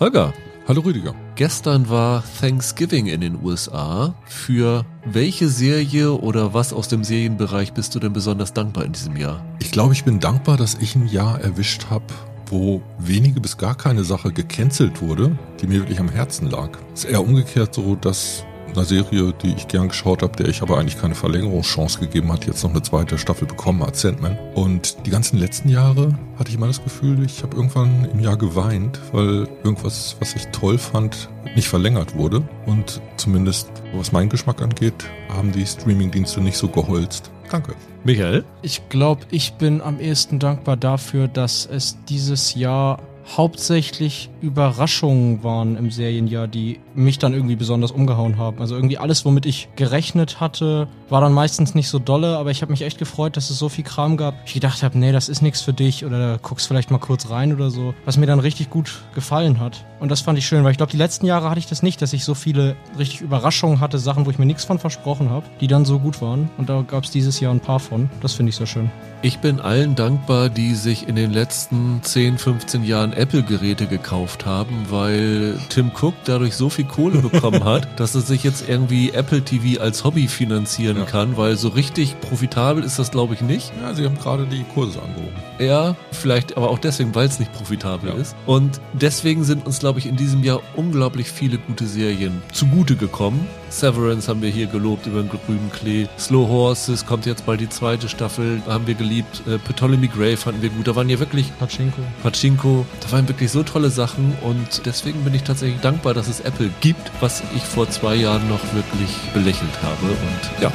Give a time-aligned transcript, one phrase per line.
[0.00, 0.32] Holger.
[0.68, 1.12] Hallo Rüdiger.
[1.34, 4.14] Gestern war Thanksgiving in den USA.
[4.26, 9.16] Für welche Serie oder was aus dem Serienbereich bist du denn besonders dankbar in diesem
[9.16, 9.44] Jahr?
[9.58, 12.04] Ich glaube, ich bin dankbar, dass ich ein Jahr erwischt habe,
[12.46, 16.78] wo wenige bis gar keine Sache gecancelt wurde, die mir wirklich am Herzen lag.
[16.94, 20.62] Es ist eher umgekehrt so, dass einer Serie, die ich gern geschaut habe, der ich
[20.62, 24.38] aber eigentlich keine Verlängerungschance gegeben hat, jetzt noch eine zweite Staffel bekommen hat, Sandman.
[24.54, 28.36] Und die ganzen letzten Jahre hatte ich immer das Gefühl, ich habe irgendwann im Jahr
[28.36, 32.42] geweint, weil irgendwas, was ich toll fand, nicht verlängert wurde.
[32.66, 37.30] Und zumindest, was meinen Geschmack angeht, haben die Streamingdienste nicht so geholzt.
[37.50, 37.74] Danke.
[38.04, 38.44] Michael?
[38.62, 43.00] Ich glaube, ich bin am ehesten dankbar dafür, dass es dieses Jahr
[43.36, 48.60] hauptsächlich Überraschungen waren im Serienjahr, die mich dann irgendwie besonders umgehauen haben.
[48.60, 52.62] Also irgendwie alles, womit ich gerechnet hatte, war dann meistens nicht so dolle, aber ich
[52.62, 54.34] habe mich echt gefreut, dass es so viel Kram gab.
[54.44, 57.52] Ich gedacht habe, nee, das ist nichts für dich oder guckst vielleicht mal kurz rein
[57.54, 59.84] oder so, was mir dann richtig gut gefallen hat.
[60.00, 62.00] Und das fand ich schön, weil ich glaube, die letzten Jahre hatte ich das nicht,
[62.02, 65.46] dass ich so viele richtig Überraschungen hatte, Sachen, wo ich mir nichts von versprochen habe,
[65.60, 66.50] die dann so gut waren.
[66.58, 68.08] Und da gab es dieses Jahr ein paar von.
[68.20, 68.90] Das finde ich sehr schön.
[69.22, 74.86] Ich bin allen dankbar, die sich in den letzten 10, 15 Jahren Apple-Geräte gekauft haben,
[74.90, 79.42] weil Tim Cook dadurch so viel Kohle bekommen hat, dass er sich jetzt irgendwie Apple
[79.42, 81.04] TV als Hobby finanzieren ja.
[81.04, 83.72] kann, weil so richtig profitabel ist das, glaube ich, nicht.
[83.80, 85.36] Ja, sie haben gerade die Kurse angehoben.
[85.58, 88.16] Ja, vielleicht aber auch deswegen, weil es nicht profitabel ja.
[88.16, 88.34] ist.
[88.46, 93.46] Und deswegen sind uns, glaube ich, in diesem Jahr unglaublich viele gute Serien zugute gekommen.
[93.70, 96.06] Severance haben wir hier gelobt über den grünen Klee.
[96.18, 99.42] Slow Horses kommt jetzt bald die zweite Staffel, haben wir geliebt.
[99.46, 100.88] Äh, Ptolemy Gray fanden wir gut.
[100.88, 102.00] Da waren ja wirklich Pachinko.
[102.22, 102.86] Pachinko.
[103.00, 106.70] Da waren wirklich so tolle Sachen und deswegen bin ich tatsächlich dankbar, dass es Apple
[106.80, 110.06] gibt, was ich vor zwei Jahren noch wirklich belächelt habe.
[110.06, 110.72] Und ja,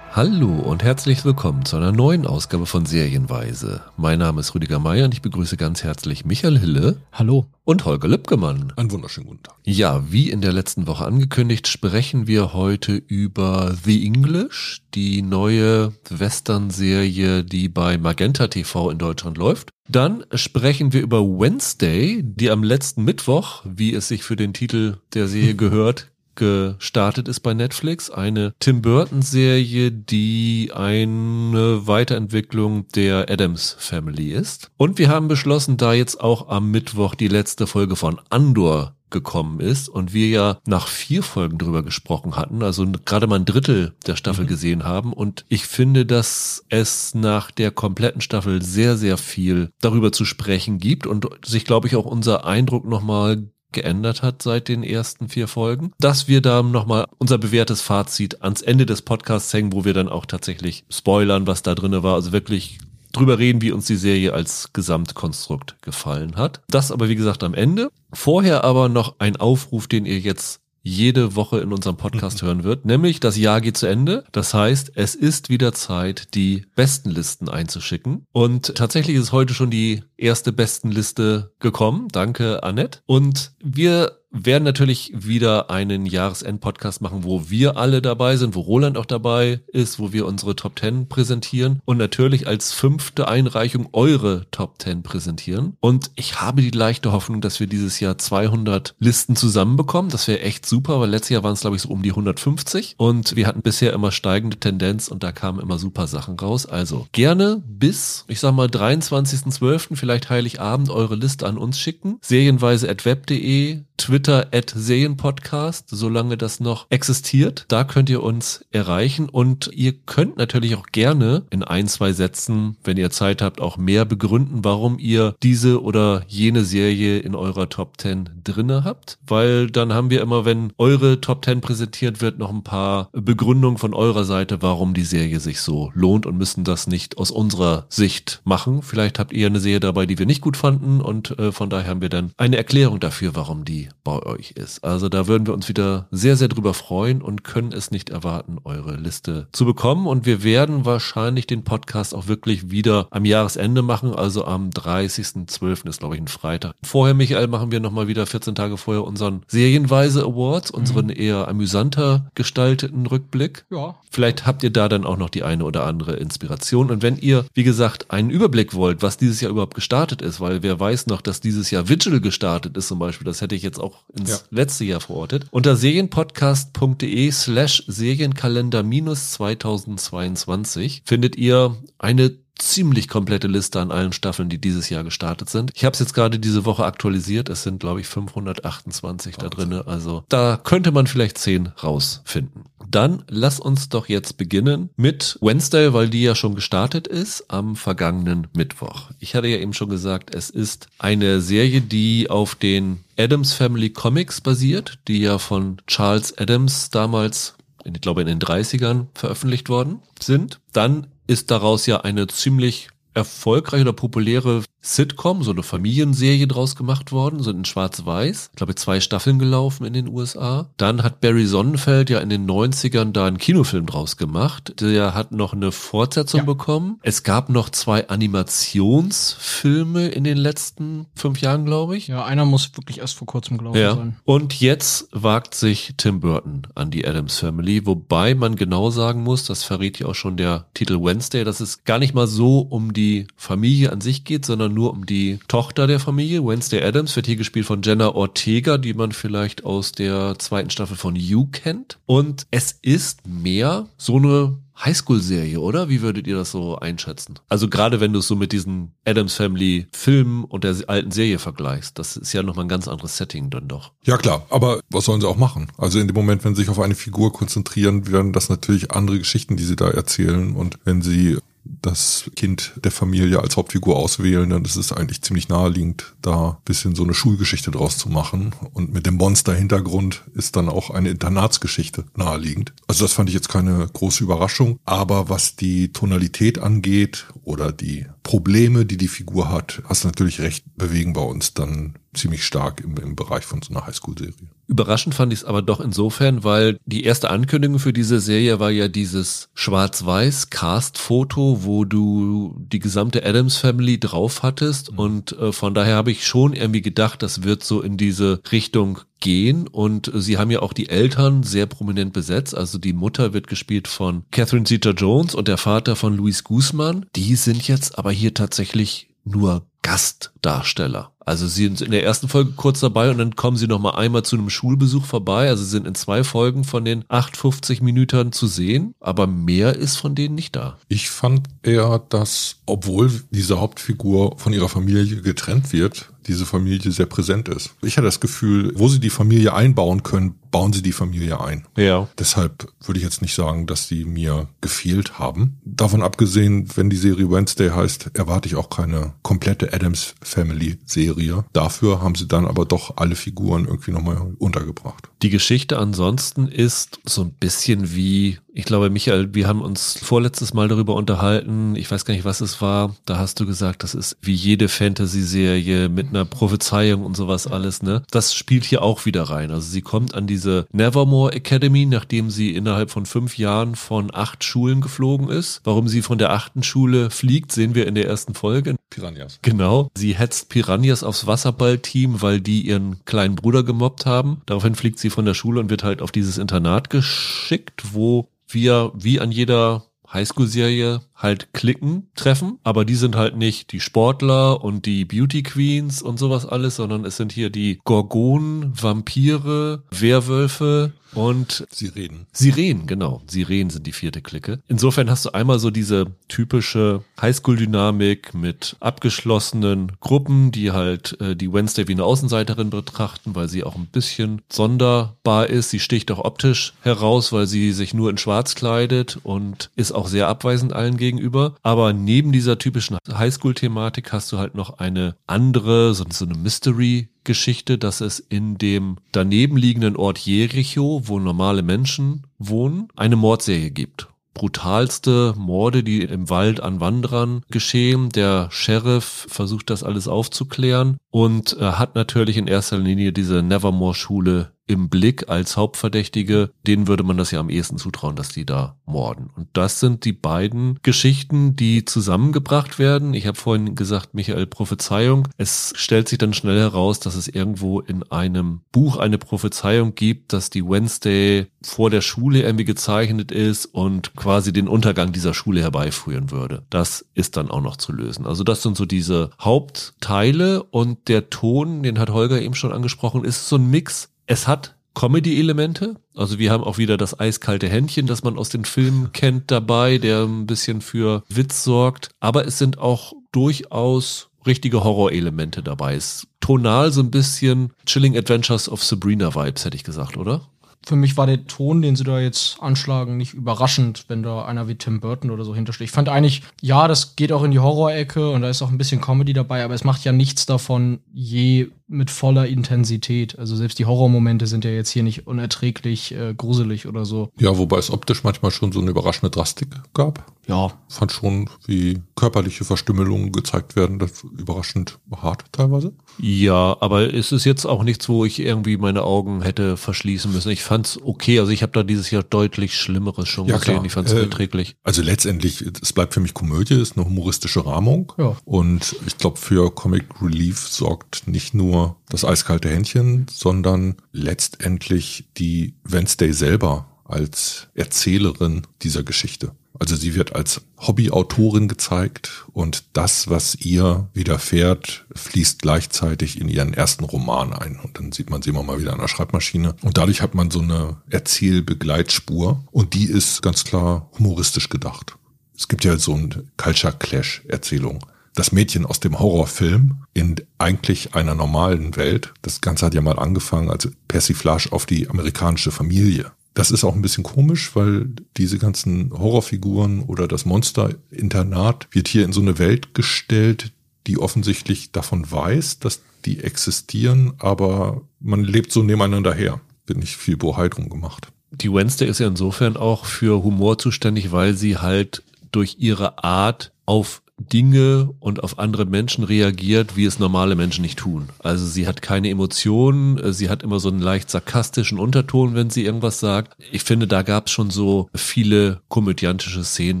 [0.16, 3.82] Hallo und herzlich willkommen zu einer neuen Ausgabe von Serienweise.
[3.96, 6.98] Mein Name ist Rüdiger Meier und ich begrüße ganz herzlich Michael Hille.
[7.10, 7.46] Hallo.
[7.64, 8.72] Und Holger Lübgemann.
[8.76, 9.56] Einen wunderschönen guten Tag.
[9.64, 15.94] Ja, wie in der letzten Woche angekündigt, sprechen wir heute über The English, die neue
[16.08, 19.70] Western-Serie, die bei Magenta TV in Deutschland läuft.
[19.88, 24.98] Dann sprechen wir über Wednesday, die am letzten Mittwoch, wie es sich für den Titel
[25.12, 28.10] der Serie gehört, gestartet ist bei Netflix.
[28.10, 34.70] Eine Tim Burton Serie, die eine Weiterentwicklung der Adams Family ist.
[34.76, 39.60] Und wir haben beschlossen, da jetzt auch am Mittwoch die letzte Folge von Andor gekommen
[39.60, 43.94] ist und wir ja nach vier Folgen drüber gesprochen hatten, also gerade mal ein Drittel
[44.06, 44.48] der Staffel mhm.
[44.48, 50.10] gesehen haben und ich finde, dass es nach der kompletten Staffel sehr, sehr viel darüber
[50.10, 54.82] zu sprechen gibt und sich, glaube ich, auch unser Eindruck nochmal geändert hat seit den
[54.82, 59.74] ersten vier Folgen, dass wir da nochmal unser bewährtes Fazit ans Ende des Podcasts hängen,
[59.74, 62.78] wo wir dann auch tatsächlich spoilern, was da drinne war, also wirklich
[63.12, 66.62] drüber reden, wie uns die Serie als Gesamtkonstrukt gefallen hat.
[66.68, 67.90] Das aber wie gesagt am Ende.
[68.12, 72.84] Vorher aber noch ein Aufruf, den ihr jetzt jede Woche in unserem Podcast hören wird,
[72.84, 74.24] nämlich das Jahr geht zu Ende.
[74.32, 78.26] Das heißt, es ist wieder Zeit, die Bestenlisten einzuschicken.
[78.32, 82.08] Und tatsächlich ist heute schon die erste Bestenliste gekommen.
[82.12, 83.00] Danke, Annette.
[83.06, 88.98] Und wir werden natürlich wieder einen Jahresend-Podcast machen, wo wir alle dabei sind, wo Roland
[88.98, 94.46] auch dabei ist, wo wir unsere Top 10 präsentieren und natürlich als fünfte Einreichung eure
[94.50, 95.76] Top 10 präsentieren.
[95.80, 100.10] Und ich habe die leichte Hoffnung, dass wir dieses Jahr 200 Listen zusammenbekommen.
[100.10, 102.94] Das wäre echt super, weil letztes Jahr waren es glaube ich so um die 150
[102.98, 106.66] und wir hatten bisher immer steigende Tendenz und da kamen immer super Sachen raus.
[106.66, 112.18] Also gerne bis, ich sag mal, 23.12., vielleicht Heiligabend eure Liste an uns schicken.
[112.20, 117.64] Serienweise at web.de Twitter at Serienpodcast, solange das noch existiert.
[117.68, 122.76] Da könnt ihr uns erreichen und ihr könnt natürlich auch gerne in ein, zwei Sätzen,
[122.84, 127.68] wenn ihr Zeit habt, auch mehr begründen, warum ihr diese oder jene Serie in eurer
[127.68, 132.38] Top 10 drinne habt, weil dann haben wir immer, wenn eure Top 10 präsentiert wird,
[132.38, 136.64] noch ein paar Begründungen von eurer Seite, warum die Serie sich so lohnt und müssen
[136.64, 138.82] das nicht aus unserer Sicht machen.
[138.82, 141.90] Vielleicht habt ihr eine Serie dabei, die wir nicht gut fanden und äh, von daher
[141.90, 144.84] haben wir dann eine Erklärung dafür, warum die bei euch ist.
[144.84, 148.58] Also da würden wir uns wieder sehr, sehr drüber freuen und können es nicht erwarten,
[148.64, 150.06] eure Liste zu bekommen.
[150.06, 155.88] Und wir werden wahrscheinlich den Podcast auch wirklich wieder am Jahresende machen, also am 30.12.
[155.88, 156.74] ist, glaube ich, ein Freitag.
[156.82, 161.16] Vorher, Michael, machen wir nochmal wieder 14 Tage vorher unseren Serienweise Awards, unseren mhm.
[161.16, 163.64] eher amüsanter gestalteten Rückblick.
[163.70, 163.96] Ja.
[164.10, 166.90] Vielleicht habt ihr da dann auch noch die eine oder andere Inspiration.
[166.90, 170.62] Und wenn ihr, wie gesagt, einen Überblick wollt, was dieses Jahr überhaupt gestartet ist, weil
[170.62, 173.73] wer weiß noch, dass dieses Jahr Vigil gestartet ist zum Beispiel, das hätte ich jetzt
[173.78, 174.38] auch ins ja.
[174.50, 175.46] letzte Jahr verortet.
[175.50, 184.48] Unter serienpodcast.de slash Serienkalender minus 2022 findet ihr eine ziemlich komplette Liste an allen Staffeln,
[184.48, 185.72] die dieses Jahr gestartet sind.
[185.74, 187.48] Ich habe es jetzt gerade diese Woche aktualisiert.
[187.48, 189.86] Es sind, glaube ich, 528 da drinne.
[189.86, 192.64] Also da könnte man vielleicht 10 rausfinden.
[192.88, 197.76] Dann lass uns doch jetzt beginnen mit Wednesday, weil die ja schon gestartet ist am
[197.76, 199.10] vergangenen Mittwoch.
[199.18, 203.90] Ich hatte ja eben schon gesagt, es ist eine Serie, die auf den Adams Family
[203.90, 207.54] Comics basiert, die ja von Charles Adams damals
[207.84, 210.60] ich glaube in den 30ern veröffentlicht worden sind.
[210.72, 217.10] Dann ist daraus ja eine ziemlich erfolgreiche oder populäre Sitcom, so eine Familienserie draus gemacht
[217.10, 218.50] worden, so in Schwarz-Weiß.
[218.52, 220.68] Ich glaube, zwei Staffeln gelaufen in den USA.
[220.76, 224.82] Dann hat Barry Sonnenfeld ja in den 90ern da einen Kinofilm draus gemacht.
[224.82, 226.44] Der hat noch eine Fortsetzung ja.
[226.44, 226.98] bekommen.
[227.02, 232.08] Es gab noch zwei Animationsfilme in den letzten fünf Jahren, glaube ich.
[232.08, 233.94] Ja, einer muss wirklich erst vor kurzem gelaufen ja.
[233.94, 234.16] sein.
[234.24, 239.46] Und jetzt wagt sich Tim Burton an die Adams Family, wobei man genau sagen muss,
[239.46, 242.92] das verrät ja auch schon der Titel Wednesday, dass es gar nicht mal so um
[242.92, 246.44] die Familie an sich geht, sondern nur um die Tochter der Familie.
[246.44, 250.96] Wednesday Adams wird hier gespielt von Jenna Ortega, die man vielleicht aus der zweiten Staffel
[250.96, 251.98] von You kennt.
[252.06, 255.88] Und es ist mehr so eine Highschool-Serie, oder?
[255.88, 257.38] Wie würdet ihr das so einschätzen?
[257.48, 261.38] Also gerade wenn du es so mit diesen Adams Family Filmen und der alten Serie
[261.38, 263.92] vergleichst, das ist ja nochmal ein ganz anderes Setting dann doch.
[264.04, 265.68] Ja klar, aber was sollen sie auch machen?
[265.78, 269.18] Also in dem Moment, wenn sie sich auf eine Figur konzentrieren, werden das natürlich andere
[269.18, 270.56] Geschichten, die sie da erzählen.
[270.56, 275.48] Und wenn sie das Kind der Familie als Hauptfigur auswählen, dann ist es eigentlich ziemlich
[275.48, 278.54] naheliegend, da bisschen so eine Schulgeschichte draus zu machen.
[278.72, 282.72] Und mit dem Monster-Hintergrund ist dann auch eine Internatsgeschichte naheliegend.
[282.86, 284.78] Also das fand ich jetzt keine große Überraschung.
[284.84, 290.40] Aber was die Tonalität angeht oder die Probleme, die die Figur hat, hast du natürlich
[290.40, 294.48] recht, bewegen bei uns dann ziemlich stark im, im Bereich von so einer Highschool-Serie.
[294.66, 298.70] Überraschend fand ich es aber doch insofern, weil die erste Ankündigung für diese Serie war
[298.70, 304.98] ja dieses schwarz-weiß Cast-Foto, wo du die gesamte Adams Family drauf hattest mhm.
[304.98, 309.00] und äh, von daher habe ich schon irgendwie gedacht, das wird so in diese Richtung
[309.20, 312.54] gehen und sie haben ja auch die Eltern sehr prominent besetzt.
[312.54, 317.06] Also die Mutter wird gespielt von Catherine Zeta-Jones und der Vater von Luis Guzman.
[317.16, 321.12] Die sind jetzt aber hier tatsächlich nur Gastdarsteller.
[321.20, 323.92] Also sie sind in der ersten Folge kurz dabei und dann kommen sie noch mal
[323.92, 325.48] einmal zu einem Schulbesuch vorbei.
[325.48, 329.96] Also sie sind in zwei Folgen von den 850 Minuten zu sehen, aber mehr ist
[329.96, 330.78] von denen nicht da.
[330.88, 337.06] Ich fand eher, dass obwohl diese Hauptfigur von ihrer Familie getrennt wird, diese Familie sehr
[337.06, 337.74] präsent ist.
[337.82, 341.66] Ich hatte das Gefühl, wo sie die Familie einbauen können, bauen sie die Familie ein.
[341.76, 342.08] Ja.
[342.18, 345.58] Deshalb würde ich jetzt nicht sagen, dass die mir gefehlt haben.
[345.64, 351.44] Davon abgesehen, wenn die Serie Wednesday heißt, erwarte ich auch keine komplette Adams Family Serie.
[351.52, 355.08] Dafür haben sie dann aber doch alle Figuren irgendwie nochmal untergebracht.
[355.22, 360.54] Die Geschichte ansonsten ist so ein bisschen wie ich glaube, Michael, wir haben uns vorletztes
[360.54, 361.74] Mal darüber unterhalten.
[361.74, 362.94] Ich weiß gar nicht, was es war.
[363.04, 367.82] Da hast du gesagt, das ist wie jede Fantasy-Serie mit einer Prophezeiung und sowas alles,
[367.82, 368.04] ne?
[368.12, 369.50] Das spielt hier auch wieder rein.
[369.50, 374.44] Also sie kommt an diese Nevermore Academy, nachdem sie innerhalb von fünf Jahren von acht
[374.44, 375.60] Schulen geflogen ist.
[375.64, 378.76] Warum sie von der achten Schule fliegt, sehen wir in der ersten Folge.
[378.88, 379.40] Piranhas.
[379.42, 379.90] Genau.
[379.96, 384.42] Sie hetzt Piranhas aufs Wasserballteam, weil die ihren kleinen Bruder gemobbt haben.
[384.46, 388.92] Daraufhin fliegt sie von der Schule und wird halt auf dieses Internat geschickt, wo wir
[388.94, 394.86] wie an jeder Highschool-Serie halt Klicken treffen, aber die sind halt nicht die Sportler und
[394.86, 401.66] die Beauty Queens und sowas alles, sondern es sind hier die Gorgonen, Vampire, Werwölfe, und
[401.70, 402.26] Sirenen.
[402.32, 403.22] Sirenen, genau.
[403.26, 404.60] Sirenen sind die vierte Clique.
[404.68, 411.52] Insofern hast du einmal so diese typische Highschool-Dynamik mit abgeschlossenen Gruppen, die halt äh, die
[411.52, 415.70] Wednesday wie eine Außenseiterin betrachten, weil sie auch ein bisschen sonderbar ist.
[415.70, 420.08] Sie sticht auch optisch heraus, weil sie sich nur in Schwarz kleidet und ist auch
[420.08, 421.54] sehr abweisend allen gegenüber.
[421.62, 427.08] Aber neben dieser typischen Highschool-Thematik hast du halt noch eine andere, so, so eine Mystery
[427.24, 433.70] Geschichte, dass es in dem daneben liegenden Ort Jericho, wo normale Menschen wohnen, eine Mordserie
[433.70, 438.10] gibt brutalste Morde, die im Wald an Wanderern geschehen.
[438.10, 444.50] Der Sheriff versucht das alles aufzuklären und äh, hat natürlich in erster Linie diese Nevermore-Schule
[444.66, 448.76] im Blick als Hauptverdächtige, denen würde man das ja am ehesten zutrauen, dass die da
[448.86, 449.30] morden.
[449.34, 453.14] Und das sind die beiden Geschichten, die zusammengebracht werden.
[453.14, 455.28] Ich habe vorhin gesagt, Michael, Prophezeiung.
[455.36, 460.32] Es stellt sich dann schnell heraus, dass es irgendwo in einem Buch eine Prophezeiung gibt,
[460.32, 465.60] dass die Wednesday vor der Schule irgendwie gezeichnet ist und quasi den Untergang dieser Schule
[465.60, 466.62] herbeiführen würde.
[466.70, 468.26] Das ist dann auch noch zu lösen.
[468.26, 473.24] Also das sind so diese Hauptteile und der Ton, den hat Holger eben schon angesprochen,
[473.24, 475.96] ist so ein Mix es hat Comedy-Elemente.
[476.14, 479.98] Also wir haben auch wieder das eiskalte Händchen, das man aus den Filmen kennt dabei,
[479.98, 482.10] der ein bisschen für Witz sorgt.
[482.20, 485.94] Aber es sind auch durchaus richtige Horrorelemente dabei.
[485.94, 490.42] Es ist tonal so ein bisschen Chilling Adventures of Sabrina Vibes, hätte ich gesagt, oder?
[490.86, 494.68] für mich war der Ton, den sie da jetzt anschlagen, nicht überraschend, wenn da einer
[494.68, 495.86] wie Tim Burton oder so hintersteht.
[495.86, 498.78] Ich fand eigentlich, ja, das geht auch in die Horrorecke und da ist auch ein
[498.78, 503.38] bisschen Comedy dabei, aber es macht ja nichts davon je mit voller Intensität.
[503.38, 507.30] Also selbst die Horrormomente sind ja jetzt hier nicht unerträglich äh, gruselig oder so.
[507.38, 510.24] Ja, wobei es optisch manchmal schon so eine überraschende Drastik gab.
[510.46, 510.72] Ja.
[510.88, 515.94] Fand schon, wie körperliche Verstümmelungen gezeigt werden, das überraschend hart teilweise.
[516.18, 520.50] Ja, aber es ist jetzt auch nichts, wo ich irgendwie meine Augen hätte verschließen müssen.
[520.50, 521.38] Ich fand's okay.
[521.40, 523.74] Also ich habe da dieses Jahr deutlich Schlimmeres schon Ja, gesehen.
[523.74, 523.84] klar.
[523.86, 524.76] Ich fand's Äh, unerträglich.
[524.82, 528.12] Also letztendlich, es bleibt für mich Komödie, ist eine humoristische Rahmung.
[528.18, 528.36] Ja.
[528.44, 531.73] Und ich glaube, für Comic Relief sorgt nicht nur
[532.08, 539.52] das eiskalte Händchen, sondern letztendlich die Wednesday selber als Erzählerin dieser Geschichte.
[539.78, 546.72] Also sie wird als Hobbyautorin gezeigt und das, was ihr widerfährt, fließt gleichzeitig in ihren
[546.74, 547.80] ersten Roman ein.
[547.80, 549.74] Und dann sieht man sie immer mal wieder an der Schreibmaschine.
[549.82, 555.16] Und dadurch hat man so eine Erzählbegleitspur und die ist ganz klar humoristisch gedacht.
[555.56, 558.04] Es gibt ja so ein Culture Clash Erzählung.
[558.34, 562.34] Das Mädchen aus dem Horrorfilm in eigentlich einer normalen Welt.
[562.42, 566.32] Das Ganze hat ja mal angefangen als Persiflage auf die amerikanische Familie.
[566.54, 572.24] Das ist auch ein bisschen komisch, weil diese ganzen Horrorfiguren oder das Monsterinternat wird hier
[572.24, 573.72] in so eine Welt gestellt,
[574.06, 579.60] die offensichtlich davon weiß, dass die existieren, aber man lebt so nebeneinander her.
[579.86, 581.28] Wird nicht viel Bohai drum gemacht.
[581.50, 585.22] Die Wednesday ist ja insofern auch für Humor zuständig, weil sie halt
[585.52, 590.98] durch ihre Art auf Dinge und auf andere Menschen reagiert, wie es normale Menschen nicht
[590.98, 591.28] tun.
[591.40, 595.70] Also sie hat keine Emotionen, äh, sie hat immer so einen leicht sarkastischen Unterton, wenn
[595.70, 596.56] sie irgendwas sagt.
[596.70, 600.00] Ich finde, da gab es schon so viele komödiantische Szenen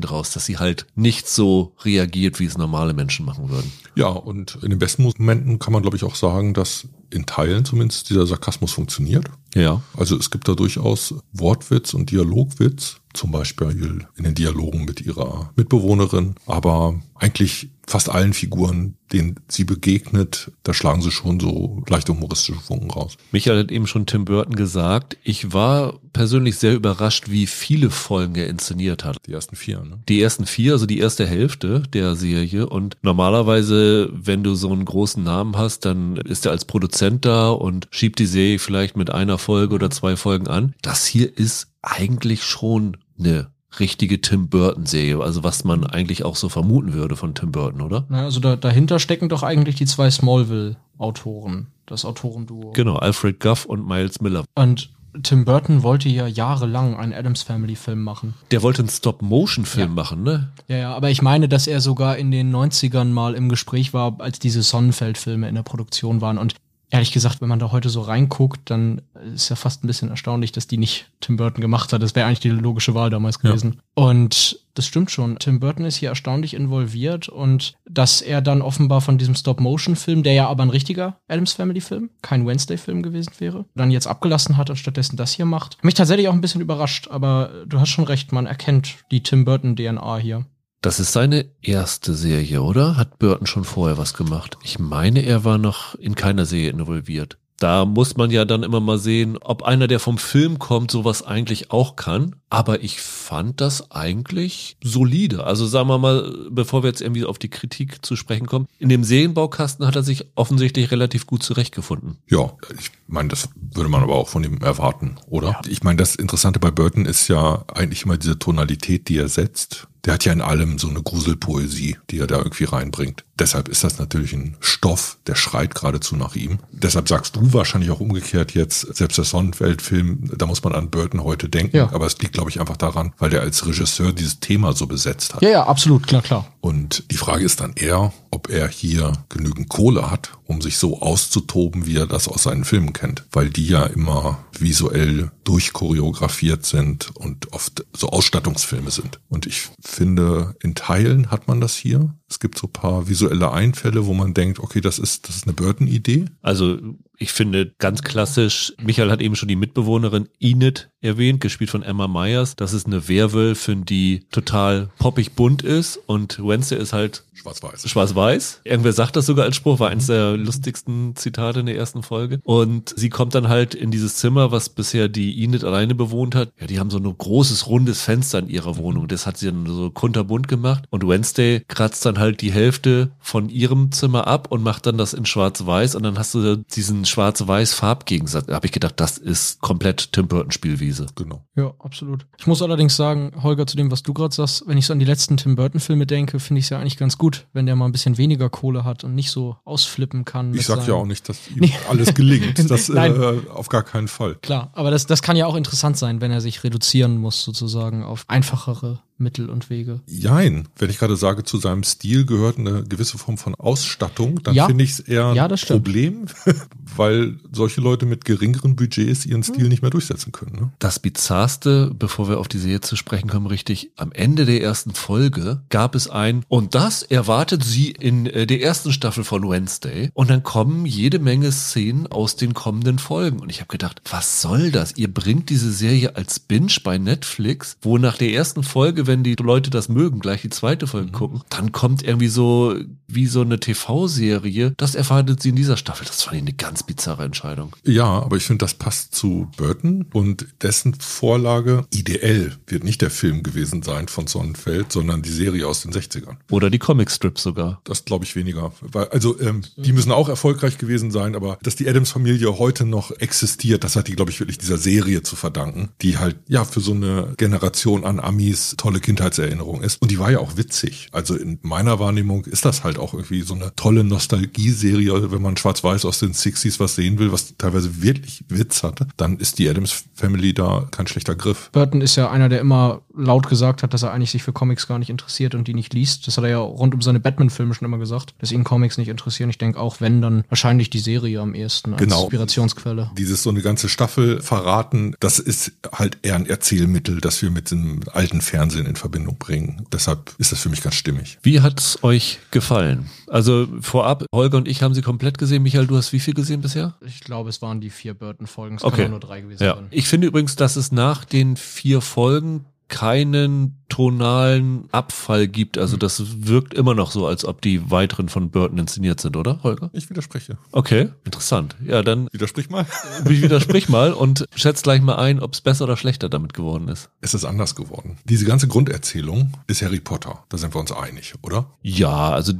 [0.00, 3.72] draus, dass sie halt nicht so reagiert, wie es normale Menschen machen würden.
[3.96, 7.64] Ja, und in den besten Momenten kann man, glaube ich, auch sagen, dass in Teilen
[7.64, 9.26] zumindest dieser Sarkasmus funktioniert.
[9.54, 9.82] Ja.
[9.96, 15.52] Also es gibt da durchaus Wortwitz und Dialogwitz, zum Beispiel in den Dialogen mit ihrer
[15.56, 22.12] Mitbewohnerin, aber eigentlich fast allen Figuren, denen sie begegnet, da schlagen sie schon so leichte
[22.12, 23.16] humoristische Funken raus.
[23.30, 25.16] Michael hat eben schon Tim Burton gesagt.
[25.22, 29.18] Ich war persönlich sehr überrascht, wie viele Folgen er inszeniert hat.
[29.26, 30.00] Die ersten vier, ne?
[30.08, 32.68] Die ersten vier, also die erste Hälfte der Serie.
[32.68, 37.50] Und normalerweise, wenn du so einen großen Namen hast, dann ist er als Produzent da
[37.50, 40.74] und schiebt die Serie vielleicht mit einer Folge oder zwei Folgen an.
[40.82, 43.48] Das hier ist eigentlich schon eine
[43.80, 47.80] richtige Tim Burton Serie, also was man eigentlich auch so vermuten würde von Tim Burton,
[47.80, 48.06] oder?
[48.08, 52.72] Na, also da, dahinter stecken doch eigentlich die zwei Smallville-Autoren, das Autorenduo.
[52.72, 54.44] Genau, Alfred Guff und Miles Miller.
[54.54, 54.90] Und
[55.22, 58.34] Tim Burton wollte ja jahrelang einen Adams Family Film machen.
[58.50, 59.94] Der wollte einen Stop-Motion-Film Ja.
[59.94, 60.50] machen, ne?
[60.68, 64.16] Ja, ja, aber ich meine, dass er sogar in den 90ern mal im Gespräch war,
[64.20, 66.38] als diese Sonnenfeld-Filme in der Produktion waren.
[66.38, 66.56] Und
[66.94, 69.02] ehrlich gesagt, wenn man da heute so reinguckt, dann
[69.34, 72.00] ist ja fast ein bisschen erstaunlich, dass die nicht Tim Burton gemacht hat.
[72.02, 73.50] Das wäre eigentlich die logische Wahl damals Ja.
[73.50, 73.80] gewesen.
[73.94, 75.38] Und das stimmt schon.
[75.40, 80.34] Tim Burton ist hier erstaunlich involviert und dass er dann offenbar von diesem Stop-Motion-Film, der
[80.34, 84.76] ja aber ein richtiger Adams Family-Film, kein Wednesday-Film gewesen wäre, dann jetzt abgelassen hat und
[84.76, 85.82] stattdessen das hier macht.
[85.82, 89.44] Mich tatsächlich auch ein bisschen überrascht, aber du hast schon recht, man erkennt die Tim
[89.44, 90.46] Burton-DNA hier.
[90.84, 92.98] Das ist seine erste Serie, oder?
[92.98, 94.58] Hat Burton schon vorher was gemacht?
[94.62, 97.38] Ich meine, er war noch in keiner Serie involviert.
[97.58, 101.22] Da muss man ja dann immer mal sehen, ob einer, der vom Film kommt, sowas
[101.22, 102.36] eigentlich auch kann.
[102.50, 105.44] Aber ich fand das eigentlich solide.
[105.44, 108.90] Also sagen wir mal, bevor wir jetzt irgendwie auf die Kritik zu sprechen kommen, in
[108.90, 112.18] dem Serienbaukasten hat er sich offensichtlich relativ gut zurechtgefunden.
[112.28, 115.62] Ja, ich meine, das würde man aber auch von ihm erwarten, oder?
[115.66, 119.88] Ich meine, das Interessante bei Burton ist ja eigentlich immer diese Tonalität, die er setzt.
[120.04, 123.24] Der hat ja in allem so eine Gruselpoesie, die er da irgendwie reinbringt.
[123.38, 126.58] Deshalb ist das natürlich ein Stoff, der schreit geradezu nach ihm.
[126.70, 131.24] Deshalb sagst du wahrscheinlich auch umgekehrt jetzt, selbst der Sonnenfeld-Film, da muss man an Burton
[131.24, 131.76] heute denken.
[131.76, 131.92] Ja.
[131.92, 135.34] Aber es liegt, glaube ich, einfach daran, weil der als Regisseur dieses Thema so besetzt
[135.34, 135.42] hat.
[135.42, 136.46] Ja, ja, absolut, klar, klar.
[136.60, 141.00] Und die Frage ist dann eher, ob er hier genügend Kohle hat, um sich so
[141.00, 143.24] auszutoben, wie er das aus seinen Filmen kennt.
[143.32, 149.20] Weil die ja immer visuell durchchoreografiert sind und oft so Ausstattungsfilme sind.
[149.28, 152.14] Und ich finde, in Teilen hat man das hier.
[152.28, 155.44] Es gibt so ein paar visuelle Einfälle, wo man denkt, okay, das ist, das ist
[155.44, 156.26] eine Burton-Idee.
[156.42, 156.78] Also
[157.18, 162.08] ich finde ganz klassisch, Michael hat eben schon die Mitbewohnerin Enid erwähnt, gespielt von Emma
[162.08, 162.56] Myers.
[162.56, 167.88] Das ist eine Werwölfin, die total poppig bunt ist und Wednesday ist halt Schwarz-Weiß.
[167.88, 168.60] Schwarz-Weiß.
[168.64, 172.40] Irgendwer sagt das sogar als Spruch, war eines der lustigsten Zitate in der ersten Folge.
[172.42, 176.52] Und sie kommt dann halt in dieses Zimmer, was bisher die Enid alleine bewohnt hat.
[176.60, 179.08] Ja, die haben so ein großes, rundes Fenster in ihrer Wohnung.
[179.08, 180.84] Das hat sie dann so kunterbunt gemacht.
[180.90, 185.14] Und Wednesday kratzt dann halt die Hälfte von ihrem Zimmer ab und macht dann das
[185.14, 185.94] in schwarz-weiß.
[185.94, 188.46] Und dann hast du diesen schwarz-weiß Farbgegensatz.
[188.46, 191.06] Da habe ich gedacht, das ist komplett Tim Burton Spielwiese.
[191.14, 191.44] Genau.
[191.56, 192.26] Ja, absolut.
[192.38, 194.98] Ich muss allerdings sagen, Holger, zu dem, was du gerade sagst, wenn ich so an
[194.98, 197.76] die letzten Tim Burton Filme denke, finde ich es ja eigentlich ganz gut, wenn der
[197.76, 200.54] mal ein bisschen weniger Kohle hat und nicht so ausflippen kann.
[200.54, 201.72] Ich sag ja auch nicht, dass ihm Nee.
[201.88, 202.70] alles gelingt.
[202.70, 203.14] Das Nein.
[203.20, 204.36] äh, auf gar keinen Fall.
[204.42, 208.04] Klar, aber das, das kann ja auch interessant sein, wenn er sich reduzieren muss, sozusagen
[208.04, 210.00] auf einfachere Mittel und Wege.
[210.06, 214.54] Jein, wenn ich gerade sage, zu seinem Stil gehört eine gewisse Form von Ausstattung, dann
[214.54, 214.66] Ja.
[214.66, 215.54] finde ich es eher Ja, ein.
[215.66, 216.26] Problem,
[216.96, 219.54] weil solche Leute mit geringeren Budgets ihren Hm.
[219.54, 220.56] Stil nicht mehr durchsetzen können.
[220.56, 220.72] Ne?
[220.78, 224.94] Das Bizarrste, bevor wir auf die Serie zu sprechen kommen, richtig, am Ende der ersten
[224.94, 230.10] Folge gab es ein, und das erwartet sie in äh, der ersten Staffel von Wednesday.
[230.14, 233.40] Und dann kommen jede Menge Szenen aus den kommenden Folgen.
[233.40, 234.96] Und ich habe gedacht, was soll das?
[234.96, 239.34] Ihr bringt diese Serie als Binge bei Netflix, wo nach der ersten Folge, wenn die
[239.34, 243.60] Leute das mögen, gleich die zweite Folge gucken, dann kommt irgendwie so wie so eine
[243.60, 244.74] TV-Serie.
[244.76, 246.06] Das erwartet sie in dieser Staffel.
[246.06, 247.74] Das fand ich eine ganz bizarre Entscheidung.
[247.84, 251.86] Ja, aber ich finde, das passt zu Burton und dessen Vorlage.
[251.92, 256.36] Ideell wird nicht der Film gewesen sein von Sonnenfeld, sondern die Serie aus den 60ern.
[256.50, 257.80] Oder die Comicstrips sogar.
[257.84, 258.72] Das glaube ich weniger.
[259.10, 263.84] Also ähm, die müssen auch erfolgreich gewesen sein, aber dass die Adams-Familie heute noch existiert,
[263.84, 266.92] das hat die, glaube ich, wirklich dieser Serie zu verdanken, die halt ja für so
[266.92, 270.00] eine Generation an Amis tolle Kindheitserinnerung ist.
[270.02, 271.08] Und die war ja auch witzig.
[271.12, 275.56] Also in meiner Wahrnehmung ist das halt auch irgendwie so eine tolle Nostalgie-Serie, wenn man
[275.56, 279.68] schwarz-weiß aus den 60s was sehen will, was teilweise wirklich Witz hatte, dann ist die
[279.68, 281.70] Adams Family da kein schlechter Griff.
[281.72, 284.86] Burton ist ja einer, der immer laut gesagt hat, dass er eigentlich sich für Comics
[284.88, 286.26] gar nicht interessiert und die nicht liest.
[286.26, 289.08] Das hat er ja rund um seine Batman-Filme schon immer gesagt, dass ihn Comics nicht
[289.08, 289.50] interessieren.
[289.50, 292.22] Ich denke auch, wenn, dann wahrscheinlich die Serie am ehesten als Genau.
[292.22, 293.10] Inspirationsquelle.
[293.16, 297.70] Dieses so eine ganze Staffel verraten, das ist halt eher ein Erzählmittel, das wir mit
[297.70, 299.86] dem alten Fernsehen in Verbindung bringen.
[299.92, 301.38] Deshalb ist das für mich ganz stimmig.
[301.42, 303.06] Wie hat's euch gefallen?
[303.28, 305.62] Also vorab, Holger und ich haben sie komplett gesehen.
[305.62, 306.94] Michael, du hast wie viel gesehen bisher?
[307.04, 308.76] Ich glaube, es waren die vier Burton-Folgen.
[308.76, 309.08] Es Okay.
[309.08, 309.76] nur drei gewesen Ja.
[309.76, 309.86] sein.
[309.90, 315.78] Ich finde übrigens, dass es nach den vier Folgen keinen tonalen Abfall gibt.
[315.78, 319.60] Also das wirkt immer noch so, als ob die weiteren von Burton inszeniert sind, oder,
[319.62, 319.90] Holger?
[319.92, 320.58] Ich widerspreche.
[320.72, 321.76] Okay, interessant.
[321.84, 322.86] Ja, dann Widersprich mal.
[323.24, 327.10] widersprich mal und schätz gleich mal ein, ob es besser oder schlechter damit geworden ist.
[327.20, 328.16] Es ist anders geworden.
[328.24, 330.44] Diese ganze Grunderzählung ist Harry Potter.
[330.48, 331.66] Da sind wir uns einig, oder?
[331.82, 332.52] Ja, also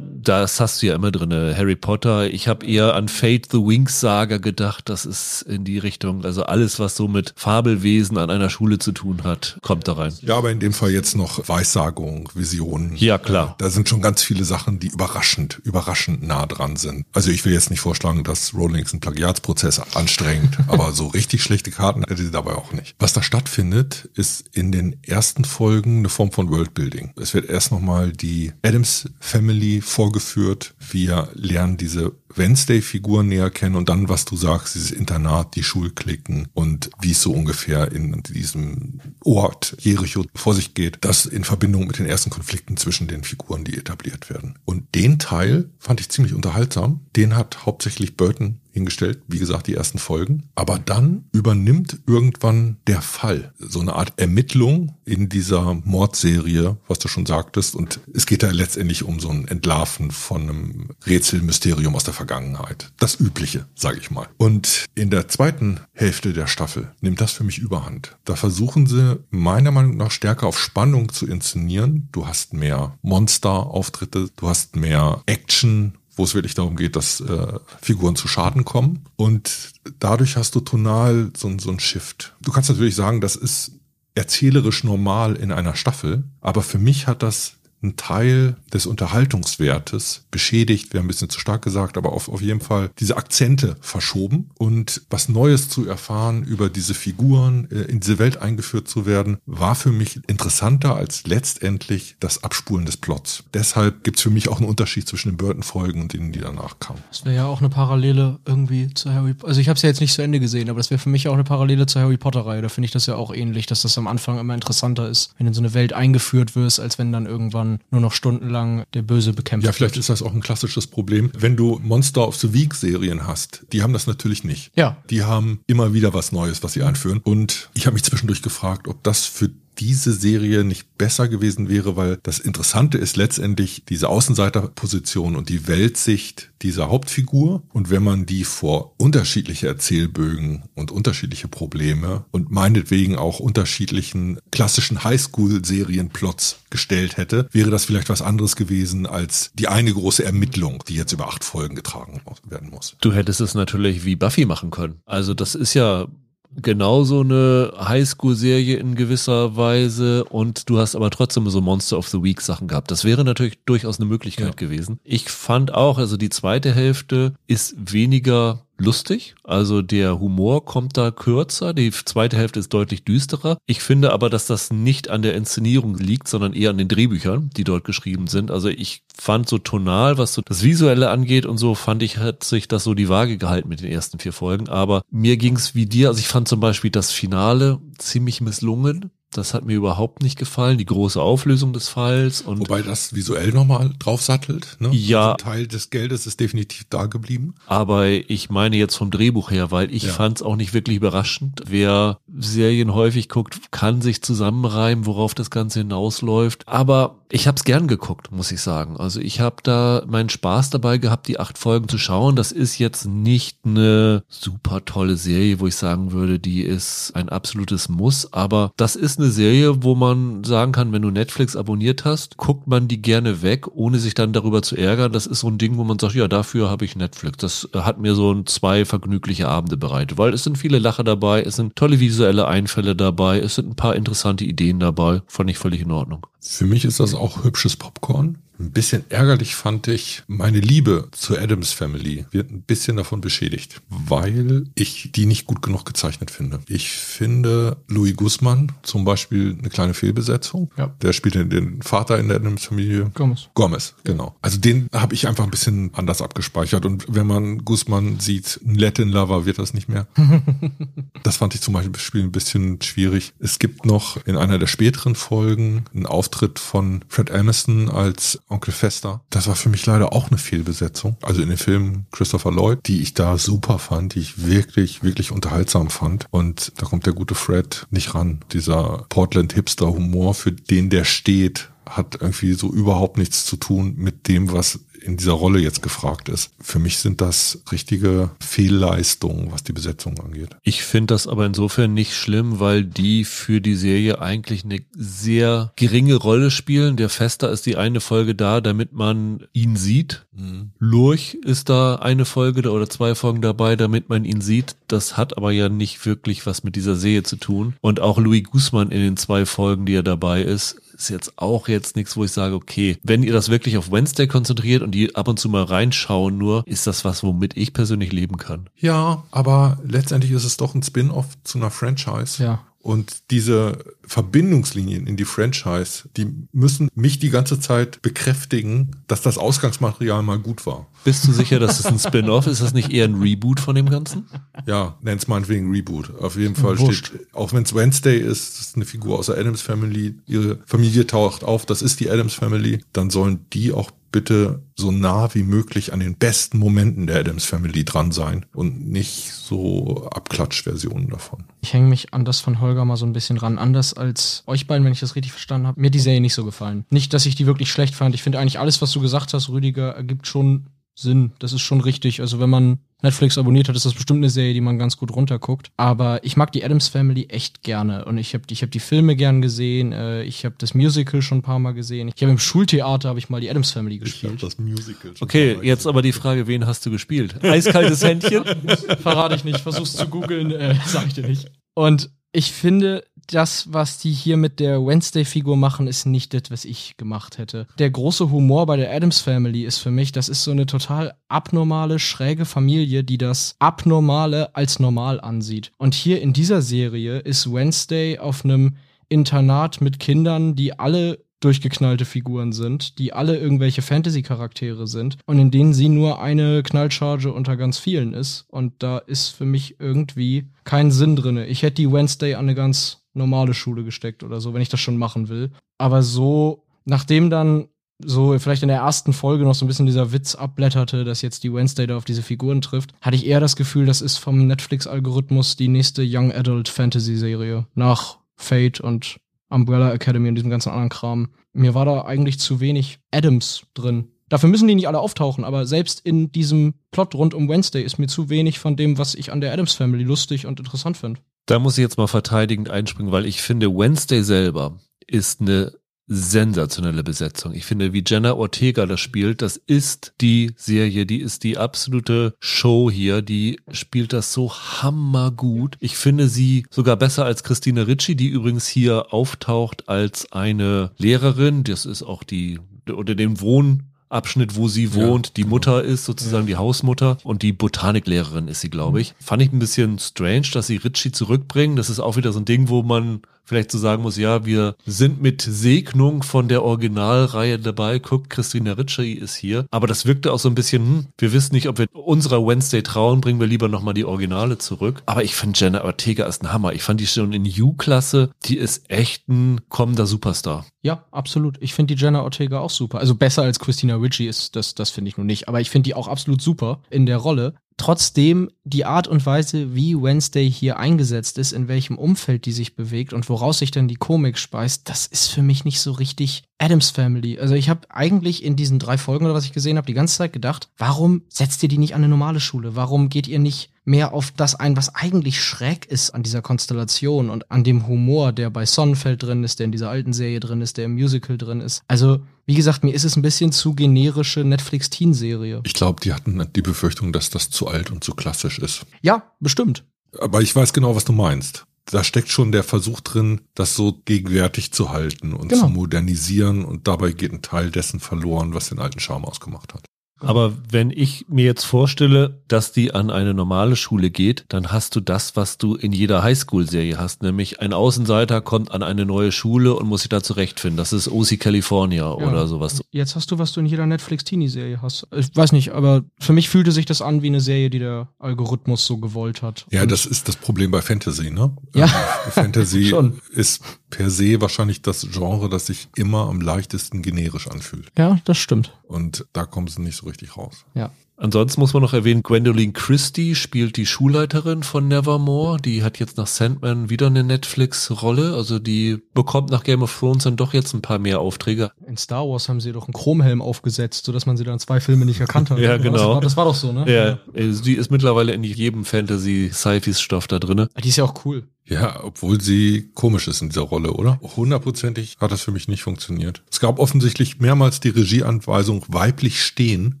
[0.23, 1.55] das hast du ja immer drinne.
[1.57, 2.29] Harry Potter.
[2.29, 4.87] Ich habe eher an Fate the Winx Saga gedacht.
[4.87, 6.23] Das ist in die Richtung.
[6.23, 10.13] Also alles, was so mit Fabelwesen an einer Schule zu tun hat, kommt da rein.
[10.21, 12.95] Ja, aber in dem Fall jetzt noch Weissagung, Visionen.
[12.95, 13.55] Ja, klar.
[13.57, 17.05] Da sind schon ganz viele Sachen, die überraschend, überraschend nah dran sind.
[17.13, 21.71] Also ich will jetzt nicht vorschlagen, dass Rowlings einen Plagiatsprozess anstrengt, aber so richtig schlechte
[21.71, 22.95] Karten hätte sie dabei auch nicht.
[22.99, 27.13] Was da stattfindet, ist in den ersten Folgen eine Form von Worldbuilding.
[27.19, 30.73] Es wird erst nochmal die Adams Family vorgeführt.
[30.79, 36.47] Wir lernen diese Wednesday-Figur näher kennen und dann, was du sagst, dieses Internat, die Schulklicken
[36.53, 41.87] und wie es so ungefähr in diesem Ort Jericho vor sich geht, das in Verbindung
[41.87, 44.57] mit den ersten Konflikten zwischen den Figuren, die etabliert werden.
[44.65, 47.01] Und den Teil fand ich ziemlich unterhaltsam.
[47.15, 50.49] Den hat hauptsächlich Burton hingestellt, wie gesagt, die ersten Folgen.
[50.55, 53.53] Aber dann übernimmt irgendwann der Fall.
[53.59, 57.75] So eine Art Ermittlung in dieser Mordserie, was du schon sagtest.
[57.75, 62.91] Und es geht da letztendlich um so ein Entlarven von einem Rätselmysterium aus der Vergangenheit.
[62.99, 64.27] Das Übliche, sage ich mal.
[64.37, 68.17] Und in der zweiten Hälfte der Staffel nimmt das für mich überhand.
[68.25, 72.09] Da versuchen sie meiner Meinung nach stärker auf Spannung zu inszenieren.
[72.11, 77.59] Du hast mehr Monster-Auftritte, du hast mehr Action, wo es wirklich darum geht, dass äh,
[77.81, 79.05] Figuren zu Schaden kommen.
[79.15, 82.35] Und dadurch hast du tonal so, so ein Shift.
[82.41, 83.71] Du kannst natürlich sagen, das ist
[84.15, 90.93] erzählerisch normal in einer Staffel, aber für mich hat das einen Teil des Unterhaltungswertes beschädigt,
[90.93, 95.01] wäre ein bisschen zu stark gesagt, aber auf, auf jeden Fall diese Akzente verschoben und
[95.09, 99.75] was Neues zu erfahren über diese Figuren, äh, in diese Welt eingeführt zu werden, war
[99.75, 103.43] für mich interessanter als letztendlich das Abspulen des Plots.
[103.53, 107.01] Deshalb gibt's für mich auch einen Unterschied zwischen den Burton-Folgen und denen, die danach kamen.
[107.09, 109.49] Das wäre ja auch eine Parallele irgendwie zu Harry Potter.
[109.49, 111.27] Also ich habe es ja jetzt nicht zu Ende gesehen, aber das wäre für mich
[111.27, 112.61] auch eine Parallele zur Harry Potter-Reihe.
[112.61, 115.47] Da finde ich das ja auch ähnlich, dass das am Anfang immer interessanter ist, wenn
[115.47, 119.01] in so eine Welt eingeführt wirst, als wenn dann irgendwann dann nur noch stundenlang der
[119.01, 121.31] Böse bekämpft Ja, vielleicht ist das auch ein klassisches Problem.
[121.37, 124.71] Wenn du Monster of the Week Serien hast, die haben das natürlich nicht.
[124.75, 124.97] Ja.
[125.09, 127.19] Die haben immer wieder was Neues, was sie einführen.
[127.23, 131.95] Und ich habe mich zwischendurch gefragt, ob das für diese Serie nicht besser gewesen wäre,
[131.95, 137.63] weil das Interessante ist letztendlich diese Außenseiterposition und die Weltsicht dieser Hauptfigur.
[137.73, 145.03] Und wenn man die vor unterschiedliche Erzählbögen und unterschiedliche Probleme und meinetwegen auch unterschiedlichen klassischen
[145.03, 150.95] Highschool-Serienplots gestellt hätte, wäre das vielleicht was anderes gewesen als die eine große Ermittlung, die
[150.95, 152.95] jetzt über acht Folgen getragen werden muss.
[153.01, 155.01] Du hättest es natürlich wie Buffy machen können.
[155.05, 156.07] Also das ist ja
[156.55, 162.21] genauso eine Highschool-Serie in gewisser Weise und du hast aber trotzdem so Monster of the
[162.21, 162.91] Week Sachen gehabt.
[162.91, 164.53] Das wäre natürlich durchaus eine Möglichkeit ja.
[164.53, 164.99] gewesen.
[165.03, 169.35] Ich fand auch, also die zweite Hälfte ist weniger lustig.
[169.43, 171.73] Also der Humor kommt da kürzer.
[171.73, 173.57] Die zweite Hälfte ist deutlich düsterer.
[173.65, 177.49] Ich finde aber, dass das nicht an der Inszenierung liegt, sondern eher an den Drehbüchern,
[177.55, 178.51] die dort geschrieben sind.
[178.51, 182.43] Also ich fand so tonal, was so das Visuelle angeht und so, fand ich, hat
[182.43, 184.69] sich das so die Waage gehalten mit den ersten vier Folgen.
[184.69, 186.09] Aber mir ging es wie dir.
[186.09, 189.11] Also ich fand zum Beispiel das Finale ziemlich misslungen.
[189.31, 192.41] Das hat mir überhaupt nicht gefallen, die große Auflösung des Falls.
[192.41, 194.77] Und Wobei das visuell nochmal draufsattelt.
[194.79, 194.89] Ne?
[194.91, 195.33] Ja.
[195.33, 197.55] Also Teil des Geldes ist definitiv da geblieben.
[197.65, 200.11] Aber ich meine jetzt vom Drehbuch her, weil ich ja.
[200.11, 201.61] fand es auch nicht wirklich überraschend.
[201.67, 206.67] Wer Serien häufig guckt, kann sich zusammenreimen, worauf das Ganze hinausläuft.
[206.67, 208.97] Aber ich habe es gern geguckt, muss ich sagen.
[208.97, 212.35] Also ich habe da meinen Spaß dabei gehabt, die acht Folgen zu schauen.
[212.35, 217.29] Das ist jetzt nicht eine super tolle Serie, wo ich sagen würde, die ist ein
[217.29, 218.33] absolutes Muss.
[218.33, 222.67] Aber das ist eine Serie, wo man sagen kann, wenn du Netflix abonniert hast, guckt
[222.67, 225.11] man die gerne weg, ohne sich dann darüber zu ärgern.
[225.11, 227.37] Das ist so ein Ding, wo man sagt, ja, dafür habe ich Netflix.
[227.37, 231.43] Das hat mir so ein zwei vergnügliche Abende bereitet, weil es sind viele Lacher dabei,
[231.43, 235.21] es sind tolle visuelle Einfälle dabei, es sind ein paar interessante Ideen dabei.
[235.27, 236.25] Fand ich völlig in Ordnung.
[236.39, 238.39] Für mich ist das auch hübsches Popcorn.
[238.61, 243.81] Ein bisschen ärgerlich fand ich, meine Liebe zur Adams Family wird ein bisschen davon beschädigt,
[243.89, 246.59] weil ich die nicht gut genug gezeichnet finde.
[246.67, 250.69] Ich finde Louis Guzman zum Beispiel eine kleine Fehlbesetzung.
[250.77, 250.93] Ja.
[251.01, 253.09] Der spielt den Vater in der Adams Familie.
[253.15, 253.49] Gomez.
[253.55, 254.35] Gomez, genau.
[254.43, 256.85] Also den habe ich einfach ein bisschen anders abgespeichert.
[256.85, 260.05] Und wenn man Guzman sieht, ein Latin Lover wird das nicht mehr.
[261.23, 263.33] das fand ich zum Beispiel ein bisschen schwierig.
[263.39, 268.73] Es gibt noch in einer der späteren Folgen einen Auftritt von Fred Aniston als Onkel
[268.73, 269.21] Fester.
[269.29, 271.17] Das war für mich leider auch eine Fehlbesetzung.
[271.21, 275.31] Also in den Filmen Christopher Lloyd, die ich da super fand, die ich wirklich, wirklich
[275.31, 276.25] unterhaltsam fand.
[276.31, 278.39] Und da kommt der gute Fred nicht ran.
[278.51, 284.51] Dieser Portland-Hipster-Humor, für den der steht, hat irgendwie so überhaupt nichts zu tun mit dem,
[284.51, 286.51] was in dieser Rolle jetzt gefragt ist.
[286.59, 290.49] Für mich sind das richtige Fehlleistungen, was die Besetzung angeht.
[290.63, 295.73] Ich finde das aber insofern nicht schlimm, weil die für die Serie eigentlich eine sehr
[295.75, 296.97] geringe Rolle spielen.
[296.97, 300.25] Der Fester ist die eine Folge da, damit man ihn sieht.
[300.33, 300.71] Mhm.
[300.79, 304.75] Lurch ist da eine Folge oder zwei Folgen dabei, damit man ihn sieht.
[304.87, 307.75] Das hat aber ja nicht wirklich was mit dieser Serie zu tun.
[307.81, 311.67] Und auch Louis Guzman in den zwei Folgen, die er dabei ist, ist jetzt auch
[311.67, 315.15] jetzt nichts, wo ich sage, okay, wenn ihr das wirklich auf Wednesday konzentriert und die
[315.15, 318.69] ab und zu mal reinschauen nur, ist das was, womit ich persönlich leben kann.
[318.77, 322.43] Ja, aber letztendlich ist es doch ein Spin-off zu einer Franchise.
[322.43, 322.65] Ja.
[322.81, 329.37] Und diese Verbindungslinien in die Franchise, die müssen mich die ganze Zeit bekräftigen, dass das
[329.37, 330.87] Ausgangsmaterial mal gut war.
[331.03, 332.53] Bist du sicher, dass es ein Spin-off ist?
[332.53, 334.27] Ist das nicht eher ein Reboot von dem Ganzen?
[334.65, 336.19] Ja, nenn's meinetwegen Reboot.
[336.19, 337.07] Auf jeden Fall Wurscht.
[337.07, 341.05] steht, auch wenn es Wednesday ist, ist eine Figur aus der Adams Family, ihre Familie
[341.05, 345.43] taucht auf, das ist die Adams Family, dann sollen die auch bitte so nah wie
[345.43, 351.45] möglich an den besten Momenten der Adams Family dran sein und nicht so Abklatschversionen davon.
[351.61, 353.57] Ich hänge mich an das von Holger mal so ein bisschen ran.
[353.57, 355.79] Anders als euch beiden, wenn ich das richtig verstanden habe.
[355.79, 356.85] Mir die Serie nicht so gefallen.
[356.89, 358.15] Nicht, dass ich die wirklich schlecht fand.
[358.15, 361.31] Ich finde eigentlich alles, was du gesagt hast, Rüdiger, ergibt schon Sinn.
[361.39, 362.21] Das ist schon richtig.
[362.21, 365.11] Also wenn man Netflix abonniert hat, ist das bestimmt eine Serie, die man ganz gut
[365.11, 365.71] runterguckt.
[365.77, 368.05] Aber ich mag die Adams Family echt gerne.
[368.05, 369.91] Und ich habe ich hab die Filme gern gesehen.
[369.91, 372.11] Äh, ich habe das Musical schon ein paar Mal gesehen.
[372.13, 374.33] Ich habe im Schultheater habe ich mal die Adams Family gespielt.
[374.35, 377.43] Ich das Musical schon Okay, jetzt aber die Frage, wen hast du gespielt?
[377.43, 378.43] Eiskaltes Händchen?
[379.01, 379.61] Verrate ich nicht.
[379.61, 381.51] Versuch's zu googeln, äh, sag ich dir nicht.
[381.73, 386.65] Und ich finde, das, was die hier mit der Wednesday-Figur machen, ist nicht das, was
[386.65, 387.67] ich gemacht hätte.
[387.79, 391.13] Der große Humor bei der Adams Family ist für mich, das ist so eine total
[391.27, 395.71] abnormale, schräge Familie, die das Abnormale als normal ansieht.
[395.77, 398.75] Und hier in dieser Serie ist Wednesday auf einem
[399.09, 405.51] Internat mit Kindern, die alle durchgeknallte Figuren sind, die alle irgendwelche Fantasy-Charaktere sind und in
[405.51, 408.45] denen sie nur eine Knallcharge unter ganz vielen ist.
[408.47, 411.47] Und da ist für mich irgendwie kein Sinn drinne.
[411.47, 414.79] Ich hätte die Wednesday an eine ganz normale Schule gesteckt oder so, wenn ich das
[414.79, 415.51] schon machen will.
[415.77, 417.67] Aber so nachdem dann
[418.03, 421.43] so vielleicht in der ersten Folge noch so ein bisschen dieser Witz abblätterte, dass jetzt
[421.43, 424.47] die Wednesday da auf diese Figuren trifft, hatte ich eher das Gefühl, das ist vom
[424.47, 429.17] Netflix-Algorithmus die nächste Young Adult Fantasy-Serie nach Fate und
[429.49, 431.29] Umbrella Academy und diesem ganzen anderen Kram.
[431.53, 434.07] Mir war da eigentlich zu wenig Adams drin.
[434.29, 437.99] Dafür müssen die nicht alle auftauchen, aber selbst in diesem Plot rund um Wednesday ist
[437.99, 441.19] mir zu wenig von dem, was ich an der Adams Family lustig und interessant finde.
[441.45, 445.73] Da muss ich jetzt mal verteidigend einspringen, weil ich finde, Wednesday selber ist eine
[446.07, 447.53] sensationelle Besetzung.
[447.53, 452.35] Ich finde, wie Jenna Ortega das spielt, das ist die Serie, die ist die absolute
[452.39, 455.77] Show hier, die spielt das so hammergut.
[455.79, 461.63] Ich finde sie sogar besser als Christina Ricci, die übrigens hier auftaucht als eine Lehrerin.
[461.63, 462.59] Das ist auch die
[462.91, 465.27] oder den Wohn Abschnitt, wo sie wohnt.
[465.27, 465.55] Ja, die genau.
[465.55, 466.55] Mutter ist sozusagen ja.
[466.55, 469.11] die Hausmutter und die Botaniklehrerin ist sie, glaube ich.
[469.11, 469.23] Mhm.
[469.23, 471.75] Fand ich ein bisschen strange, dass sie Ritchie zurückbringen.
[471.75, 474.75] Das ist auch wieder so ein Ding, wo man vielleicht so sagen muss, ja, wir
[474.85, 477.99] sind mit Segnung von der Originalreihe dabei.
[477.99, 479.65] Guckt, Christina Ritchie ist hier.
[479.71, 482.81] Aber das wirkte auch so ein bisschen, hm, wir wissen nicht, ob wir unserer Wednesday
[482.83, 485.03] trauen, bringen wir lieber nochmal die Originale zurück.
[485.05, 486.73] Aber ich finde Jenna Ortega ist ein Hammer.
[486.73, 490.65] Ich fand die schon in U-Klasse, die ist echt ein kommender Superstar.
[490.81, 491.57] Ja, absolut.
[491.61, 492.99] Ich finde die Jenna Ortega auch super.
[492.99, 495.47] Also besser als Christina Ritchie ist, das, das finde ich nur nicht.
[495.47, 497.53] Aber ich finde die auch absolut super in der Rolle.
[497.77, 502.75] Trotzdem die Art und Weise, wie Wednesday hier eingesetzt ist, in welchem Umfeld die sich
[502.75, 506.43] bewegt und woraus sich dann die Komik speist, das ist für mich nicht so richtig
[506.59, 507.39] Adams Family.
[507.39, 510.17] Also ich habe eigentlich in diesen drei Folgen oder was ich gesehen habe, die ganze
[510.17, 512.75] Zeit gedacht, warum setzt ihr die nicht an eine normale Schule?
[512.75, 517.29] Warum geht ihr nicht mehr auf das ein, was eigentlich schräg ist an dieser Konstellation
[517.29, 520.61] und an dem Humor, der bei Sonnenfeld drin ist, der in dieser alten Serie drin
[520.61, 521.81] ist, der im Musical drin ist.
[521.87, 525.61] Also, wie gesagt, mir ist es ein bisschen zu generische Netflix-Teen-Serie.
[525.63, 528.85] Ich glaube, die hatten die Befürchtung, dass das zu alt und zu klassisch ist.
[529.01, 529.83] Ja, bestimmt.
[530.19, 534.01] Aber ich weiß genau, was du meinst da steckt schon der Versuch drin, das so
[534.05, 535.63] gegenwärtig zu halten und genau.
[535.63, 539.85] zu modernisieren und dabei geht ein Teil dessen verloren, was den alten Charme ausgemacht hat.
[540.21, 544.95] Aber wenn ich mir jetzt vorstelle, dass die an eine normale Schule geht, dann hast
[544.95, 549.31] du das, was du in jeder Highschool-Serie hast, nämlich ein Außenseiter kommt an eine neue
[549.31, 550.77] Schule und muss sich da zurechtfinden.
[550.77, 552.13] Das ist OC California ja.
[552.13, 552.83] oder sowas.
[552.91, 555.07] Jetzt hast du, was du in jeder Netflix-Teenie-Serie hast.
[555.15, 558.09] Ich weiß nicht, aber für mich fühlte sich das an wie eine Serie, die der
[558.19, 559.65] Algorithmus so gewollt hat.
[559.71, 561.55] Ja, und das ist das Problem bei Fantasy, ne?
[561.75, 561.85] Ja.
[561.85, 562.93] Ähm, Fantasy
[563.31, 567.91] ist per se wahrscheinlich das Genre, das sich immer am leichtesten generisch anfühlt.
[567.97, 568.73] Ja, das stimmt.
[568.83, 570.65] Und da kommen sie nicht so richtig raus.
[570.73, 570.91] Ja.
[571.21, 575.61] Ansonsten muss man noch erwähnen, Gwendoline Christie spielt die Schulleiterin von Nevermore.
[575.61, 578.33] Die hat jetzt nach Sandman wieder eine Netflix-Rolle.
[578.33, 581.69] Also die bekommt nach Game of Thrones dann doch jetzt ein paar mehr Aufträge.
[581.85, 585.05] In Star Wars haben sie doch einen Chromhelm aufgesetzt, sodass man sie dann zwei Filme
[585.05, 585.59] nicht erkannt hat.
[585.59, 585.91] ja, genau.
[585.91, 586.91] Das war, das war, doch so, ne?
[586.91, 587.53] Ja, ja.
[587.53, 590.69] Sie ist mittlerweile in jedem Fantasy-Sci-Fi-Stoff da drinne.
[590.83, 591.43] Die ist ja auch cool.
[591.65, 594.19] Ja, obwohl sie komisch ist in dieser Rolle, oder?
[594.35, 596.41] Hundertprozentig hat das für mich nicht funktioniert.
[596.51, 600.00] Es gab offensichtlich mehrmals die Regieanweisung weiblich stehen.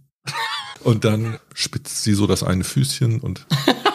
[0.83, 3.45] Und dann spitzt sie so das eine Füßchen und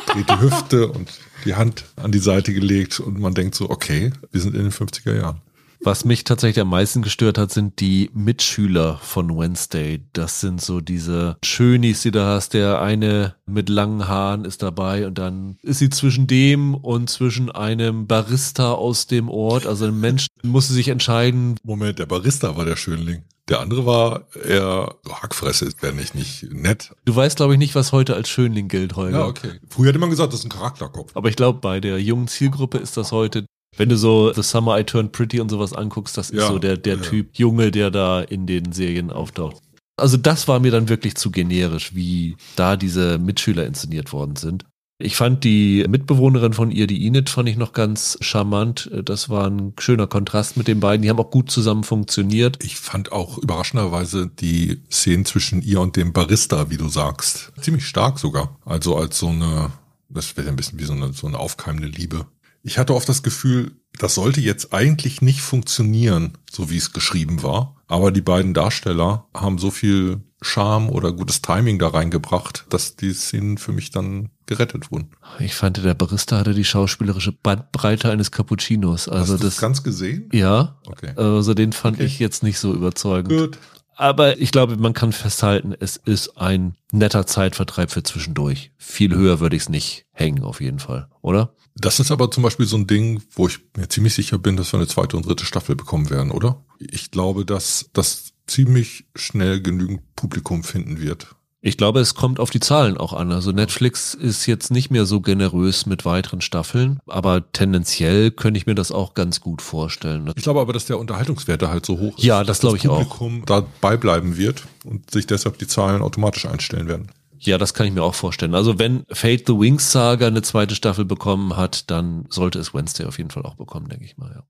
[0.06, 1.10] dreht die Hüfte und
[1.44, 4.72] die Hand an die Seite gelegt und man denkt so, okay, wir sind in den
[4.72, 5.40] 50er Jahren.
[5.80, 10.02] Was mich tatsächlich am meisten gestört hat, sind die Mitschüler von Wednesday.
[10.12, 12.54] Das sind so diese Schönis, die du hast.
[12.54, 17.50] Der eine mit langen Haaren ist dabei und dann ist sie zwischen dem und zwischen
[17.50, 19.66] einem Barista aus dem Ort.
[19.66, 21.56] Also ein Mensch musste sich entscheiden.
[21.62, 23.22] Moment, der Barista war der Schönling.
[23.48, 26.92] Der andere war eher Hackfresse, wäre nicht, nicht nett.
[27.04, 29.20] Du weißt, glaube ich, nicht, was heute als Schönling gilt, Holger.
[29.20, 29.60] Ja, okay.
[29.68, 31.12] Früher hätte man gesagt, das ist ein Charakterkopf.
[31.14, 34.78] Aber ich glaube, bei der jungen Zielgruppe ist das heute wenn du so The Summer
[34.78, 37.02] I Turned Pretty und sowas anguckst, das ist ja, so der, der ja.
[37.02, 39.56] Typ Junge, der da in den Serien auftaucht.
[39.96, 44.64] Also das war mir dann wirklich zu generisch, wie da diese Mitschüler inszeniert worden sind.
[44.98, 48.90] Ich fand die Mitbewohnerin von ihr, die Enid, fand ich noch ganz charmant.
[49.04, 51.02] Das war ein schöner Kontrast mit den beiden.
[51.02, 52.64] Die haben auch gut zusammen funktioniert.
[52.64, 57.86] Ich fand auch überraschenderweise die Szenen zwischen ihr und dem Barista, wie du sagst, ziemlich
[57.86, 58.58] stark sogar.
[58.64, 59.70] Also als so eine,
[60.08, 62.26] das wäre ein bisschen wie so eine, so eine aufkeimende Liebe.
[62.66, 67.44] Ich hatte oft das Gefühl, das sollte jetzt eigentlich nicht funktionieren, so wie es geschrieben
[67.44, 67.76] war.
[67.86, 73.12] Aber die beiden Darsteller haben so viel Charme oder gutes Timing da reingebracht, dass die
[73.12, 75.12] Szenen für mich dann gerettet wurden.
[75.38, 79.08] Ich fand, der Barista hatte die schauspielerische Bandbreite eines Cappuccinos.
[79.08, 80.28] Also Hast du das ganz gesehen?
[80.32, 80.80] Ja.
[80.86, 81.12] Okay.
[81.14, 82.06] Also den fand okay.
[82.06, 83.28] ich jetzt nicht so überzeugend.
[83.28, 83.58] Gut.
[83.94, 88.72] Aber ich glaube, man kann festhalten, es ist ein netter Zeitvertreib für zwischendurch.
[88.76, 91.54] Viel höher würde ich es nicht hängen, auf jeden Fall, oder?
[91.76, 94.72] Das ist aber zum Beispiel so ein Ding, wo ich mir ziemlich sicher bin, dass
[94.72, 96.64] wir eine zweite und dritte Staffel bekommen werden, oder?
[96.78, 101.36] Ich glaube, dass das ziemlich schnell genügend Publikum finden wird.
[101.62, 103.32] Ich glaube, es kommt auf die Zahlen auch an.
[103.32, 108.66] Also Netflix ist jetzt nicht mehr so generös mit weiteren Staffeln, aber tendenziell könnte ich
[108.66, 110.30] mir das auch ganz gut vorstellen.
[110.36, 112.24] Ich glaube aber, dass der Unterhaltungswert da halt so hoch ist.
[112.24, 112.98] Ja, das glaube ich auch.
[112.98, 117.10] Publikum dabei bleiben wird und sich deshalb die Zahlen automatisch einstellen werden.
[117.46, 118.54] Ja, das kann ich mir auch vorstellen.
[118.54, 123.06] Also wenn Fate the Wings Saga eine zweite Staffel bekommen hat, dann sollte es Wednesday
[123.06, 124.42] auf jeden Fall auch bekommen, denke ich mal, ja.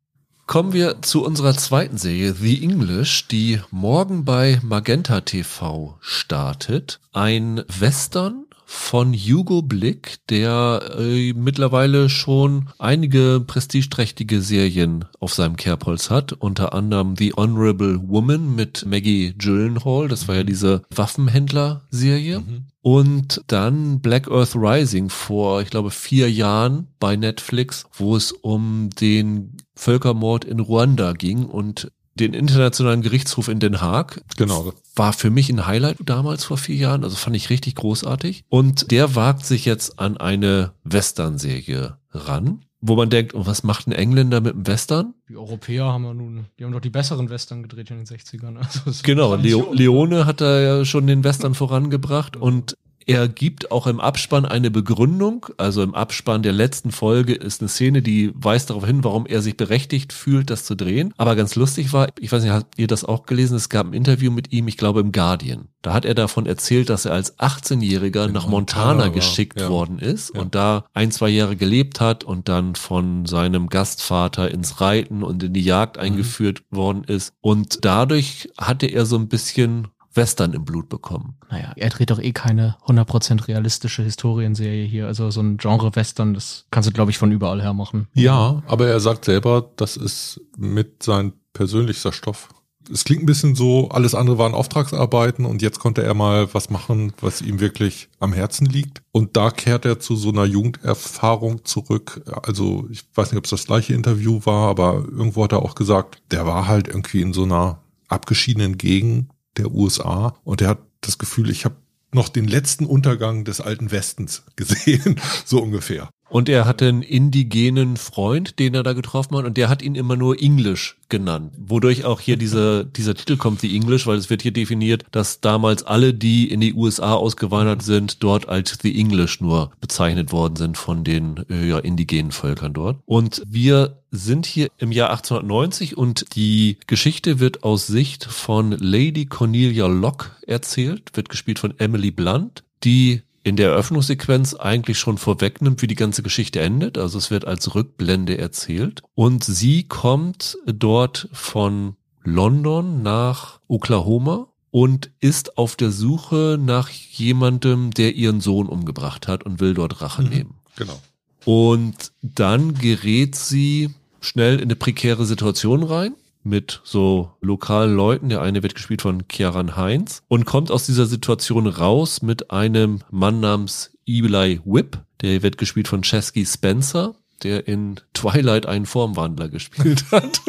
[0.46, 7.00] Kommen wir zu unserer zweiten Serie, The English, die morgen bei Magenta TV startet.
[7.12, 16.11] Ein Western von Hugo Blick, der äh, mittlerweile schon einige prestigeträchtige Serien auf seinem Kerbholz
[16.11, 22.40] hat, unter anderem The Honorable Woman mit Maggie Gyllenhaal, das war ja diese Waffenhändler-Serie.
[22.40, 22.66] Mhm.
[22.83, 28.90] Und dann Black Earth Rising vor, ich glaube, vier Jahren bei Netflix, wo es um
[29.00, 34.22] den Völkermord in Ruanda ging und den Internationalen Gerichtshof in Den Haag.
[34.37, 34.72] Genau.
[34.94, 38.44] War für mich ein Highlight damals vor vier Jahren, also fand ich richtig großartig.
[38.48, 43.87] Und der wagt sich jetzt an eine Western-Serie ran wo man denkt, oh, was macht
[43.87, 45.14] ein Engländer mit dem Western?
[45.29, 48.57] Die Europäer haben ja nun, die haben doch die besseren Western gedreht in den 60ern.
[48.87, 52.76] Also genau, Leo, Leone hat da ja schon den Western vorangebracht und
[53.07, 55.47] er gibt auch im Abspann eine Begründung.
[55.59, 59.42] Also im Abspann der letzten Folge ist eine Szene, die weist darauf hin, warum er
[59.42, 61.14] sich berechtigt fühlt, das zu drehen.
[61.16, 63.57] Aber ganz lustig war, ich weiß nicht, habt ihr das auch gelesen?
[63.57, 65.69] Es gab ein Interview mit ihm, ich glaube im Guardian.
[65.83, 69.69] Da hat er davon erzählt, dass er als 18-Jähriger nach Montana, Montana geschickt ja.
[69.69, 70.40] worden ist ja.
[70.40, 75.45] und da ein, zwei Jahre gelebt hat und dann von seinem Gastvater ins Reiten und
[75.45, 76.03] in die Jagd mhm.
[76.03, 77.35] eingeführt worden ist.
[77.40, 81.37] Und dadurch hatte er so ein bisschen Western im Blut bekommen.
[81.50, 85.07] Naja, er dreht doch eh keine 100% realistische Historienserie hier.
[85.07, 88.09] Also so ein Genre-Western, das kannst du, glaube ich, von überall her machen.
[88.14, 92.48] Ja, aber er sagt selber, das ist mit sein persönlichster Stoff.
[92.92, 96.70] Es klingt ein bisschen so, alles andere waren Auftragsarbeiten und jetzt konnte er mal was
[96.70, 99.02] machen, was ihm wirklich am Herzen liegt.
[99.11, 102.22] Und da kehrt er zu so einer Jugenderfahrung zurück.
[102.44, 105.74] Also ich weiß nicht, ob es das gleiche Interview war, aber irgendwo hat er auch
[105.74, 110.79] gesagt, der war halt irgendwie in so einer abgeschiedenen Gegend der USA und er hat
[111.01, 111.77] das Gefühl, ich habe
[112.12, 116.11] noch den letzten Untergang des alten Westens gesehen, so ungefähr.
[116.28, 119.94] Und er hatte einen indigenen Freund, den er da getroffen hat, und der hat ihn
[119.94, 121.52] immer nur English genannt.
[121.56, 125.40] Wodurch auch hier dieser, dieser Titel kommt, die English, weil es wird hier definiert, dass
[125.40, 130.56] damals alle, die in die USA ausgewandert sind, dort als The English nur bezeichnet worden
[130.56, 132.98] sind von den äh, ja, indigenen Völkern dort.
[133.06, 139.26] Und wir sind hier im Jahr 1890 und die Geschichte wird aus Sicht von Lady
[139.26, 145.80] Cornelia Locke erzählt, wird gespielt von Emily Blunt, die in der Eröffnungssequenz eigentlich schon vorwegnimmt,
[145.80, 146.98] wie die ganze Geschichte endet.
[146.98, 149.04] Also es wird als Rückblende erzählt.
[149.14, 157.92] Und sie kommt dort von London nach Oklahoma und ist auf der Suche nach jemandem,
[157.92, 160.54] der ihren Sohn umgebracht hat und will dort Rache mhm, nehmen.
[160.74, 161.00] Genau.
[161.44, 168.28] Und dann gerät sie schnell in eine prekäre Situation rein mit so lokalen Leuten.
[168.30, 173.00] Der eine wird gespielt von Kieran Heinz und kommt aus dieser Situation raus mit einem
[173.11, 174.98] Mann namens Eli Whip.
[175.20, 180.40] Der wird gespielt von Chesky Spencer der in Twilight einen Formwandler gespielt hat.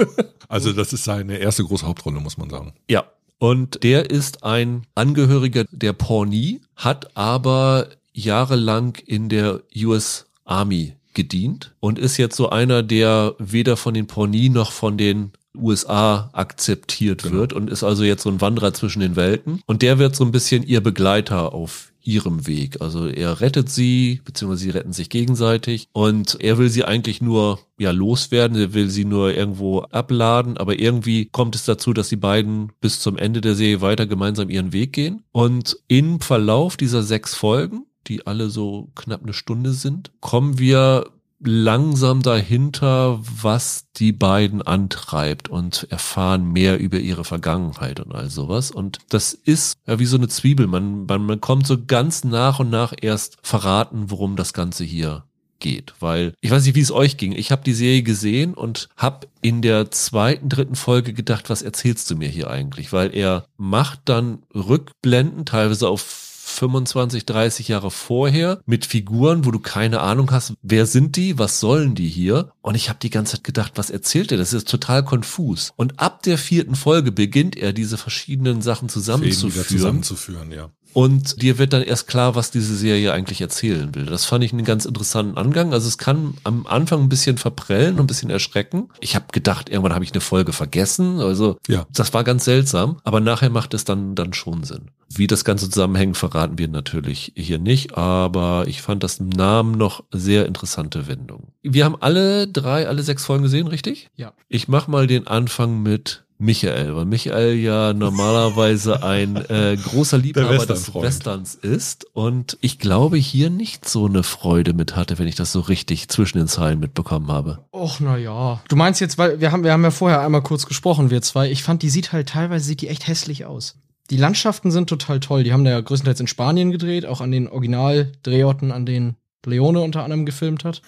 [0.47, 2.73] Also das ist seine erste große Hauptrolle, muss man sagen.
[2.89, 3.05] Ja.
[3.39, 11.75] Und der ist ein Angehöriger der Pawnee, hat aber jahrelang in der US Army gedient
[11.79, 17.23] und ist jetzt so einer, der weder von den Pawnee noch von den USA akzeptiert
[17.23, 17.35] genau.
[17.35, 19.61] wird und ist also jetzt so ein Wanderer zwischen den Welten.
[19.65, 22.81] Und der wird so ein bisschen ihr Begleiter auf ihrem Weg.
[22.81, 27.59] Also er rettet sie, beziehungsweise sie retten sich gegenseitig und er will sie eigentlich nur
[27.77, 32.15] ja loswerden, er will sie nur irgendwo abladen, aber irgendwie kommt es dazu, dass die
[32.15, 37.03] beiden bis zum Ende der Serie weiter gemeinsam ihren Weg gehen und im Verlauf dieser
[37.03, 44.11] sechs Folgen die alle so knapp eine Stunde sind, kommen wir langsam dahinter, was die
[44.11, 48.71] beiden antreibt und erfahren mehr über ihre Vergangenheit und all sowas.
[48.71, 50.67] Und das ist ja wie so eine Zwiebel.
[50.67, 55.23] Man, man, kommt so ganz nach und nach erst verraten, worum das Ganze hier
[55.59, 57.31] geht, weil ich weiß nicht, wie es euch ging.
[57.31, 62.09] Ich habe die Serie gesehen und habe in der zweiten, dritten Folge gedacht, was erzählst
[62.11, 62.93] du mir hier eigentlich?
[62.93, 69.59] Weil er macht dann Rückblenden, teilweise auf 25, 30 Jahre vorher mit Figuren, wo du
[69.59, 72.51] keine Ahnung hast, wer sind die, was sollen die hier?
[72.61, 74.37] Und ich habe die ganze Zeit gedacht, was erzählt er?
[74.37, 75.73] Das ist total konfus.
[75.75, 79.67] Und ab der vierten Folge beginnt er, diese verschiedenen Sachen zusammenzuführen.
[79.67, 80.69] zusammenzuführen, ja.
[80.97, 84.07] Und dir wird dann erst klar, was diese Serie eigentlich erzählen will.
[84.07, 85.71] Das fand ich einen ganz interessanten Angang.
[85.71, 88.89] Also es kann am Anfang ein bisschen verprellen und ein bisschen erschrecken.
[88.99, 91.19] Ich habe gedacht, irgendwann habe ich eine Folge vergessen.
[91.19, 91.85] Also ja.
[91.93, 94.89] das war ganz seltsam, aber nachher macht es dann, dann schon Sinn.
[95.07, 99.77] Wie das Ganze zusammenhängt, verraten wir natürlich hier nicht, aber ich fand das im Namen
[99.77, 101.49] noch sehr interessante Wendung.
[101.61, 104.09] Wir haben alle drei, alle sechs Folgen gesehen, richtig?
[104.15, 104.33] Ja.
[104.49, 110.65] Ich mach mal den Anfang mit Michael, weil Michael ja normalerweise ein äh, großer Liebhaber
[110.65, 115.35] des Westerns ist und ich glaube hier nicht so eine Freude mit hatte, wenn ich
[115.35, 117.65] das so richtig zwischen den Zeilen mitbekommen habe.
[117.73, 118.61] Och, na ja.
[118.69, 121.49] Du meinst jetzt, weil wir haben, wir haben ja vorher einmal kurz gesprochen, wir zwei.
[121.49, 123.75] Ich fand, die sieht halt teilweise, sieht die echt hässlich aus.
[124.09, 125.43] Die Landschaften sind total toll.
[125.43, 129.79] Die haben da ja größtenteils in Spanien gedreht, auch an den Originaldrehorten, an denen Leone
[129.79, 130.81] unter anderem gefilmt hat.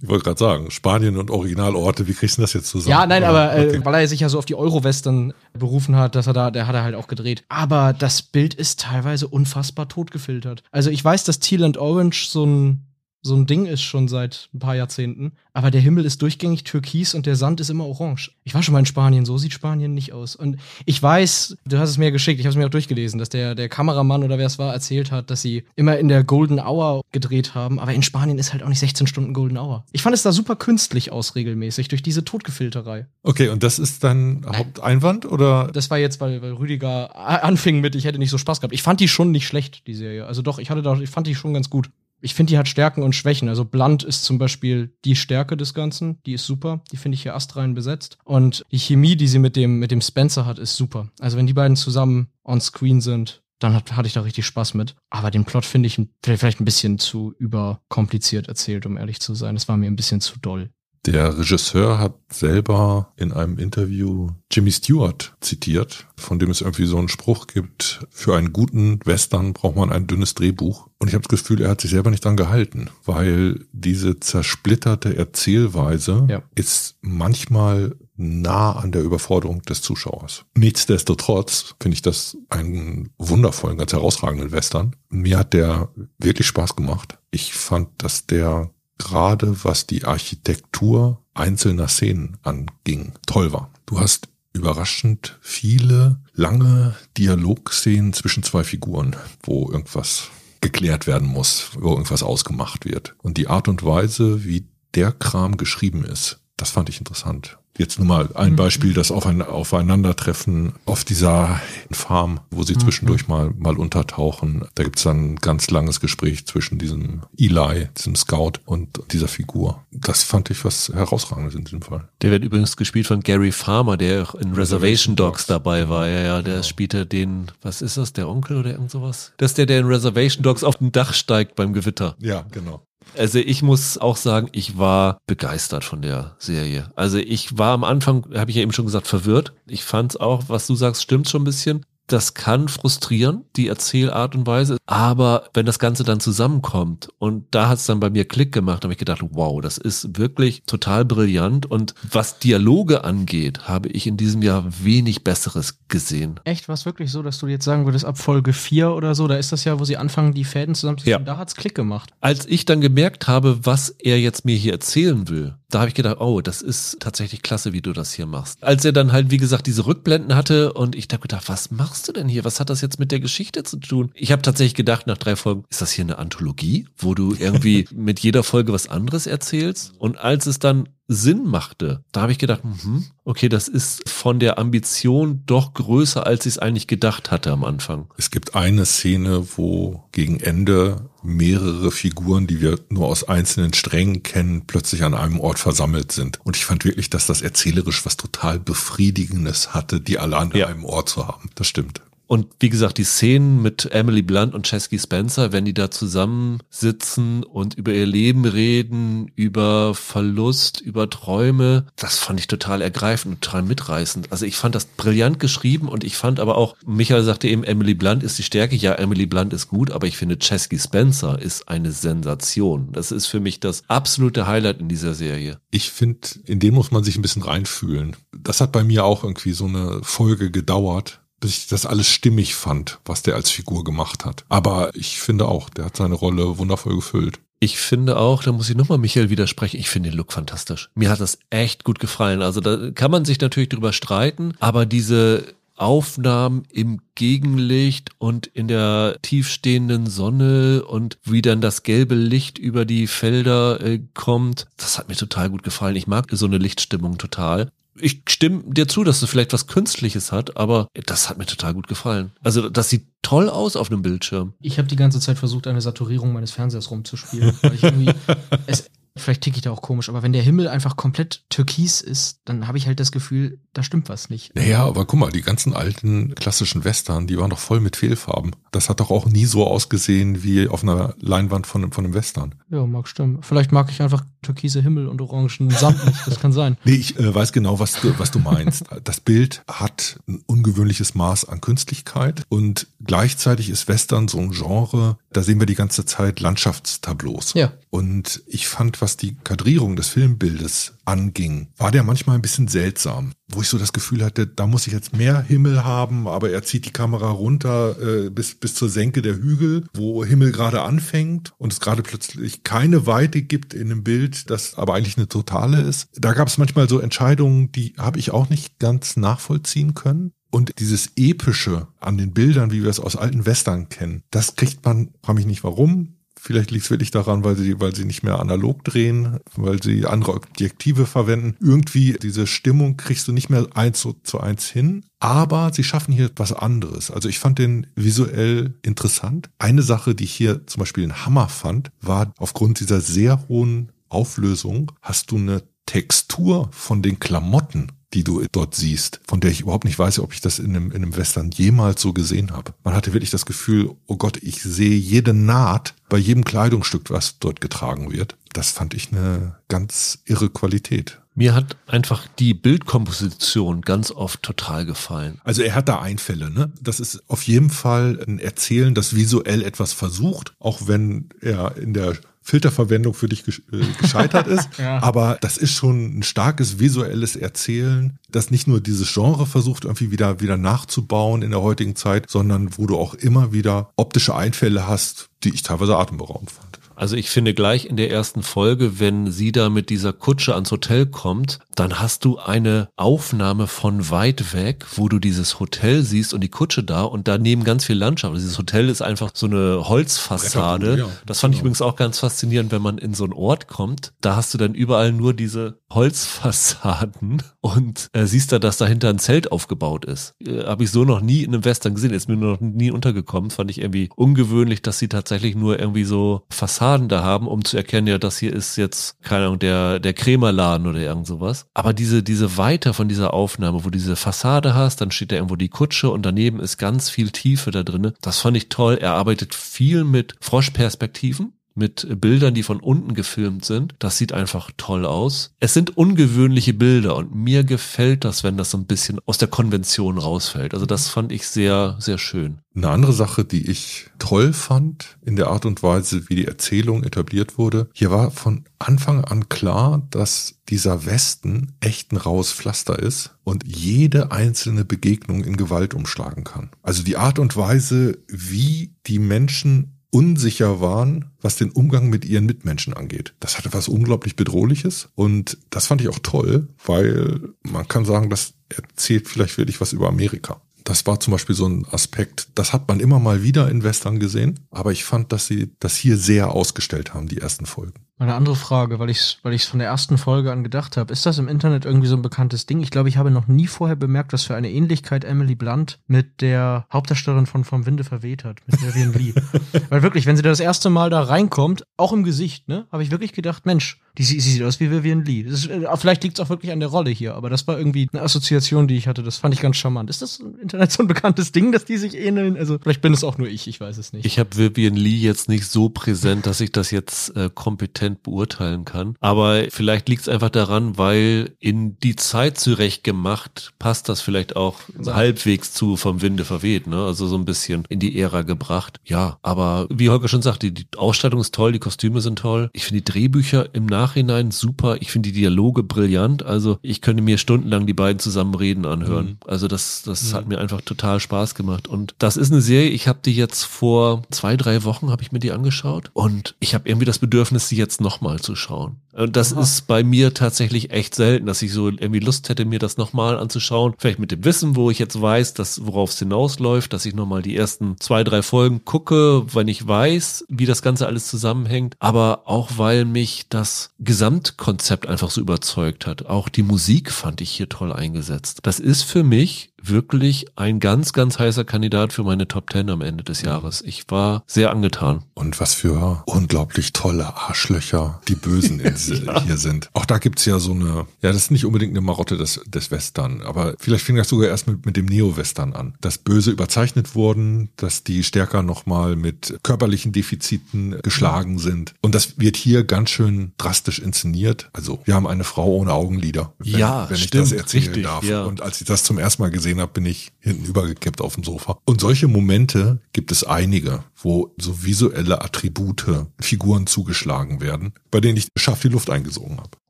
[0.00, 2.90] Ich wollte gerade sagen, Spanien und Originalorte, wie kriegst du das jetzt zusammen?
[2.90, 3.80] Ja, nein, aber äh, okay.
[3.84, 6.74] weil er sich ja so auf die Euro-Western berufen hat, dass er da, der hat
[6.74, 7.44] er halt auch gedreht.
[7.48, 10.62] Aber das Bild ist teilweise unfassbar tot gefiltert.
[10.70, 12.91] Also ich weiß, dass Teal and Orange so ein
[13.22, 15.32] so ein Ding ist schon seit ein paar Jahrzehnten.
[15.54, 18.32] Aber der Himmel ist durchgängig türkis und der Sand ist immer orange.
[18.42, 20.34] Ich war schon mal in Spanien, so sieht Spanien nicht aus.
[20.34, 20.56] Und
[20.86, 23.54] ich weiß, du hast es mir geschickt, ich habe es mir auch durchgelesen, dass der,
[23.54, 27.02] der Kameramann oder wer es war erzählt hat, dass sie immer in der Golden Hour
[27.12, 27.78] gedreht haben.
[27.78, 29.84] Aber in Spanien ist halt auch nicht 16 Stunden Golden Hour.
[29.92, 33.06] Ich fand es da super künstlich aus, regelmäßig, durch diese Totgefilterei.
[33.22, 35.70] Okay, und das ist dein Haupteinwand oder?
[35.72, 37.14] Das war jetzt, weil, weil Rüdiger
[37.44, 38.74] anfing mit, ich hätte nicht so Spaß gehabt.
[38.74, 40.26] Ich fand die schon nicht schlecht, die Serie.
[40.26, 41.90] Also doch, ich hatte da, ich fand die schon ganz gut
[42.22, 43.48] ich finde, die hat Stärken und Schwächen.
[43.48, 46.22] Also Blunt ist zum Beispiel die Stärke des Ganzen.
[46.24, 46.80] Die ist super.
[46.92, 48.16] Die finde ich hier astrein besetzt.
[48.24, 51.08] Und die Chemie, die sie mit dem, mit dem Spencer hat, ist super.
[51.20, 54.74] Also wenn die beiden zusammen on screen sind, dann hat, hatte ich da richtig Spaß
[54.74, 54.94] mit.
[55.10, 59.56] Aber den Plot finde ich vielleicht ein bisschen zu überkompliziert erzählt, um ehrlich zu sein.
[59.56, 60.70] Es war mir ein bisschen zu doll.
[61.04, 66.96] Der Regisseur hat selber in einem Interview Jimmy Stewart zitiert, von dem es irgendwie so
[66.96, 70.88] einen Spruch gibt, für einen guten Western braucht man ein dünnes Drehbuch.
[70.98, 75.16] Und ich habe das Gefühl, er hat sich selber nicht dran gehalten, weil diese zersplitterte
[75.16, 76.42] Erzählweise ja.
[76.54, 80.44] ist manchmal nah an der Überforderung des Zuschauers.
[80.56, 84.94] Nichtsdestotrotz finde ich das einen wundervollen, ganz herausragenden Western.
[85.08, 85.88] Mir hat der
[86.18, 87.18] wirklich Spaß gemacht.
[87.32, 88.70] Ich fand, dass der
[89.02, 93.70] gerade was die Architektur einzelner Szenen anging, toll war.
[93.86, 100.28] Du hast überraschend viele lange Dialogszenen zwischen zwei Figuren, wo irgendwas
[100.60, 103.14] geklärt werden muss, wo irgendwas ausgemacht wird.
[103.18, 107.58] Und die Art und Weise, wie der Kram geschrieben ist, das fand ich interessant.
[107.78, 108.56] Jetzt nur mal ein mhm.
[108.56, 111.60] Beispiel, das Aufeinandertreffen auf dieser
[111.90, 112.80] Farm, wo sie mhm.
[112.80, 114.66] zwischendurch mal, mal untertauchen.
[114.74, 119.84] Da gibt's dann ein ganz langes Gespräch zwischen diesem Eli, diesem Scout und dieser Figur.
[119.90, 122.08] Das fand ich was Herausragendes in diesem Fall.
[122.20, 126.06] Der wird übrigens gespielt von Gary Farmer, der auch in Reservation Dogs dabei war.
[126.08, 126.64] Ja, ja, der genau.
[126.64, 129.32] spielte den, was ist das, der Onkel oder irgend sowas?
[129.38, 132.16] Das ist der, der in Reservation Dogs auf dem Dach steigt beim Gewitter.
[132.18, 132.82] Ja, genau.
[133.16, 136.90] Also ich muss auch sagen, ich war begeistert von der Serie.
[136.96, 139.52] Also ich war am Anfang, habe ich ja eben schon gesagt, verwirrt.
[139.66, 144.34] Ich fand auch, was du sagst, stimmt schon ein bisschen das kann frustrieren, die Erzählart
[144.34, 144.76] und Weise.
[144.86, 148.84] Aber wenn das Ganze dann zusammenkommt und da hat es dann bei mir Klick gemacht,
[148.84, 151.66] habe ich gedacht, wow, das ist wirklich total brillant.
[151.66, 156.40] Und was Dialoge angeht, habe ich in diesem Jahr wenig Besseres gesehen.
[156.44, 159.28] Echt, war es wirklich so, dass du jetzt sagen würdest, ab Folge 4 oder so,
[159.28, 161.24] da ist das ja, wo sie anfangen, die Fäden zusammenzuziehen, ja.
[161.24, 162.10] da hat's Klick gemacht.
[162.20, 165.94] Als ich dann gemerkt habe, was er jetzt mir hier erzählen will, da habe ich
[165.94, 168.62] gedacht, oh, das ist tatsächlich klasse, wie du das hier machst.
[168.62, 172.08] Als er dann halt, wie gesagt, diese Rückblenden hatte und ich habe gedacht, was machst
[172.08, 172.42] du denn hier?
[172.46, 174.12] Was hat das jetzt mit der Geschichte zu tun?
[174.14, 177.86] Ich habe tatsächlich gedacht, nach drei Folgen, ist das hier eine Anthologie, wo du irgendwie
[177.94, 179.92] mit jeder Folge was anderes erzählst?
[179.98, 184.38] Und als es dann Sinn machte, da habe ich gedacht, hm, okay, das ist von
[184.38, 188.06] der Ambition doch größer, als ich es eigentlich gedacht hatte am Anfang.
[188.16, 194.22] Es gibt eine Szene, wo gegen Ende mehrere Figuren, die wir nur aus einzelnen Strängen
[194.22, 196.40] kennen, plötzlich an einem Ort versammelt sind.
[196.44, 200.66] Und ich fand wirklich, dass das erzählerisch was total Befriedigendes hatte, die alle an ja.
[200.66, 201.50] einem Ort zu haben.
[201.54, 202.02] Das stimmt.
[202.32, 207.44] Und wie gesagt, die Szenen mit Emily Blunt und Chesky Spencer, wenn die da zusammensitzen
[207.44, 213.40] und über ihr Leben reden, über Verlust, über Träume, das fand ich total ergreifend und
[213.42, 214.32] total mitreißend.
[214.32, 217.92] Also ich fand das brillant geschrieben und ich fand aber auch, Michael sagte eben, Emily
[217.92, 218.76] Blunt ist die Stärke.
[218.76, 222.92] Ja, Emily Blunt ist gut, aber ich finde Chesky Spencer ist eine Sensation.
[222.92, 225.58] Das ist für mich das absolute Highlight in dieser Serie.
[225.70, 228.16] Ich finde, in den muss man sich ein bisschen reinfühlen.
[228.34, 232.54] Das hat bei mir auch irgendwie so eine Folge gedauert bis ich das alles stimmig
[232.54, 234.44] fand, was der als Figur gemacht hat.
[234.48, 237.40] Aber ich finde auch, der hat seine Rolle wundervoll gefüllt.
[237.58, 240.88] Ich finde auch, da muss ich nochmal Michael widersprechen, ich finde den Look fantastisch.
[240.94, 242.42] Mir hat das echt gut gefallen.
[242.42, 248.68] Also da kann man sich natürlich drüber streiten, aber diese Aufnahmen im Gegenlicht und in
[248.68, 254.68] der tiefstehenden Sonne und wie dann das gelbe Licht über die Felder äh, kommt.
[254.76, 255.96] Das hat mir total gut gefallen.
[255.96, 257.70] Ich mag so eine Lichtstimmung total.
[258.02, 261.72] Ich stimme dir zu, dass es vielleicht was Künstliches hat, aber das hat mir total
[261.72, 262.32] gut gefallen.
[262.42, 264.54] Also das sieht toll aus auf einem Bildschirm.
[264.60, 267.56] Ich habe die ganze Zeit versucht, eine Saturierung meines Fernsehers rumzuspielen.
[267.62, 268.12] Weil ich irgendwie,
[268.66, 272.40] es, Vielleicht ticke ich da auch komisch, aber wenn der Himmel einfach komplett türkis ist,
[272.44, 274.54] dann habe ich halt das Gefühl, da stimmt was nicht.
[274.54, 278.52] Naja, aber guck mal, die ganzen alten klassischen Western, die waren doch voll mit Fehlfarben.
[278.70, 282.54] Das hat doch auch nie so ausgesehen wie auf einer Leinwand von, von einem Western.
[282.70, 283.42] Ja, mag stimmen.
[283.42, 286.26] Vielleicht mag ich einfach türkise Himmel und orangen Sand nicht.
[286.26, 286.76] Das kann sein.
[286.84, 288.84] Nee, ich äh, weiß genau, was du, was du meinst.
[289.04, 295.16] Das Bild hat ein ungewöhnliches Maß an Künstlichkeit und gleichzeitig ist Western so ein Genre,
[295.32, 297.54] da sehen wir die ganze Zeit Landschaftstableaus.
[297.54, 297.72] Ja.
[297.90, 303.32] Und ich fand, was die Kadrierung des Filmbildes anging, war der manchmal ein bisschen seltsam,
[303.48, 306.62] wo ich so das Gefühl hatte, da muss ich jetzt mehr Himmel haben, aber er
[306.62, 311.52] zieht die Kamera runter äh, bis, bis zur Senke der Hügel, wo Himmel gerade anfängt
[311.58, 315.80] und es gerade plötzlich keine Weite gibt in einem Bild, das aber eigentlich eine totale
[315.80, 316.08] ist.
[316.14, 320.32] Da gab es manchmal so Entscheidungen, die habe ich auch nicht ganz nachvollziehen können.
[320.50, 324.84] Und dieses Epische an den Bildern, wie wir es aus alten Western kennen, das kriegt
[324.84, 328.24] man, frage mich nicht warum, Vielleicht liegt es wirklich daran, weil sie, weil sie nicht
[328.24, 331.54] mehr analog drehen, weil sie andere Objektive verwenden.
[331.60, 335.04] Irgendwie diese Stimmung kriegst du nicht mehr eins zu, eins hin.
[335.20, 337.12] Aber sie schaffen hier etwas anderes.
[337.12, 339.50] Also ich fand den visuell interessant.
[339.60, 343.92] Eine Sache, die ich hier zum Beispiel einen Hammer fand, war aufgrund dieser sehr hohen
[344.08, 349.60] Auflösung hast du eine Textur von den Klamotten die du dort siehst, von der ich
[349.60, 352.74] überhaupt nicht weiß, ob ich das in einem, in einem Western jemals so gesehen habe.
[352.84, 357.38] Man hatte wirklich das Gefühl, oh Gott, ich sehe jede Naht bei jedem Kleidungsstück, was
[357.38, 358.36] dort getragen wird.
[358.52, 361.22] Das fand ich eine ganz irre Qualität.
[361.34, 365.40] Mir hat einfach die Bildkomposition ganz oft total gefallen.
[365.44, 366.70] Also er hat da Einfälle, ne?
[366.78, 371.94] Das ist auf jeden Fall ein Erzählen, das visuell etwas versucht, auch wenn er in
[371.94, 373.52] der Filterverwendung für dich äh,
[374.00, 374.68] gescheitert ist.
[374.78, 375.02] ja.
[375.02, 380.10] Aber das ist schon ein starkes visuelles Erzählen, das nicht nur dieses Genre versucht, irgendwie
[380.10, 384.86] wieder, wieder nachzubauen in der heutigen Zeit, sondern wo du auch immer wieder optische Einfälle
[384.86, 386.71] hast, die ich teilweise atemberaubend fand.
[386.96, 390.70] Also ich finde gleich in der ersten Folge, wenn sie da mit dieser Kutsche ans
[390.70, 396.34] Hotel kommt, dann hast du eine Aufnahme von weit weg, wo du dieses Hotel siehst
[396.34, 398.32] und die Kutsche da und daneben ganz viel Landschaft.
[398.32, 400.98] Also dieses Hotel ist einfach so eine Holzfassade.
[400.98, 401.58] Ja, das fand genau.
[401.58, 404.12] ich übrigens auch ganz faszinierend, wenn man in so einen Ort kommt.
[404.20, 409.18] Da hast du dann überall nur diese Holzfassaden und äh, siehst da, dass dahinter ein
[409.18, 410.34] Zelt aufgebaut ist.
[410.40, 412.12] Äh, Habe ich so noch nie in einem Western gesehen.
[412.12, 413.50] Ist mir noch nie untergekommen.
[413.50, 417.76] Fand ich irgendwie ungewöhnlich, dass sie tatsächlich nur irgendwie so Fassaden da haben, um zu
[417.76, 421.66] erkennen, ja, das hier ist jetzt, keine Ahnung, der, der Krämerladen oder irgend sowas.
[421.74, 425.36] Aber diese, diese Weite von dieser Aufnahme, wo du diese Fassade hast, dann steht da
[425.36, 428.14] irgendwo die Kutsche und daneben ist ganz viel Tiefe da drinne.
[428.20, 428.98] Das fand ich toll.
[429.00, 433.94] Er arbeitet viel mit Froschperspektiven mit Bildern, die von unten gefilmt sind.
[433.98, 435.54] Das sieht einfach toll aus.
[435.60, 439.48] Es sind ungewöhnliche Bilder und mir gefällt das, wenn das so ein bisschen aus der
[439.48, 440.74] Konvention rausfällt.
[440.74, 442.58] Also das fand ich sehr, sehr schön.
[442.74, 447.04] Eine andere Sache, die ich toll fand in der Art und Weise, wie die Erzählung
[447.04, 452.98] etabliert wurde, hier war von Anfang an klar, dass dieser Westen echt ein raues Pflaster
[452.98, 456.70] ist und jede einzelne Begegnung in Gewalt umschlagen kann.
[456.82, 462.44] Also die Art und Weise, wie die Menschen unsicher waren, was den Umgang mit ihren
[462.44, 463.34] Mitmenschen angeht.
[463.40, 468.28] Das hatte was unglaublich Bedrohliches und das fand ich auch toll, weil man kann sagen,
[468.28, 470.60] das erzählt vielleicht wirklich was über Amerika.
[470.84, 474.18] Das war zum Beispiel so ein Aspekt, das hat man immer mal wieder in Western
[474.18, 478.02] gesehen, aber ich fand, dass sie das hier sehr ausgestellt haben, die ersten Folgen.
[478.22, 481.12] Eine andere Frage, weil ich es weil ich's von der ersten Folge an gedacht habe.
[481.12, 482.80] Ist das im Internet irgendwie so ein bekanntes Ding?
[482.80, 486.40] Ich glaube, ich habe noch nie vorher bemerkt, was für eine Ähnlichkeit Emily Blunt mit
[486.40, 489.34] der Hauptdarstellerin von Vom Winde verweht hat, mit Vivian Lee.
[489.88, 493.10] weil wirklich, wenn sie das erste Mal da reinkommt, auch im Gesicht, ne, habe ich
[493.10, 495.40] wirklich gedacht, Mensch, die, sie sieht aus wie Vivian Lee.
[495.40, 498.08] Ist, äh, vielleicht liegt es auch wirklich an der Rolle hier, aber das war irgendwie
[498.12, 499.24] eine Assoziation, die ich hatte.
[499.24, 500.10] Das fand ich ganz charmant.
[500.10, 502.56] Ist das im Internet so ein bekanntes Ding, dass die sich ähneln?
[502.56, 504.26] Also vielleicht bin es auch nur ich, ich weiß es nicht.
[504.26, 508.84] Ich habe Vivian Lee jetzt nicht so präsent, dass ich das jetzt äh, kompetent beurteilen
[508.84, 509.16] kann.
[509.20, 514.56] Aber vielleicht liegt es einfach daran, weil in die Zeit zurecht gemacht passt das vielleicht
[514.56, 515.14] auch ja.
[515.14, 517.04] halbwegs zu vom Winde verweht, ne?
[517.04, 518.98] Also so ein bisschen in die Ära gebracht.
[519.04, 522.70] Ja, aber wie Holger schon sagte, die Ausstattung ist toll, die Kostüme sind toll.
[522.72, 524.96] Ich finde die Drehbücher im Nachhinein Nachhinein super.
[525.00, 526.42] Ich finde die Dialoge brillant.
[526.44, 529.26] Also ich könnte mir stundenlang die beiden zusammen reden anhören.
[529.26, 529.36] Mhm.
[529.46, 530.36] Also das, das mhm.
[530.36, 531.88] hat mir einfach total Spaß gemacht.
[531.88, 535.32] Und das ist eine Serie, ich habe die jetzt vor zwei, drei Wochen, habe ich
[535.32, 536.10] mir die angeschaut.
[536.14, 538.96] Und ich habe irgendwie das Bedürfnis, sie jetzt nochmal zu schauen.
[539.12, 539.60] Und das Aha.
[539.60, 543.38] ist bei mir tatsächlich echt selten, dass ich so irgendwie Lust hätte, mir das nochmal
[543.38, 543.94] anzuschauen.
[543.98, 547.42] Vielleicht mit dem Wissen, wo ich jetzt weiß, dass worauf es hinausläuft, dass ich nochmal
[547.42, 551.94] die ersten zwei, drei Folgen gucke, wenn ich weiß, wie das Ganze alles zusammenhängt.
[551.98, 556.26] Aber auch weil mich das Gesamtkonzept einfach so überzeugt hat.
[556.26, 558.60] Auch die Musik fand ich hier toll eingesetzt.
[558.62, 563.00] Das ist für mich wirklich ein ganz, ganz heißer Kandidat für meine Top Ten am
[563.00, 563.82] Ende des Jahres.
[563.84, 565.24] Ich war sehr angetan.
[565.34, 568.80] Und was für unglaublich tolle Arschlöcher die Bösen
[569.26, 569.42] ja.
[569.42, 569.90] hier sind.
[569.92, 572.90] Auch da gibt's ja so eine, ja, das ist nicht unbedingt eine Marotte des, des
[572.90, 575.94] Western, aber vielleicht fing das sogar erst mit, mit dem Neo-Western an.
[576.00, 581.94] Dass Böse überzeichnet wurden, dass die stärker nochmal mit körperlichen Defiziten geschlagen sind.
[582.00, 584.70] Und das wird hier ganz schön drastisch inszeniert.
[584.72, 586.52] Also, wir haben eine Frau ohne Augenlider.
[586.58, 588.24] Wenn, ja, wenn stimmt, ich das erzählen richtig, darf.
[588.24, 588.44] Ja.
[588.44, 591.34] Und als ich das zum ersten Mal gesehen gesehen habe, bin ich hinten übergekippt auf
[591.34, 591.78] dem Sofa.
[591.84, 596.04] Und solche Momente gibt es einige, wo so visuelle Attribute,
[596.40, 599.81] Figuren zugeschlagen werden, bei denen ich scharf die Luft eingesogen habe.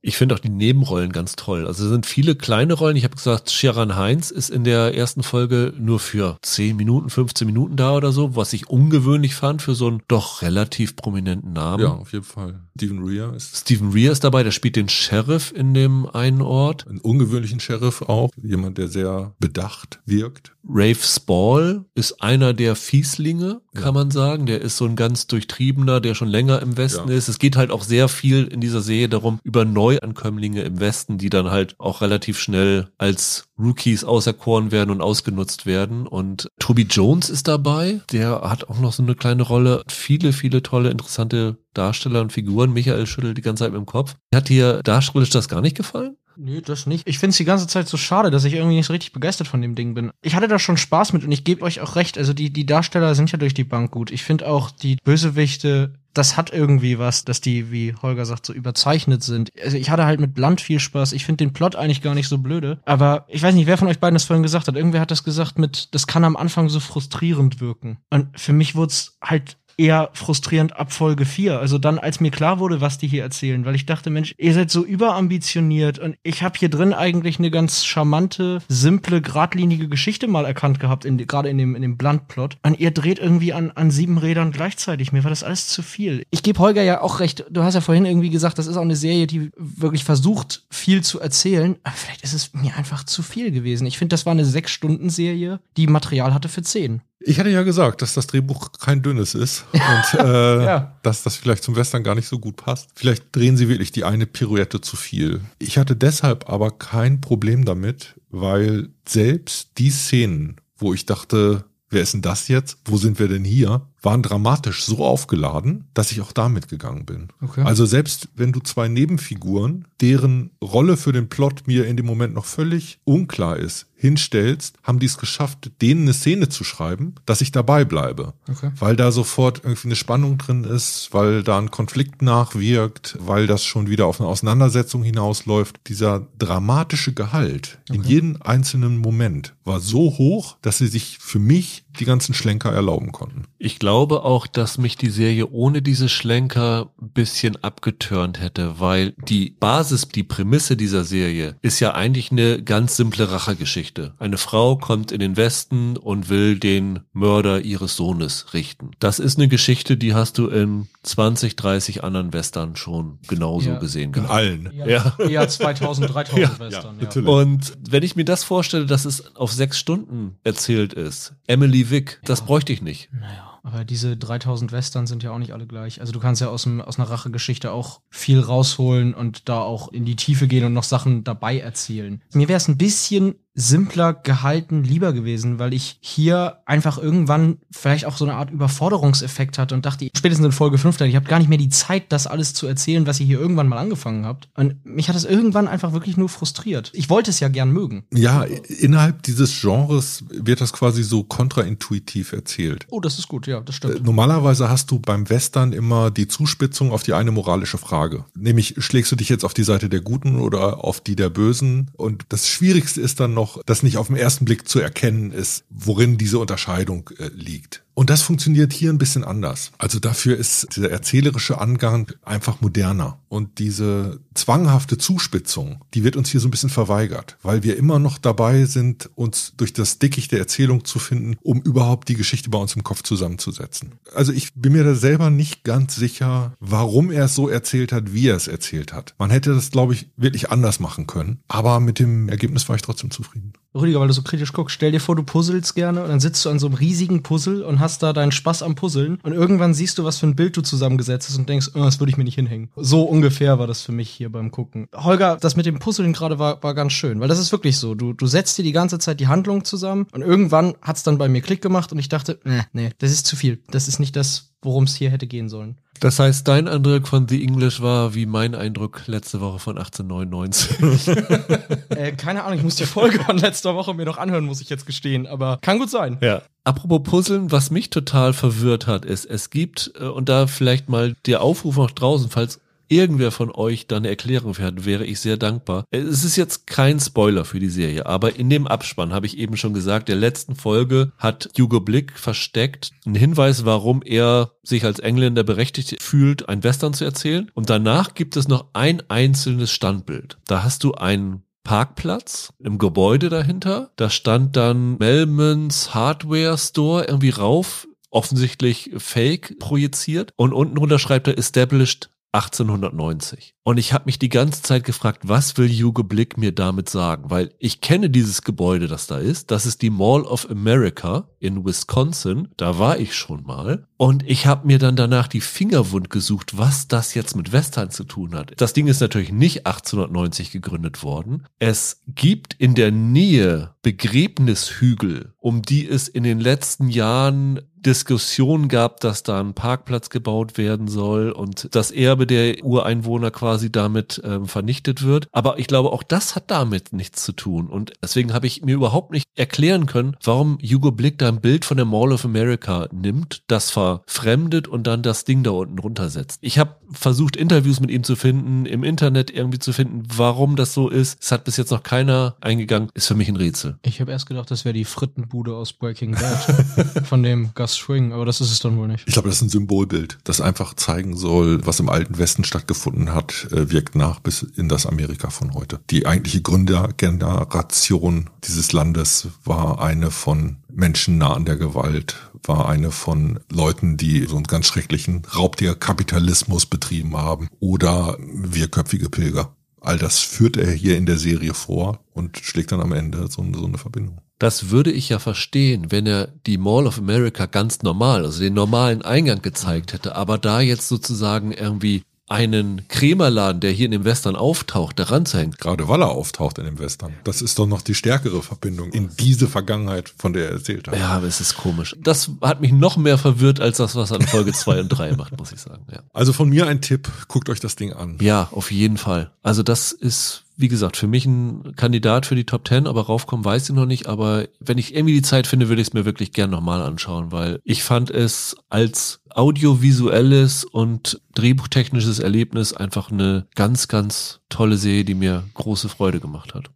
[0.04, 1.66] Ich finde auch die Nebenrollen ganz toll.
[1.66, 2.96] Also es sind viele kleine Rollen.
[2.96, 7.46] Ich habe gesagt, Sharon Heinz ist in der ersten Folge nur für 10 Minuten, 15
[7.46, 11.84] Minuten da oder so, was ich ungewöhnlich fand für so einen doch relativ prominenten Namen.
[11.84, 12.60] Ja, auf jeden Fall.
[12.76, 13.56] Stephen Rear ist.
[13.56, 16.88] Stephen Rear ist dabei, der spielt den Sheriff in dem einen Ort.
[16.88, 18.30] Einen ungewöhnlichen Sheriff auch.
[18.42, 20.52] Jemand, der sehr bedacht wirkt.
[20.68, 23.92] Rafe Spall ist einer der Fieslinge, kann ja.
[23.92, 24.46] man sagen.
[24.46, 27.14] Der ist so ein ganz durchtriebener, der schon länger im Westen ja.
[27.16, 27.28] ist.
[27.28, 31.30] Es geht halt auch sehr viel in dieser Serie darum, über Neuankömmlinge im Westen, die
[31.30, 36.06] dann halt auch relativ schnell als Rookies auserkoren werden und ausgenutzt werden.
[36.06, 38.00] Und Toby Jones ist dabei.
[38.10, 39.82] Der hat auch noch so eine kleine Rolle.
[39.88, 42.72] Viele, viele tolle, interessante Darsteller und Figuren.
[42.72, 44.16] Michael schüttelt die ganze Zeit mit dem Kopf.
[44.34, 46.16] Hat dir darstellerisch das gar nicht gefallen?
[46.36, 47.08] Nee, das nicht.
[47.08, 49.48] Ich finde es die ganze Zeit so schade, dass ich irgendwie nicht so richtig begeistert
[49.48, 50.10] von dem Ding bin.
[50.22, 52.18] Ich hatte da schon Spaß mit und ich gebe euch auch recht.
[52.18, 54.10] Also die, die Darsteller sind ja durch die Bank gut.
[54.10, 58.52] Ich finde auch die Bösewichte, das hat irgendwie was, dass die, wie Holger sagt, so
[58.52, 59.50] überzeichnet sind.
[59.62, 61.12] Also ich hatte halt mit Blunt viel Spaß.
[61.12, 62.80] Ich finde den Plot eigentlich gar nicht so blöde.
[62.84, 64.76] Aber ich weiß nicht, wer von euch beiden das vorhin gesagt hat.
[64.76, 67.98] Irgendwer hat das gesagt mit, das kann am Anfang so frustrierend wirken.
[68.10, 71.58] Und für mich wurde es halt eher frustrierend ab Folge 4.
[71.58, 74.54] Also dann, als mir klar wurde, was die hier erzählen, weil ich dachte, Mensch, ihr
[74.54, 80.28] seid so überambitioniert und ich habe hier drin eigentlich eine ganz charmante, simple, geradlinige Geschichte
[80.28, 82.58] mal erkannt gehabt, gerade in dem, in dem Blunt-Plot.
[82.62, 85.12] Und ihr dreht irgendwie an, an sieben Rädern gleichzeitig.
[85.12, 86.24] Mir war das alles zu viel.
[86.30, 87.44] Ich gebe Holger ja auch recht.
[87.50, 91.02] Du hast ja vorhin irgendwie gesagt, das ist auch eine Serie, die wirklich versucht, viel
[91.02, 91.76] zu erzählen.
[91.82, 93.86] Aber vielleicht ist es mir einfach zu viel gewesen.
[93.86, 97.02] Ich finde, das war eine Sechs-Stunden-Serie, die Material hatte für zehn.
[97.24, 100.98] Ich hatte ja gesagt, dass das Drehbuch kein dünnes ist und äh, ja.
[101.02, 102.90] dass das vielleicht zum Western gar nicht so gut passt.
[102.94, 105.40] Vielleicht drehen sie wirklich die eine Pirouette zu viel.
[105.58, 112.02] Ich hatte deshalb aber kein Problem damit, weil selbst die Szenen, wo ich dachte, wer
[112.02, 112.78] ist denn das jetzt?
[112.84, 113.82] Wo sind wir denn hier?
[114.02, 117.28] Waren dramatisch so aufgeladen, dass ich auch damit gegangen bin.
[117.40, 117.62] Okay.
[117.62, 122.34] Also selbst wenn du zwei Nebenfiguren, deren Rolle für den Plot mir in dem Moment
[122.34, 127.40] noch völlig unklar ist, hinstellst, haben die es geschafft, denen eine Szene zu schreiben, dass
[127.40, 128.34] ich dabei bleibe.
[128.50, 128.72] Okay.
[128.76, 133.64] Weil da sofort irgendwie eine Spannung drin ist, weil da ein Konflikt nachwirkt, weil das
[133.64, 135.78] schon wieder auf eine Auseinandersetzung hinausläuft.
[135.86, 137.96] Dieser dramatische Gehalt okay.
[137.96, 142.72] in jedem einzelnen Moment war so hoch, dass sie sich für mich die ganzen Schlenker
[142.72, 143.44] erlauben konnten.
[143.58, 149.14] Ich glaube auch, dass mich die Serie ohne diese Schlenker ein bisschen abgetörnt hätte, weil
[149.28, 154.14] die Basis, die Prämisse dieser Serie ist ja eigentlich eine ganz simple Rachegeschichte.
[154.18, 158.92] Eine Frau kommt in den Westen und will den Mörder ihres Sohnes richten.
[158.98, 163.78] Das ist eine Geschichte, die hast du in 20, 30 anderen Western schon genauso ja.
[163.78, 164.14] gesehen.
[164.14, 164.70] In allen.
[164.86, 165.16] Ja.
[165.18, 166.58] Eher 2000, 3000 ja.
[166.58, 166.96] Western.
[167.00, 171.81] Ja, Und wenn ich mir das vorstelle, dass es auf sechs Stunden erzählt ist, Emily
[171.90, 173.10] Vick, das bräuchte ich nicht.
[173.12, 173.52] Naja.
[173.64, 176.00] Aber diese 3000 Western sind ja auch nicht alle gleich.
[176.00, 179.92] Also du kannst ja aus, dem, aus einer Rachegeschichte auch viel rausholen und da auch
[179.92, 182.20] in die Tiefe gehen und noch Sachen dabei erzählen.
[182.32, 188.06] Mir wäre es ein bisschen simpler gehalten lieber gewesen, weil ich hier einfach irgendwann vielleicht
[188.06, 191.38] auch so eine Art Überforderungseffekt hatte und dachte, spätestens in Folge 5, ich habe gar
[191.38, 194.48] nicht mehr die Zeit, das alles zu erzählen, was ihr hier irgendwann mal angefangen habt.
[194.54, 196.90] Und mich hat es irgendwann einfach wirklich nur frustriert.
[196.94, 198.04] Ich wollte es ja gern mögen.
[198.12, 202.86] Ja, innerhalb dieses Genres wird das quasi so kontraintuitiv erzählt.
[202.90, 203.96] Oh, das ist gut, ja, das stimmt.
[203.96, 208.24] Äh, normalerweise hast du beim Western immer die Zuspitzung auf die eine moralische Frage.
[208.34, 211.90] Nämlich, schlägst du dich jetzt auf die Seite der Guten oder auf die der Bösen?
[211.96, 215.32] Und das Schwierigste ist dann noch, noch, dass nicht auf den ersten Blick zu erkennen
[215.32, 217.82] ist, worin diese Unterscheidung äh, liegt.
[217.94, 219.70] Und das funktioniert hier ein bisschen anders.
[219.78, 223.18] Also dafür ist dieser erzählerische Angang einfach moderner.
[223.28, 227.98] Und diese zwanghafte Zuspitzung, die wird uns hier so ein bisschen verweigert, weil wir immer
[227.98, 232.50] noch dabei sind, uns durch das Dickicht der Erzählung zu finden, um überhaupt die Geschichte
[232.50, 233.94] bei uns im Kopf zusammenzusetzen.
[234.14, 238.12] Also ich bin mir da selber nicht ganz sicher, warum er es so erzählt hat,
[238.14, 239.14] wie er es erzählt hat.
[239.18, 241.40] Man hätte das, glaube ich, wirklich anders machen können.
[241.48, 243.52] Aber mit dem Ergebnis war ich trotzdem zufrieden.
[243.74, 246.44] Rüdiger, weil du so kritisch guckst, stell dir vor, du puzzelst gerne und dann sitzt
[246.44, 249.72] du an so einem riesigen Puzzle und hast da deinen Spaß am Puzzeln und irgendwann
[249.72, 252.16] siehst du, was für ein Bild du zusammengesetzt hast und denkst, oh, das würde ich
[252.16, 252.70] mir nicht hinhängen.
[252.76, 254.88] So ungefähr war das für mich hier beim Gucken.
[254.94, 257.94] Holger, das mit dem Puzzeln gerade war, war ganz schön, weil das ist wirklich so.
[257.94, 261.28] Du, du setzt dir die ganze Zeit die Handlung zusammen und irgendwann hat's dann bei
[261.28, 263.62] mir Klick gemacht und ich dachte, nee, nee, das ist zu viel.
[263.70, 265.76] Das ist nicht das, worum es hier hätte gehen sollen.
[266.02, 271.08] Das heißt, dein Eindruck von The English war wie mein Eindruck letzte Woche von 1899.
[271.90, 274.68] äh, keine Ahnung, ich muss die Folge von letzter Woche mir noch anhören, muss ich
[274.68, 276.18] jetzt gestehen, aber kann gut sein.
[276.20, 276.42] Ja.
[276.64, 281.14] Apropos Puzzeln, was mich total verwirrt hat, ist, es gibt, äh, und da vielleicht mal
[281.24, 282.58] der Aufruf noch draußen, falls
[282.88, 285.84] irgendwer von euch da eine Erklärung fährt, wäre ich sehr dankbar.
[285.90, 289.56] Es ist jetzt kein Spoiler für die Serie, aber in dem Abspann habe ich eben
[289.56, 294.98] schon gesagt, der letzten Folge hat Hugo Blick versteckt einen Hinweis, warum er sich als
[294.98, 297.50] Engländer berechtigt fühlt, ein Western zu erzählen.
[297.54, 300.38] Und danach gibt es noch ein einzelnes Standbild.
[300.46, 303.92] Da hast du einen Parkplatz im Gebäude dahinter.
[303.96, 311.28] Da stand dann Melmans Hardware Store irgendwie rauf offensichtlich fake projiziert und unten drunter schreibt
[311.28, 313.52] er Established 1890.
[313.64, 317.30] Und ich habe mich die ganze Zeit gefragt, was will Hugo Blick mir damit sagen?
[317.30, 319.52] Weil ich kenne dieses Gebäude, das da ist.
[319.52, 322.48] Das ist die Mall of America in Wisconsin.
[322.56, 323.86] Da war ich schon mal.
[323.96, 327.90] Und ich habe mir dann danach die Finger wund gesucht, was das jetzt mit Western
[327.90, 328.52] zu tun hat.
[328.56, 331.46] Das Ding ist natürlich nicht 1890 gegründet worden.
[331.60, 339.00] Es gibt in der Nähe Begräbnishügel, um die es in den letzten Jahren Diskussion gab,
[339.00, 344.46] dass da ein Parkplatz gebaut werden soll und das Erbe der Ureinwohner quasi damit ähm,
[344.46, 345.28] vernichtet wird.
[345.32, 347.68] Aber ich glaube, auch das hat damit nichts zu tun.
[347.68, 351.64] Und deswegen habe ich mir überhaupt nicht erklären können, warum Hugo Blick da ein Bild
[351.64, 356.38] von der Mall of America nimmt, das verfremdet und dann das Ding da unten runtersetzt.
[356.40, 360.74] Ich habe versucht, Interviews mit ihm zu finden, im Internet irgendwie zu finden, warum das
[360.74, 361.18] so ist.
[361.22, 362.90] Es hat bis jetzt noch keiner eingegangen.
[362.94, 363.78] Ist für mich ein Rätsel.
[363.82, 368.12] Ich habe erst gedacht, das wäre die Frittenbude aus Breaking Bad von dem Gus Swing,
[368.12, 369.04] aber das ist es dann wohl nicht.
[369.06, 373.14] Ich glaube, das ist ein Symbolbild, das einfach zeigen soll, was im alten Westen stattgefunden
[373.14, 375.80] hat, äh, wirkt nach bis in das Amerika von heute.
[375.90, 382.90] Die eigentliche Gründergeneration dieses Landes war eine von Menschen nah an der Gewalt, war eine
[382.90, 389.54] von Leuten, die so einen ganz schrecklichen Raubtierkapitalismus betrieben haben oder wirköpfige Pilger.
[389.80, 393.44] All das führt er hier in der Serie vor und schlägt dann am Ende so,
[393.52, 394.20] so eine Verbindung.
[394.38, 398.54] Das würde ich ja verstehen, wenn er die Mall of America ganz normal, also den
[398.54, 402.02] normalen Eingang gezeigt hätte, aber da jetzt sozusagen irgendwie
[402.32, 405.54] einen Krämerladen, der hier in dem Western auftaucht, daran zu hängen.
[405.58, 407.12] Gerade weil er auftaucht in dem Western.
[407.24, 410.98] Das ist doch noch die stärkere Verbindung in diese Vergangenheit, von der er erzählt hat.
[410.98, 411.94] Ja, aber es ist komisch.
[412.00, 415.12] Das hat mich noch mehr verwirrt als das, was er in Folge 2 und 3
[415.12, 415.84] macht, muss ich sagen.
[415.92, 416.00] Ja.
[416.12, 418.16] Also von mir ein Tipp, guckt euch das Ding an.
[418.20, 419.30] Ja, auf jeden Fall.
[419.42, 423.44] Also das ist wie gesagt, für mich ein Kandidat für die Top 10, aber raufkommen
[423.44, 424.06] weiß ich noch nicht.
[424.06, 427.32] Aber wenn ich irgendwie die Zeit finde, würde ich es mir wirklich gern nochmal anschauen,
[427.32, 435.04] weil ich fand es als audiovisuelles und drehbuchtechnisches Erlebnis einfach eine ganz, ganz tolle Serie,
[435.04, 436.70] die mir große Freude gemacht hat.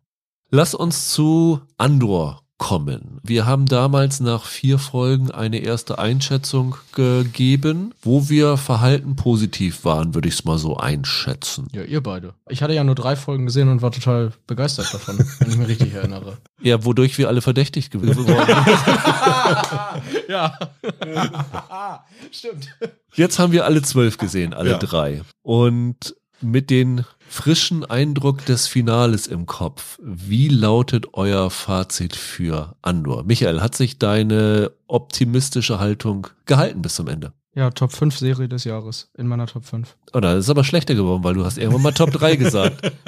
[0.51, 3.21] Lass uns zu Andor kommen.
[3.23, 10.15] Wir haben damals nach vier Folgen eine erste Einschätzung gegeben, wo wir verhalten positiv waren,
[10.15, 11.69] würde ich es mal so einschätzen.
[11.73, 12.35] Ja, ihr beide.
[12.49, 15.69] Ich hatte ja nur drei Folgen gesehen und war total begeistert davon, wenn ich mich
[15.69, 16.39] richtig erinnere.
[16.63, 18.29] Ja, wodurch wir alle verdächtig geworden sind.
[20.29, 20.59] ja.
[22.31, 22.69] Stimmt.
[23.15, 24.79] Jetzt haben wir alle zwölf gesehen, alle ja.
[24.79, 25.23] drei.
[25.43, 29.99] Und mit den frischen Eindruck des Finales im Kopf.
[30.03, 33.24] Wie lautet euer Fazit für Andor?
[33.24, 37.33] Michael, hat sich deine optimistische Haltung gehalten bis zum Ende?
[37.55, 39.97] Ja, Top 5 Serie des Jahres in meiner Top 5.
[40.12, 42.93] Oh, das ist aber schlechter geworden, weil du hast irgendwann mal Top 3 gesagt.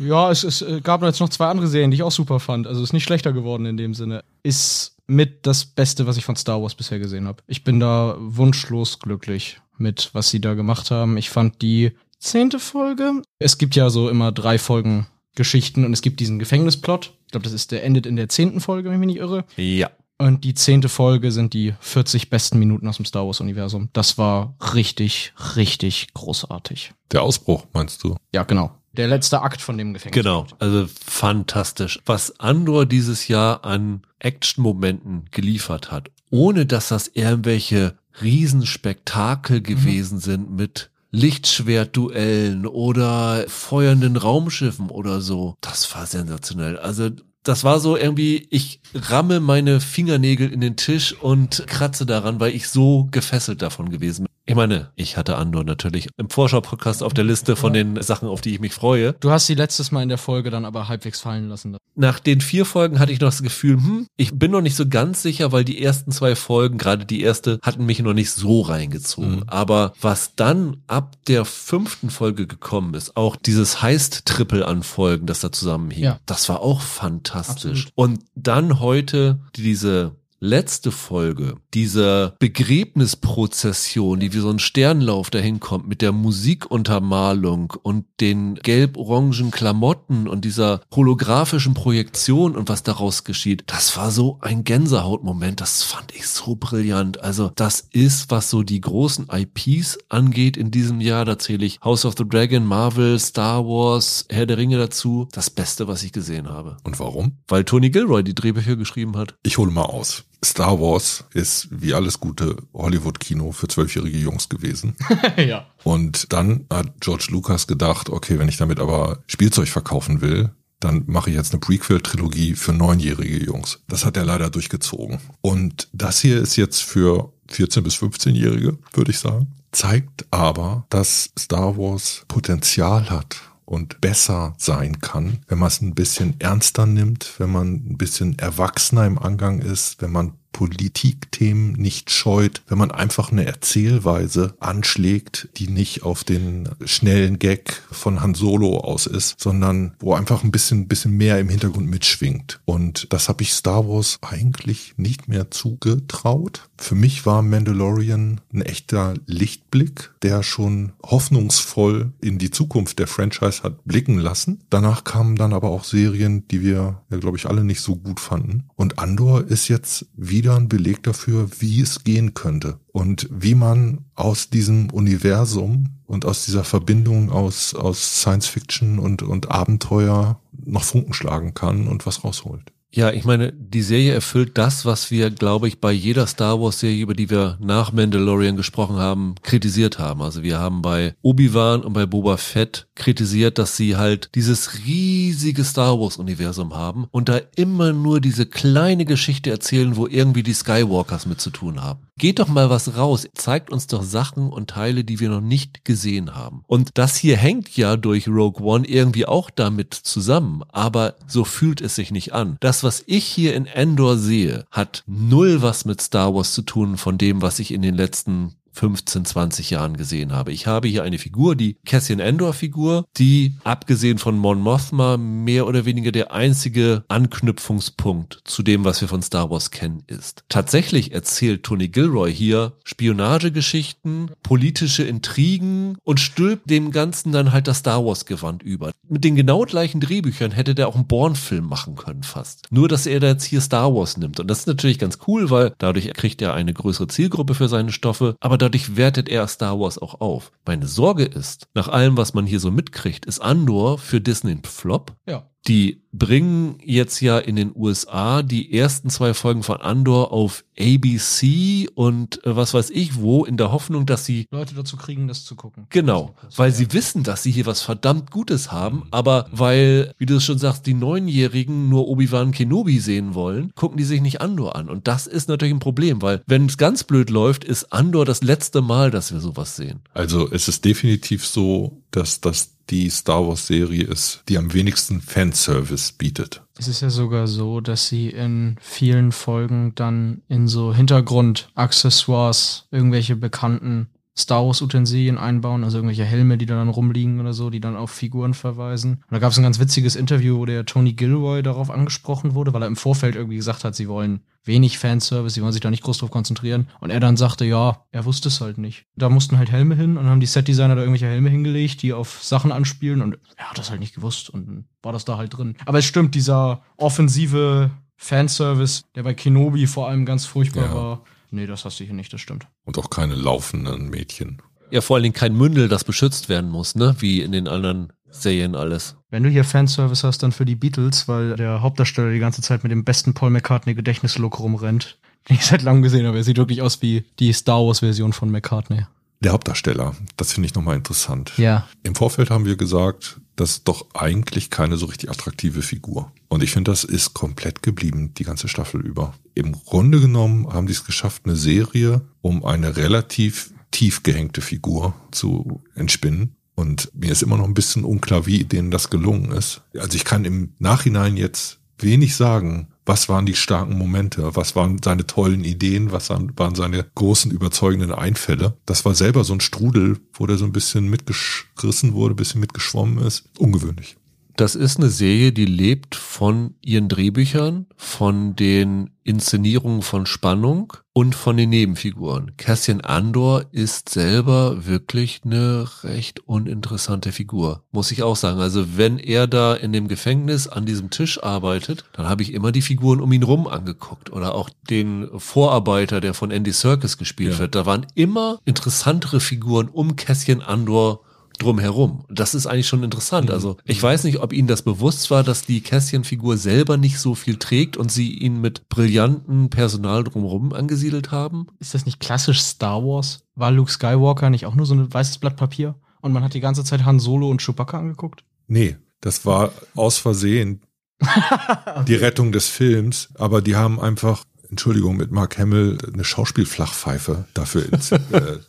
[0.00, 2.66] Ja, es, es äh, gab jetzt noch zwei andere Serien, die ich auch super fand.
[2.66, 4.24] Also ist nicht schlechter geworden in dem Sinne.
[4.42, 7.42] Ist mit das Beste, was ich von Star Wars bisher gesehen habe.
[7.46, 11.18] Ich bin da wunschlos glücklich mit, was sie da gemacht haben.
[11.18, 13.22] Ich fand die zehnte Folge.
[13.38, 17.12] Es gibt ja so immer drei Folgen Geschichten und es gibt diesen Gefängnisplot.
[17.26, 19.44] Ich glaube, das ist der endet in der zehnten Folge, wenn ich mich nicht irre.
[19.56, 19.90] Ja.
[20.18, 23.88] Und die zehnte Folge sind die 40 besten Minuten aus dem Star Wars-Universum.
[23.94, 26.92] Das war richtig, richtig großartig.
[27.10, 28.16] Der Ausbruch, meinst du?
[28.34, 28.70] Ja, genau.
[28.92, 30.22] Der letzte Akt von dem Gefängnis.
[30.22, 32.00] Genau, also fantastisch.
[32.04, 40.20] Was Andor dieses Jahr an Action-Momenten geliefert hat, ohne dass das irgendwelche Riesenspektakel gewesen mhm.
[40.20, 45.56] sind mit Lichtschwertduellen oder feuernden Raumschiffen oder so.
[45.60, 46.78] Das war sensationell.
[46.78, 47.10] Also
[47.42, 52.54] das war so irgendwie, ich ramme meine Fingernägel in den Tisch und kratze daran, weil
[52.54, 54.29] ich so gefesselt davon gewesen bin.
[54.46, 58.40] Ich meine, ich hatte Andor natürlich im Vorschau-Podcast auf der Liste von den Sachen, auf
[58.40, 59.12] die ich mich freue.
[59.20, 61.76] Du hast sie letztes Mal in der Folge dann aber halbwegs fallen lassen.
[61.94, 64.88] Nach den vier Folgen hatte ich noch das Gefühl, hm, ich bin noch nicht so
[64.88, 68.62] ganz sicher, weil die ersten zwei Folgen, gerade die erste, hatten mich noch nicht so
[68.62, 69.36] reingezogen.
[69.36, 69.44] Mhm.
[69.46, 75.40] Aber was dann ab der fünften Folge gekommen ist, auch dieses Heist-Triple an Folgen, das
[75.40, 76.18] da zusammenhing, ja.
[76.26, 77.88] das war auch fantastisch.
[77.88, 77.92] Absolut.
[77.94, 85.86] Und dann heute diese letzte Folge, diese Begräbnisprozession, die wie so ein Sternlauf dahin kommt
[85.86, 93.64] mit der Musikuntermalung und den gelb-orangen Klamotten und dieser holographischen Projektion und was daraus geschieht,
[93.66, 97.20] das war so ein Gänsehautmoment, das fand ich so brillant.
[97.20, 101.80] Also das ist, was so die großen IPs angeht in diesem Jahr, da zähle ich
[101.82, 106.12] House of the Dragon, Marvel, Star Wars, Herr der Ringe dazu, das Beste, was ich
[106.12, 106.78] gesehen habe.
[106.82, 107.38] Und warum?
[107.46, 109.34] Weil Tony Gilroy die Drehbücher geschrieben hat.
[109.42, 110.24] Ich hole mal aus.
[110.44, 114.96] Star Wars ist wie alles gute Hollywood-Kino für zwölfjährige Jungs gewesen.
[115.36, 115.66] ja.
[115.84, 121.04] Und dann hat George Lucas gedacht, okay, wenn ich damit aber Spielzeug verkaufen will, dann
[121.06, 123.80] mache ich jetzt eine Prequel-Trilogie für neunjährige Jungs.
[123.86, 125.20] Das hat er leider durchgezogen.
[125.42, 129.48] Und das hier ist jetzt für 14- bis 15-Jährige, würde ich sagen.
[129.72, 133.36] Zeigt aber, dass Star Wars Potenzial hat
[133.70, 138.36] und besser sein kann, wenn man es ein bisschen ernster nimmt, wenn man ein bisschen
[138.36, 145.48] erwachsener im Angang ist, wenn man Politikthemen nicht scheut, wenn man einfach eine Erzählweise anschlägt,
[145.56, 150.50] die nicht auf den schnellen Gag von Han Solo aus ist, sondern wo einfach ein
[150.50, 152.60] bisschen, bisschen mehr im Hintergrund mitschwingt.
[152.64, 156.68] Und das habe ich Star Wars eigentlich nicht mehr zugetraut.
[156.76, 163.62] Für mich war Mandalorian ein echter Lichtblick, der schon hoffnungsvoll in die Zukunft der Franchise
[163.62, 164.60] hat blicken lassen.
[164.70, 168.20] Danach kamen dann aber auch Serien, die wir ja, glaube ich, alle nicht so gut
[168.20, 168.64] fanden.
[168.76, 173.54] Und Andor ist jetzt wie wieder ein Beleg dafür, wie es gehen könnte und wie
[173.54, 180.40] man aus diesem Universum und aus dieser Verbindung aus, aus Science Fiction und, und Abenteuer
[180.64, 182.72] noch Funken schlagen kann und was rausholt.
[182.92, 186.80] Ja, ich meine, die Serie erfüllt das, was wir, glaube ich, bei jeder Star Wars
[186.80, 190.22] Serie, über die wir nach Mandalorian gesprochen haben, kritisiert haben.
[190.22, 195.62] Also wir haben bei Obi-Wan und bei Boba Fett kritisiert, dass sie halt dieses riesige
[195.62, 200.54] Star Wars Universum haben und da immer nur diese kleine Geschichte erzählen, wo irgendwie die
[200.54, 202.09] Skywalkers mit zu tun haben.
[202.20, 205.86] Geht doch mal was raus, zeigt uns doch Sachen und Teile, die wir noch nicht
[205.86, 206.64] gesehen haben.
[206.66, 211.80] Und das hier hängt ja durch Rogue One irgendwie auch damit zusammen, aber so fühlt
[211.80, 212.58] es sich nicht an.
[212.60, 216.98] Das, was ich hier in Endor sehe, hat null was mit Star Wars zu tun
[216.98, 220.52] von dem, was ich in den letzten 15, 20 Jahren gesehen habe.
[220.52, 225.66] Ich habe hier eine Figur, die Cassian Endor Figur, die abgesehen von Mon Mothma mehr
[225.66, 230.44] oder weniger der einzige Anknüpfungspunkt zu dem, was wir von Star Wars kennen, ist.
[230.48, 237.78] Tatsächlich erzählt Tony Gilroy hier Spionagegeschichten, politische Intrigen und stülpt dem Ganzen dann halt das
[237.78, 238.92] Star Wars Gewand über.
[239.08, 242.68] Mit den genau gleichen Drehbüchern hätte der auch einen Born-Film machen können fast.
[242.70, 244.40] Nur, dass er da jetzt hier Star Wars nimmt.
[244.40, 247.92] Und das ist natürlich ganz cool, weil dadurch kriegt er eine größere Zielgruppe für seine
[247.92, 248.36] Stoffe.
[248.40, 250.52] Aber dadurch wertet er Star Wars auch auf.
[250.66, 254.62] Meine Sorge ist, nach allem, was man hier so mitkriegt, ist Andor für Disney ein
[254.64, 255.14] Flop.
[255.26, 255.49] Ja.
[255.68, 261.88] Die bringen jetzt ja in den USA die ersten zwei Folgen von Andor auf ABC
[261.94, 265.44] und äh, was weiß ich wo, in der Hoffnung, dass sie Leute dazu kriegen, das
[265.44, 265.86] zu gucken.
[265.90, 270.36] Genau, weil sie wissen, dass sie hier was verdammt Gutes haben, aber weil, wie du
[270.36, 274.76] es schon sagst, die Neunjährigen nur Obi-Wan Kenobi sehen wollen, gucken die sich nicht Andor
[274.76, 274.88] an.
[274.88, 278.42] Und das ist natürlich ein Problem, weil wenn es ganz blöd läuft, ist Andor das
[278.42, 280.00] letzte Mal, dass wir sowas sehen.
[280.14, 285.20] Also es ist definitiv so, dass das die Star Wars Serie ist, die am wenigsten
[285.20, 286.62] Fanservice bietet.
[286.78, 293.36] Es ist ja sogar so, dass sie in vielen Folgen dann in so Hintergrund-Accessoires irgendwelche
[293.36, 294.08] bekannten
[294.40, 297.96] Star Wars Utensilien einbauen, also irgendwelche Helme, die da dann rumliegen oder so, die dann
[297.96, 299.22] auf Figuren verweisen.
[299.28, 302.72] Und da gab es ein ganz witziges Interview, wo der Tony Gilroy darauf angesprochen wurde,
[302.72, 305.90] weil er im Vorfeld irgendwie gesagt hat, sie wollen wenig Fanservice, sie wollen sich da
[305.90, 306.88] nicht groß drauf konzentrieren.
[307.00, 309.06] Und er dann sagte, ja, er wusste es halt nicht.
[309.16, 312.42] Da mussten halt Helme hin und haben die Setdesigner da irgendwelche Helme hingelegt, die auf
[312.42, 315.76] Sachen anspielen und er hat das halt nicht gewusst und war das da halt drin.
[315.86, 320.94] Aber es stimmt, dieser offensive Fanservice, der bei Kenobi vor allem ganz furchtbar ja.
[320.94, 322.66] war, Nee, das hast du hier nicht, das stimmt.
[322.84, 324.62] Und auch keine laufenden Mädchen.
[324.90, 327.16] Ja, vor allen Dingen kein Mündel, das beschützt werden muss, ne?
[327.18, 329.16] Wie in den anderen Serien alles.
[329.30, 332.82] Wenn du hier Fanservice hast, dann für die Beatles, weil der Hauptdarsteller die ganze Zeit
[332.82, 336.38] mit dem besten Paul McCartney Gedächtnislook rumrennt, den ich seit langem gesehen habe.
[336.38, 339.06] Er sieht wirklich aus wie die Star Wars Version von McCartney.
[339.42, 341.52] Der Hauptdarsteller, das finde ich nochmal interessant.
[341.56, 341.88] Ja.
[342.02, 346.32] Im Vorfeld haben wir gesagt, das ist doch eigentlich keine so richtig attraktive Figur.
[346.48, 349.34] Und ich finde, das ist komplett geblieben, die ganze Staffel über.
[349.54, 355.14] Im Grunde genommen haben die es geschafft, eine Serie um eine relativ tief gehängte Figur
[355.30, 356.56] zu entspinnen.
[356.74, 359.82] Und mir ist immer noch ein bisschen unklar, wie denen das gelungen ist.
[359.94, 365.02] Also ich kann im Nachhinein jetzt wenig sagen, was waren die starken Momente, was waren
[365.02, 368.76] seine tollen Ideen, was waren seine großen überzeugenden Einfälle.
[368.86, 372.60] Das war selber so ein Strudel, wo der so ein bisschen mitgerissen wurde, ein bisschen
[372.60, 373.48] mitgeschwommen ist.
[373.58, 374.16] Ungewöhnlich.
[374.56, 381.34] Das ist eine Serie, die lebt von ihren Drehbüchern, von den Inszenierungen von Spannung und
[381.34, 382.52] von den Nebenfiguren.
[382.56, 388.60] Cassian Andor ist selber wirklich eine recht uninteressante Figur, muss ich auch sagen.
[388.60, 392.72] Also wenn er da in dem Gefängnis an diesem Tisch arbeitet, dann habe ich immer
[392.72, 397.54] die Figuren um ihn rum angeguckt oder auch den Vorarbeiter, der von Andy Serkis gespielt
[397.54, 397.58] ja.
[397.60, 397.74] wird.
[397.74, 401.20] Da waren immer interessantere Figuren um Cassian Andor
[401.62, 402.24] drumherum.
[402.28, 403.48] Das ist eigentlich schon interessant.
[403.48, 403.54] Mhm.
[403.54, 407.34] Also ich weiß nicht, ob Ihnen das bewusst war, dass die Kästchenfigur selber nicht so
[407.34, 411.66] viel trägt und Sie ihn mit brillanten Personal drumherum angesiedelt haben.
[411.78, 413.44] Ist das nicht klassisch Star Wars?
[413.54, 415.94] War Luke Skywalker nicht auch nur so ein weißes Blatt Papier?
[416.20, 418.44] Und man hat die ganze Zeit Han Solo und Chewbacca angeguckt?
[418.66, 420.82] Nee, das war aus Versehen
[422.08, 427.92] die Rettung des Films, aber die haben einfach Entschuldigung, mit Mark Hamill eine Schauspielflachpfeife dafür.
[427.92, 428.20] Ins, äh,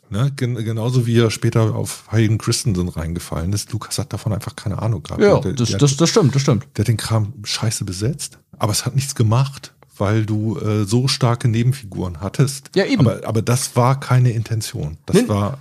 [0.10, 0.32] ne?
[0.36, 3.72] Gen genauso wie er später auf Hayden Christensen reingefallen ist.
[3.72, 5.22] Lukas hat davon einfach keine Ahnung gehabt.
[5.22, 6.68] Ja, der, das, der das, das stimmt, das stimmt.
[6.76, 11.08] Der hat den Kram scheiße besetzt, aber es hat nichts gemacht weil du äh, so
[11.08, 12.72] starke Nebenfiguren hattest.
[12.76, 13.08] Ja, eben.
[13.08, 14.98] Aber, aber das war keine Intention.
[15.06, 15.30] Das nee.
[15.30, 15.60] war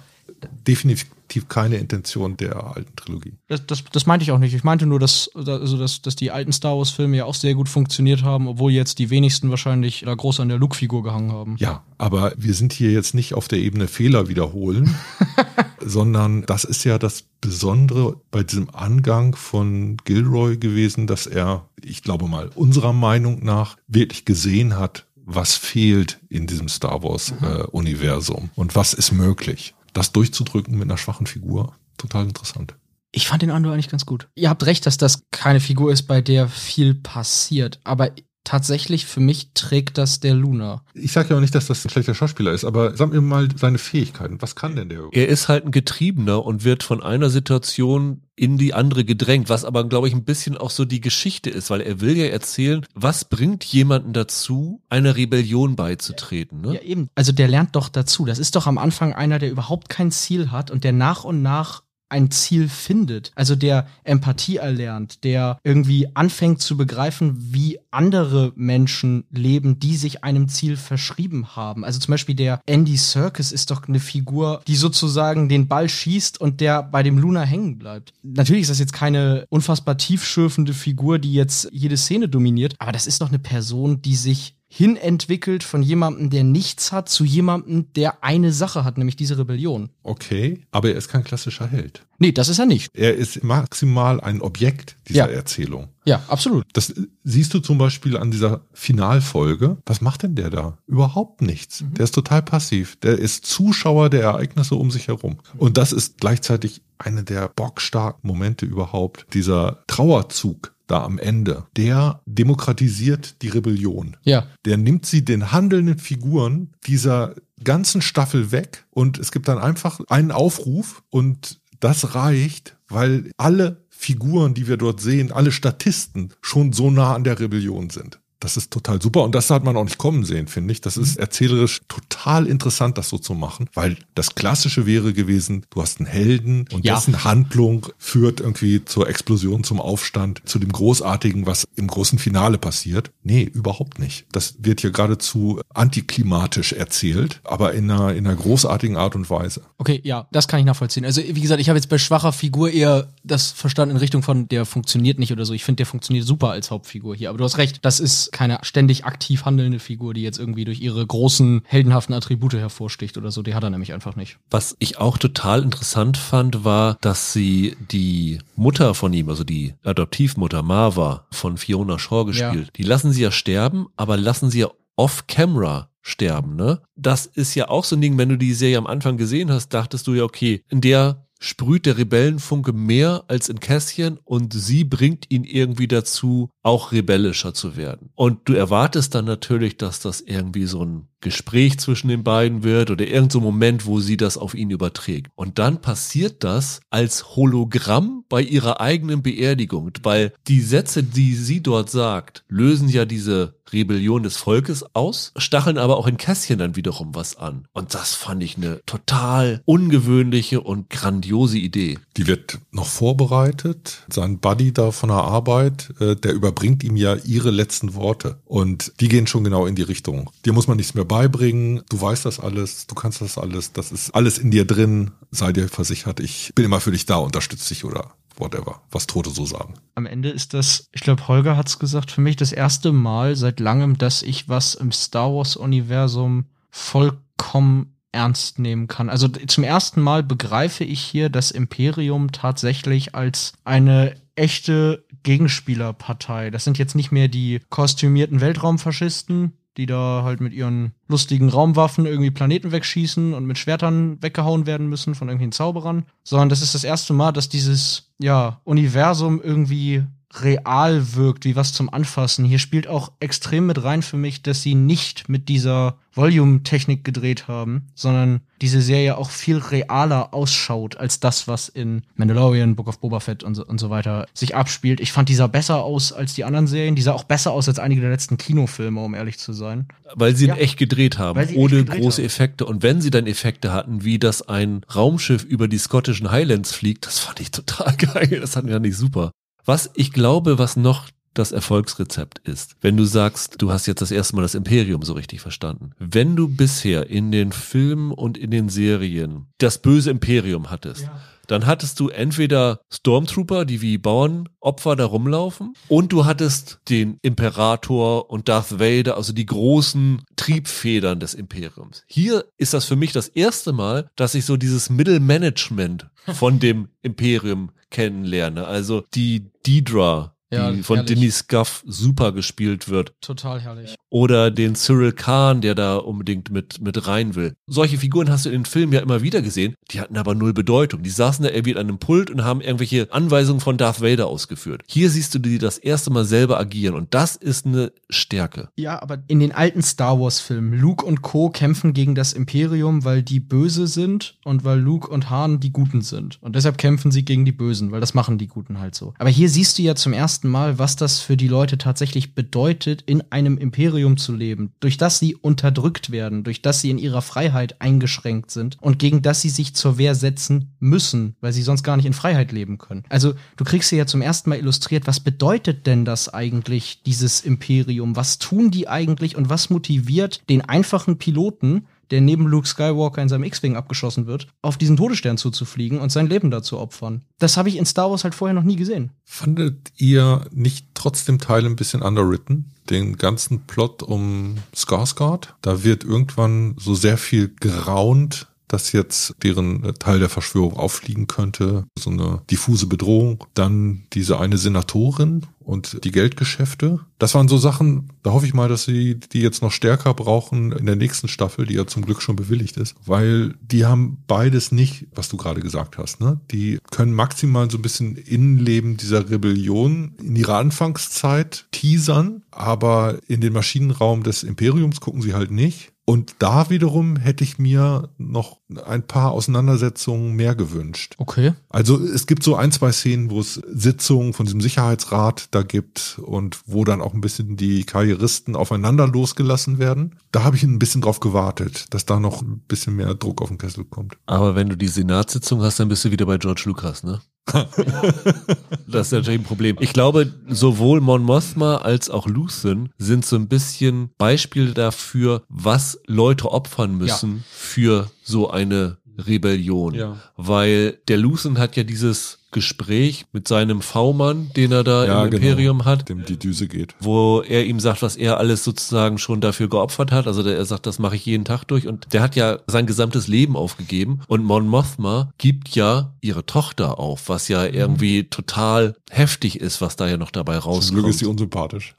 [0.66, 3.35] definitiv definitiv keine Intention der alten Trilogie.
[3.47, 4.55] Das, das, das meinte ich auch nicht.
[4.55, 7.68] Ich meinte nur, dass, also dass, dass die alten Star Wars-Filme ja auch sehr gut
[7.68, 11.57] funktioniert haben, obwohl jetzt die wenigsten wahrscheinlich da groß an der Luke-Figur gehangen haben.
[11.59, 14.95] Ja, aber wir sind hier jetzt nicht auf der Ebene Fehler wiederholen,
[15.81, 22.03] sondern das ist ja das Besondere bei diesem Angang von Gilroy gewesen, dass er, ich
[22.03, 28.61] glaube mal, unserer Meinung nach wirklich gesehen hat, was fehlt in diesem Star Wars-Universum äh,
[28.61, 32.74] und was ist möglich das durchzudrücken mit einer schwachen Figur, total interessant.
[33.12, 34.28] Ich fand den Andor eigentlich ganz gut.
[34.36, 37.80] Ihr habt recht, dass das keine Figur ist, bei der viel passiert.
[37.82, 38.11] Aber
[38.45, 40.82] tatsächlich für mich trägt das der Luna.
[40.95, 43.49] Ich sage ja auch nicht, dass das ein schlechter Schauspieler ist, aber sag mir mal
[43.57, 44.41] seine Fähigkeiten.
[44.41, 45.09] Was kann denn der?
[45.12, 49.66] Er ist halt ein Getriebener und wird von einer Situation in die andere gedrängt, was
[49.66, 52.86] aber, glaube ich, ein bisschen auch so die Geschichte ist, weil er will ja erzählen,
[52.95, 56.62] was bringt jemanden dazu, einer Rebellion beizutreten.
[56.62, 56.74] Ne?
[56.74, 57.11] Ja, eben.
[57.14, 58.24] Also der lernt doch dazu.
[58.24, 61.43] Das ist doch am Anfang einer, der überhaupt kein Ziel hat und der nach und
[61.43, 68.53] nach ein Ziel findet, also der Empathie erlernt, der irgendwie anfängt zu begreifen, wie andere
[68.57, 71.85] Menschen leben, die sich einem Ziel verschrieben haben.
[71.85, 76.41] Also zum Beispiel der Andy Serkis ist doch eine Figur, die sozusagen den Ball schießt
[76.41, 78.13] und der bei dem Luna hängen bleibt.
[78.23, 83.07] Natürlich ist das jetzt keine unfassbar tiefschürfende Figur, die jetzt jede Szene dominiert, aber das
[83.07, 88.23] ist doch eine Person, die sich hinentwickelt von jemandem, der nichts hat, zu jemandem, der
[88.23, 89.91] eine Sache hat, nämlich diese Rebellion.
[90.05, 92.07] Okay, aber er ist kein klassischer Held.
[92.18, 92.95] Nee, das ist er nicht.
[92.95, 95.35] Er ist maximal ein Objekt dieser ja.
[95.35, 95.89] Erzählung.
[96.05, 96.66] Ja, absolut.
[96.73, 96.95] Das
[97.25, 99.79] siehst du zum Beispiel an dieser Finalfolge.
[99.87, 100.79] Was macht denn der da?
[100.87, 101.81] Überhaupt nichts.
[101.81, 101.95] Mhm.
[101.95, 102.97] Der ist total passiv.
[102.97, 105.39] Der ist Zuschauer der Ereignisse um sich herum.
[105.57, 109.27] Und das ist gleichzeitig eine der bockstarken Momente überhaupt.
[109.33, 114.16] Dieser Trauerzug da am Ende, der demokratisiert die Rebellion.
[114.22, 114.47] Ja.
[114.64, 120.01] Der nimmt sie den handelnden Figuren dieser ganzen Staffel weg und es gibt dann einfach
[120.09, 126.72] einen Aufruf und das reicht, weil alle Figuren, die wir dort sehen, alle Statisten schon
[126.72, 128.20] so nah an der Rebellion sind.
[128.41, 130.80] Das ist total super und das hat man auch nicht kommen sehen, finde ich.
[130.80, 131.22] Das ist mhm.
[131.22, 136.09] erzählerisch total interessant, das so zu machen, weil das Klassische wäre gewesen, du hast einen
[136.09, 136.95] Helden und ja.
[136.95, 142.59] dessen Handlung führt irgendwie zur Explosion, zum Aufstand, zu dem Großartigen, was im großen Finale
[142.59, 143.11] passiert.
[143.22, 144.24] Nee, überhaupt nicht.
[144.32, 149.62] Das wird hier geradezu antiklimatisch erzählt, aber in einer, in einer großartigen Art und Weise.
[149.78, 151.05] Okay, ja, das kann ich nachvollziehen.
[151.05, 154.49] Also wie gesagt, ich habe jetzt bei schwacher Figur eher das verstanden in Richtung von,
[154.49, 155.53] der funktioniert nicht oder so.
[155.53, 157.28] Ich finde, der funktioniert super als Hauptfigur hier.
[157.28, 160.81] Aber du hast recht, das ist keine ständig aktiv handelnde Figur, die jetzt irgendwie durch
[160.81, 163.43] ihre großen heldenhaften Attribute hervorsticht oder so.
[163.43, 164.39] Die hat er nämlich einfach nicht.
[164.51, 169.74] Was ich auch total interessant fand, war, dass sie die Mutter von ihm, also die
[169.83, 172.72] Adoptivmutter Marva von Fiona Shaw gespielt, ja.
[172.76, 176.81] die lassen sie ja sterben, aber lassen sie ja off-camera sterben, ne?
[176.97, 179.70] Das ist ja auch so ein Ding, wenn du die Serie am Anfang gesehen hast,
[179.70, 184.84] dachtest du ja, okay, in der sprüht der Rebellenfunke mehr als in Kässchen und sie
[184.84, 188.11] bringt ihn irgendwie dazu, auch rebellischer zu werden.
[188.14, 192.91] Und du erwartest dann natürlich, dass das irgendwie so ein Gespräch zwischen den beiden wird
[192.91, 195.31] oder irgendein so Moment, wo sie das auf ihn überträgt.
[195.35, 201.62] Und dann passiert das als Hologramm bei ihrer eigenen Beerdigung, weil die Sätze, die sie
[201.62, 206.77] dort sagt, lösen ja diese Rebellion des Volkes aus, stacheln aber auch in Kässchen dann
[206.77, 207.66] wiederum was an.
[207.73, 211.99] Und das fand ich eine total ungewöhnliche und grandiose Idee.
[212.16, 214.05] Die wird noch vorbereitet.
[214.12, 218.41] Sein Buddy da von der Arbeit, äh, der überbringt ihm ja ihre letzten Worte.
[218.45, 220.31] Und die gehen schon genau in die Richtung.
[220.45, 221.83] Dir muss man nichts mehr beibringen.
[221.89, 222.87] Du weißt das alles.
[222.87, 223.73] Du kannst das alles.
[223.73, 225.11] Das ist alles in dir drin.
[225.33, 226.21] Sei dir versichert.
[226.21, 229.75] Ich bin immer für dich da, unterstütze dich oder whatever, was Tote so sagen.
[229.97, 233.59] Am Ende ist das, ich glaube, Holger hat's gesagt, für mich das erste Mal seit
[233.59, 239.09] langem, dass ich was im Star Wars-Universum vollkommen ernst nehmen kann.
[239.09, 246.51] Also zum ersten Mal begreife ich hier das Imperium tatsächlich als eine echte Gegenspielerpartei.
[246.51, 252.07] Das sind jetzt nicht mehr die kostümierten Weltraumfaschisten, die da halt mit ihren lustigen Raumwaffen
[252.07, 256.75] irgendwie Planeten wegschießen und mit Schwertern weggehauen werden müssen von irgendwelchen Zauberern, sondern das ist
[256.75, 260.05] das erste Mal, dass dieses, ja, Universum irgendwie
[260.35, 262.45] real wirkt, wie was zum Anfassen.
[262.45, 267.49] Hier spielt auch extrem mit rein für mich, dass sie nicht mit dieser Volume-Technik gedreht
[267.49, 273.01] haben, sondern diese Serie auch viel realer ausschaut als das, was in Mandalorian, Book of
[273.01, 275.01] Boba Fett und so, und so weiter sich abspielt.
[275.01, 276.95] Ich fand dieser besser aus als die anderen Serien.
[276.95, 279.89] Die sah auch besser aus als einige der letzten Kinofilme, um ehrlich zu sein.
[280.15, 282.27] Weil sie ihn echt gedreht haben, ohne gedreht große haben.
[282.27, 282.67] Effekte.
[282.67, 287.07] Und wenn sie dann Effekte hatten, wie dass ein Raumschiff über die schottischen Highlands fliegt,
[287.07, 288.39] das fand ich total geil.
[288.41, 289.31] Das fand ich ja nicht super.
[289.65, 292.76] Was ich glaube, was noch das Erfolgsrezept ist.
[292.81, 295.93] Wenn du sagst, du hast jetzt das erste Mal das Imperium so richtig verstanden.
[295.99, 301.20] Wenn du bisher in den Filmen und in den Serien das böse Imperium hattest, ja.
[301.47, 308.31] dann hattest du entweder Stormtrooper, die wie Bauernopfer da rumlaufen, und du hattest den Imperator
[308.31, 312.05] und Darth Vader, also die großen Triebfedern des Imperiums.
[312.09, 316.89] Hier ist das für mich das erste Mal, dass ich so dieses Mittelmanagement von dem
[317.03, 318.66] Imperium kennenlerne.
[318.66, 321.15] Also die Deidra, ja, die von herrlich.
[321.15, 323.15] Dennis Scuff super gespielt wird.
[323.21, 323.95] Total herrlich.
[324.09, 327.55] Oder den Cyril Khan, der da unbedingt mit, mit rein will.
[327.67, 330.53] Solche Figuren hast du in den Filmen ja immer wieder gesehen, die hatten aber null
[330.53, 331.03] Bedeutung.
[331.03, 334.83] Die saßen da irgendwie an einem Pult und haben irgendwelche Anweisungen von Darth Vader ausgeführt.
[334.89, 338.71] Hier siehst du die das erste Mal selber agieren und das ist eine Stärke.
[338.77, 341.51] Ja, aber in den alten Star Wars Filmen, Luke und Co.
[341.51, 346.03] kämpfen gegen das Imperium, weil die böse sind und weil Luke und Han die Guten
[346.03, 346.39] sind.
[346.43, 349.15] Und deshalb kämpfen sie gegen die Bösen, weil das machen die Guten halt so.
[349.19, 352.34] Aber hier siehst du ja zum ersten ersten Mal, was das für die Leute tatsächlich
[352.34, 356.97] bedeutet, in einem Imperium zu leben, durch das sie unterdrückt werden, durch das sie in
[356.97, 361.61] ihrer Freiheit eingeschränkt sind und gegen das sie sich zur Wehr setzen müssen, weil sie
[361.61, 363.05] sonst gar nicht in Freiheit leben können.
[363.11, 367.43] Also du kriegst hier ja zum ersten Mal illustriert, was bedeutet denn das eigentlich, dieses
[367.43, 368.16] Imperium?
[368.16, 373.29] Was tun die eigentlich und was motiviert den einfachen Piloten, der neben Luke Skywalker in
[373.29, 377.23] seinem X-Wing abgeschossen wird, auf diesen Todesstern zuzufliegen und sein Leben dazu opfern.
[377.39, 379.11] Das habe ich in Star Wars halt vorher noch nie gesehen.
[379.25, 382.73] Fandet ihr nicht trotzdem Teil ein bisschen underwritten?
[382.89, 385.55] Den ganzen Plot um Skarsgård?
[385.63, 391.27] Da wird irgendwann so sehr viel geraunt dass jetzt deren äh, Teil der Verschwörung auffliegen
[391.27, 391.85] könnte.
[391.99, 393.45] So eine diffuse Bedrohung.
[393.55, 397.01] Dann diese eine Senatorin und die Geldgeschäfte.
[397.18, 400.73] Das waren so Sachen, da hoffe ich mal, dass sie die jetzt noch stärker brauchen
[400.73, 404.73] in der nächsten Staffel, die ja zum Glück schon bewilligt ist, weil die haben beides
[404.73, 406.21] nicht, was du gerade gesagt hast.
[406.21, 406.41] Ne?
[406.51, 413.41] Die können maximal so ein bisschen Innenleben dieser Rebellion in ihrer Anfangszeit teasern, aber in
[413.41, 415.93] den Maschinenraum des Imperiums gucken sie halt nicht.
[416.11, 421.15] Und da wiederum hätte ich mir noch ein paar Auseinandersetzungen mehr gewünscht.
[421.19, 421.53] Okay.
[421.69, 426.19] Also es gibt so ein, zwei Szenen, wo es Sitzungen von diesem Sicherheitsrat da gibt
[426.21, 430.17] und wo dann auch ein bisschen die Karrieristen aufeinander losgelassen werden.
[430.33, 433.47] Da habe ich ein bisschen drauf gewartet, dass da noch ein bisschen mehr Druck auf
[433.47, 434.17] den Kessel kommt.
[434.27, 437.21] Aber wenn du die Senatssitzung hast, dann bist du wieder bei George Lucas, ne?
[438.86, 439.76] das ist natürlich ein Problem.
[439.80, 446.01] Ich glaube, sowohl Mon Mothma als auch Luthen sind so ein bisschen Beispiele dafür, was
[446.07, 447.43] Leute opfern müssen ja.
[447.51, 449.95] für so eine Rebellion.
[449.95, 450.16] Ja.
[450.36, 455.31] Weil der Luthen hat ja dieses Gespräch mit seinem V-Mann, den er da Ja, im
[455.31, 455.43] genau.
[455.47, 456.95] Imperium hat, Dem die Düse geht.
[457.01, 460.27] wo er ihm sagt, was er alles sozusagen schon dafür geopfert hat.
[460.27, 461.87] Also der, er sagt, das mache ich jeden Tag durch.
[461.87, 464.21] Und der hat ja sein gesamtes Leben aufgegeben.
[464.27, 469.97] Und Mon Mothma gibt ja ihre Tochter auf, was ja irgendwie total heftig ist, was
[469.97, 470.99] da ja noch dabei Zum rauskommt.
[471.01, 471.95] Glück ist sie unsympathisch.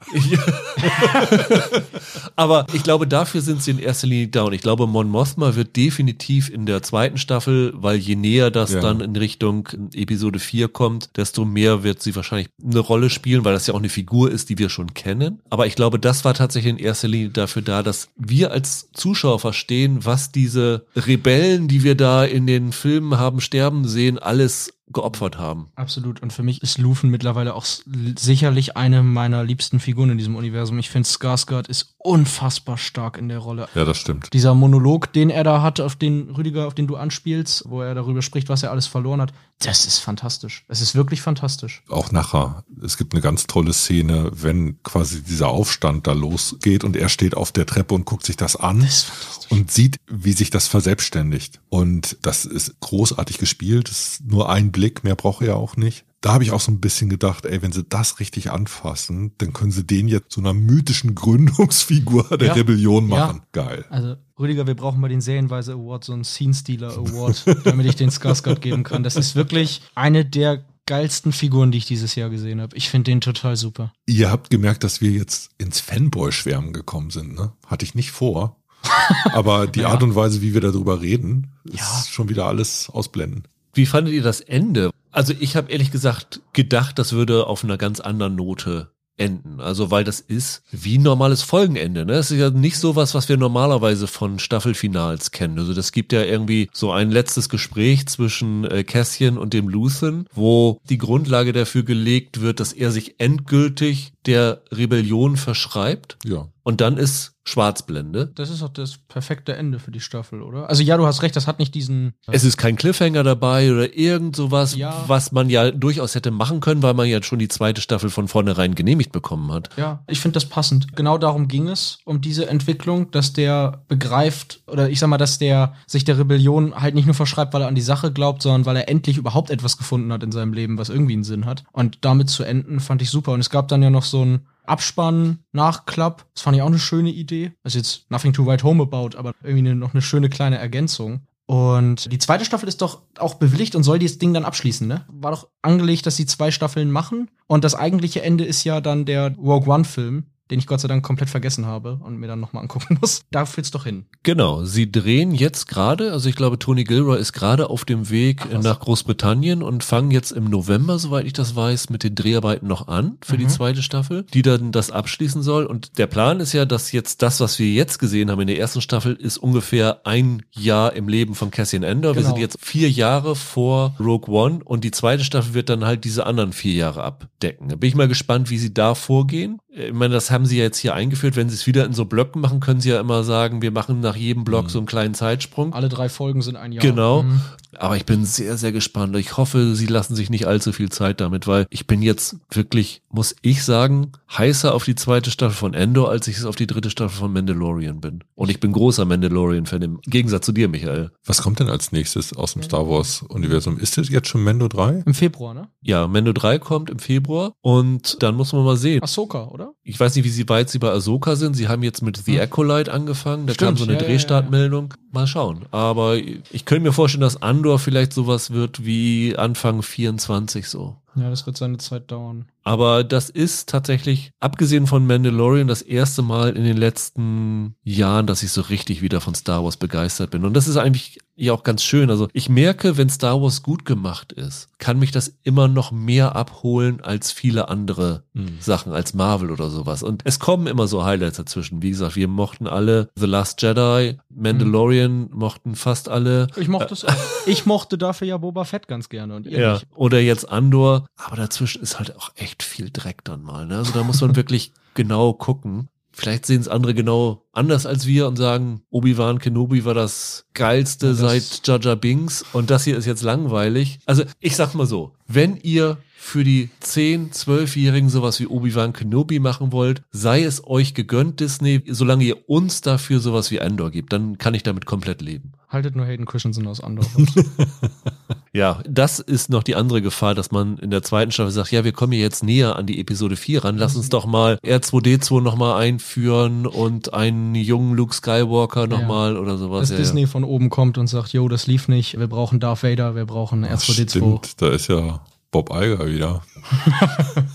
[2.36, 4.42] Aber ich glaube, dafür sind sie in erster Linie da.
[4.42, 8.72] Und ich glaube, Mon Mothma wird definitiv in der zweiten Staffel, weil je näher das
[8.72, 8.80] Ja.
[8.80, 13.52] dann in Richtung Episode 4 kommt, desto mehr wird sie wahrscheinlich eine Rolle spielen, weil
[13.52, 15.40] das ja auch eine Figur ist, die wir schon kennen.
[15.50, 19.38] Aber ich glaube, das war tatsächlich in erster Linie dafür da, dass wir als Zuschauer
[19.38, 25.38] verstehen, was diese Rebellen, die wir da in den Filmen haben sterben sehen, alles geopfert
[25.38, 25.68] haben.
[25.74, 26.22] Absolut.
[26.22, 30.78] Und für mich ist Lufen mittlerweile auch sicherlich eine meiner liebsten Figuren in diesem Universum.
[30.78, 33.68] Ich finde, Skarsgård ist unfassbar stark in der Rolle.
[33.74, 34.32] Ja, das stimmt.
[34.32, 37.94] Dieser Monolog, den er da hat, auf den Rüdiger, auf den du anspielst, wo er
[37.94, 39.32] darüber spricht, was er alles verloren hat,
[39.64, 40.64] das ist fantastisch.
[40.68, 41.82] Es ist wirklich fantastisch.
[41.88, 42.64] Auch nachher.
[42.82, 47.36] Es gibt eine ganz tolle Szene, wenn quasi dieser Aufstand da losgeht und er steht
[47.36, 49.06] auf der Treppe und guckt sich das an Das
[49.50, 51.60] und sieht, wie sich das verselbstständigt.
[51.68, 53.88] Und das ist großartig gespielt.
[53.88, 56.04] Das ist nur ein Blick, mehr braucht er auch nicht.
[56.22, 59.52] Da habe ich auch so ein bisschen gedacht, ey, wenn sie das richtig anfassen, dann
[59.52, 62.52] können sie den jetzt zu einer mythischen Gründungsfigur der Ja.
[62.54, 63.26] Rebellion Ja.
[63.26, 63.42] machen.
[63.52, 63.84] Geil.
[63.90, 67.96] Also, Rüdiger, wir brauchen mal den Serienweise Award, so einen Scene Stealer Award, damit ich
[67.96, 69.02] den Skarsgård geben kann.
[69.02, 72.76] Das ist wirklich eine der geilsten Figuren, die ich dieses Jahr gesehen habe.
[72.76, 73.92] Ich finde den total super.
[74.06, 77.52] Ihr habt gemerkt, dass wir jetzt ins Fanboy-Schwärmen gekommen sind, ne?
[77.66, 78.56] Hatte ich nicht vor.
[79.32, 79.88] Aber die Ja.
[79.90, 82.04] Art und Weise, wie wir darüber reden, ist Ja.
[82.10, 83.44] schon wieder alles ausblenden.
[83.74, 84.90] Wie fandet ihr das Ende?
[85.10, 89.60] Also ich habe ehrlich gesagt gedacht, das würde auf einer ganz anderen Note enden.
[89.60, 92.04] Also weil das ist wie ein normales Folgenende.
[92.04, 92.14] Ne?
[92.14, 95.58] Es ist ja nicht sowas, was wir normalerweise von Staffelfinals kennen.
[95.58, 100.26] Also das gibt ja irgendwie so ein letztes Gespräch zwischen äh, Cassian und dem Luthen,
[100.34, 106.16] wo die Grundlage dafür gelegt wird, dass er sich endgültig der Rebellion verschreibt.
[106.24, 106.48] Ja.
[106.64, 108.30] Und dann ist Schwarzblende.
[108.36, 110.68] Das ist auch das perfekte Ende für die Staffel, oder?
[110.68, 112.14] Also ja, du hast recht, das hat nicht diesen.
[112.28, 115.04] Es ist kein Cliffhanger dabei oder irgend sowas, Ja.
[115.08, 118.28] was man ja durchaus hätte machen können, weil man ja schon die zweite Staffel von
[118.28, 119.70] vornherein genehmigt bekommen hat.
[119.76, 120.94] Ja, ich finde das passend.
[120.96, 125.38] Genau darum ging es, um diese Entwicklung, dass der begreift, oder ich sag mal, dass
[125.38, 128.66] der sich der Rebellion halt nicht nur verschreibt, weil er an die Sache glaubt, sondern
[128.66, 131.64] weil er endlich überhaupt etwas gefunden hat in seinem Leben, was irgendwie einen Sinn hat.
[131.72, 133.32] Und damit zu enden, fand ich super.
[133.32, 136.26] Und es gab dann ja noch so ein Abspann, Nachklapp.
[136.34, 137.52] Das fand ich auch eine schöne Idee.
[137.62, 141.20] Also jetzt nothing to write home about, aber irgendwie eine, noch eine schöne kleine Ergänzung.
[141.46, 145.04] Und die zweite Staffel ist doch auch bewilligt und soll dieses Ding dann abschließen, ne?
[145.08, 147.30] War doch angelegt, dass sie zwei Staffeln machen.
[147.46, 151.02] Und das eigentliche Ende ist ja dann der Rogue One-Film, den ich Gott sei Dank
[151.02, 153.22] komplett vergessen habe und mir dann nochmal angucken muss.
[153.30, 154.04] Da fühlt's doch hin.
[154.22, 158.42] Genau, sie drehen jetzt gerade, also ich glaube, Tony Gilroy ist gerade auf dem Weg
[158.54, 162.68] Ach, nach Großbritannien und fangen jetzt im November, soweit ich das weiß, mit den Dreharbeiten
[162.68, 163.48] noch an für die Mhm.
[163.48, 165.64] zweite Staffel, die dann das abschließen soll.
[165.64, 168.58] Und der Plan ist ja, dass jetzt das, was wir jetzt gesehen haben in der
[168.58, 172.14] ersten Staffel, ist ungefähr ein Jahr im Leben von Cassian Endor.
[172.14, 172.34] Wir Genau.
[172.34, 176.26] sind jetzt vier Jahre vor Rogue One und die zweite Staffel wird dann halt diese
[176.26, 177.68] anderen vier Jahre abdecken.
[177.68, 179.58] Da bin ich mal gespannt, wie sie da vorgehen.
[179.74, 181.34] Ich meine, das haben sie ja jetzt hier eingeführt.
[181.34, 184.00] Wenn sie es wieder in so Blöcken machen, können sie ja immer sagen, wir machen
[184.00, 185.72] nach jedem Block so einen kleinen Zeitsprung.
[185.72, 186.82] Alle drei Folgen sind ein Jahr.
[186.82, 187.22] Genau.
[187.22, 187.40] Mhm.
[187.78, 189.16] Aber ich bin sehr, sehr gespannt.
[189.16, 193.00] Ich hoffe, sie lassen sich nicht allzu viel Zeit damit, weil ich bin jetzt wirklich,
[193.08, 196.66] muss ich sagen, heißer auf die zweite Staffel von Endor, als ich es auf die
[196.66, 198.24] dritte Staffel von Mandalorian bin.
[198.34, 201.12] Und ich bin großer Mandalorian-Fan im Gegensatz zu dir, Michael.
[201.24, 203.78] Was kommt denn als nächstes aus dem Star Wars-Universum?
[203.78, 205.04] Ist das jetzt schon Mendo 3?
[205.06, 205.68] Im Februar, ne?
[205.80, 209.02] Ja, Mando 3 kommt im Februar und dann muss man mal sehen.
[209.02, 209.61] Ahsoka, oder?
[209.82, 211.54] Ich weiß nicht, wie sie weit sie bei Ahsoka sind.
[211.54, 212.40] Sie haben jetzt mit The Hm.
[212.42, 213.46] Acolyte angefangen.
[213.46, 214.94] Da Stimmt, kam so eine ja, Drehstartmeldung.
[215.10, 215.66] Mal schauen.
[215.70, 220.96] Aber ich könnte mir vorstellen, dass Andor vielleicht sowas wird wie Anfang 24 so.
[221.14, 222.46] Ja, das wird seine Zeit dauern.
[222.64, 228.42] Aber das ist tatsächlich, abgesehen von Mandalorian, das erste Mal in den letzten Jahren, dass
[228.42, 230.44] ich so richtig wieder von Star Wars begeistert bin.
[230.44, 232.10] Und das ist eigentlich ja auch ganz schön.
[232.10, 236.36] Also ich merke, wenn Star Wars gut gemacht ist, kann mich das immer noch mehr
[236.36, 238.56] abholen als viele andere Mhm.
[238.60, 240.02] Sachen, als Marvel oder sowas.
[240.02, 241.82] Und es kommen immer so Highlights dazwischen.
[241.82, 246.46] Wie gesagt, wir mochten alle The Last Jedi, Mandalorian mochten fast alle.
[246.56, 247.12] Ich mochte es auch.
[247.46, 249.86] Ich mochte dafür ja Boba Fett ganz gerne und ihr Ja, nicht.
[249.94, 253.66] oder jetzt Andor, aber dazwischen ist halt auch echt viel Dreck dann mal.
[253.66, 253.78] Ne?
[253.78, 255.88] Also da muss man wirklich genau gucken.
[256.14, 261.14] Vielleicht sehen es andere genau anders als wir und sagen, Obi-Wan Kenobi war das geilste
[261.14, 261.18] das-
[261.64, 263.98] seit Jar Binks und das hier ist jetzt langweilig.
[264.04, 269.40] Also ich sag mal so, wenn ihr für die 10-, 12-Jährigen sowas wie Obi-Wan Kenobi
[269.40, 274.12] machen wollt, sei es euch gegönnt, Disney, solange ihr uns dafür sowas wie Andor gibt,
[274.12, 275.52] dann kann ich damit komplett leben.
[275.68, 277.04] Haltet nur Hayden Christensen aus Andor.
[278.54, 281.84] Ja, das ist noch die andere Gefahr, dass man in der zweiten Staffel sagt, ja,
[281.84, 285.80] wir kommen jetzt näher an die Episode 4 ran, lass uns doch mal R2D2 nochmal
[285.80, 289.40] einführen und einen jungen Luke Skywalker nochmal ja.
[289.40, 289.88] oder sowas.
[289.88, 290.26] Dass ja, Disney ja.
[290.26, 293.64] von oben kommt und sagt, yo, das lief nicht, wir brauchen Darth Vader, wir brauchen
[293.64, 294.10] R2D2.
[294.10, 295.20] Stimmt, da ist ja
[295.52, 296.42] Bob Eiger wieder.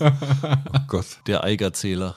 [0.00, 1.18] oh Gott.
[1.26, 2.16] Der Eigerzähler.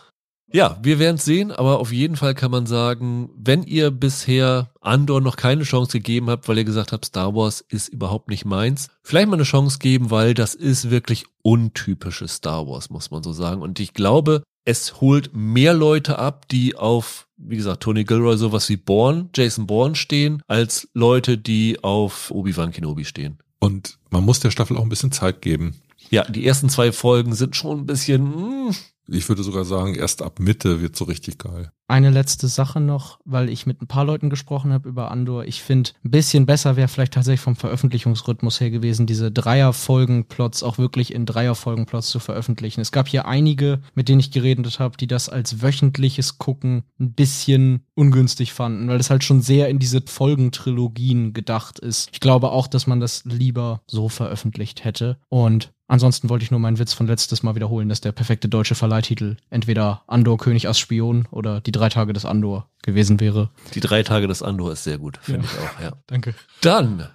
[0.53, 4.69] Ja, wir werden es sehen, aber auf jeden Fall kann man sagen, wenn ihr bisher
[4.81, 8.43] Andor noch keine Chance gegeben habt, weil ihr gesagt habt, Star Wars ist überhaupt nicht
[8.45, 13.23] meins, vielleicht mal eine Chance geben, weil das ist wirklich untypisches Star Wars, muss man
[13.23, 13.61] so sagen.
[13.61, 18.67] Und ich glaube, es holt mehr Leute ab, die auf, wie gesagt, Tony Gilroy sowas
[18.69, 23.39] wie Bourne, Jason Bourne stehen, als Leute, die auf Obi-Wan Kenobi stehen.
[23.61, 25.75] Und man muss der Staffel auch ein bisschen Zeit geben.
[26.09, 28.75] Ja, die ersten zwei Folgen sind schon ein bisschen, mh, hm,
[29.07, 31.71] ich würde sogar sagen, erst ab Mitte wird so richtig geil.
[31.91, 35.43] Eine letzte Sache noch, weil ich mit ein paar Leuten gesprochen habe über Andor.
[35.43, 40.77] Ich finde, ein bisschen besser wäre vielleicht tatsächlich vom Veröffentlichungsrhythmus her gewesen, diese Dreierfolgen-Plots auch
[40.77, 42.79] wirklich in Dreierfolgen-Plots zu veröffentlichen.
[42.79, 47.11] Es gab hier einige, mit denen ich geredet habe, die das als wöchentliches Gucken ein
[47.11, 52.09] bisschen ungünstig fanden, weil es halt schon sehr in diese Folgentrilogien gedacht ist.
[52.13, 55.17] Ich glaube auch, dass man das lieber so veröffentlicht hätte.
[55.27, 58.75] Und Ansonsten wollte ich nur meinen Witz von letztes Mal wiederholen, dass der perfekte deutsche
[58.75, 63.49] Verleihtitel entweder Andor König als Spion oder die drei Tage des Andor gewesen wäre.
[63.73, 65.51] Die drei Tage des Andor ist sehr gut, finde ja.
[65.51, 65.91] ich auch, ja.
[66.07, 66.35] Danke.
[66.61, 67.07] Dann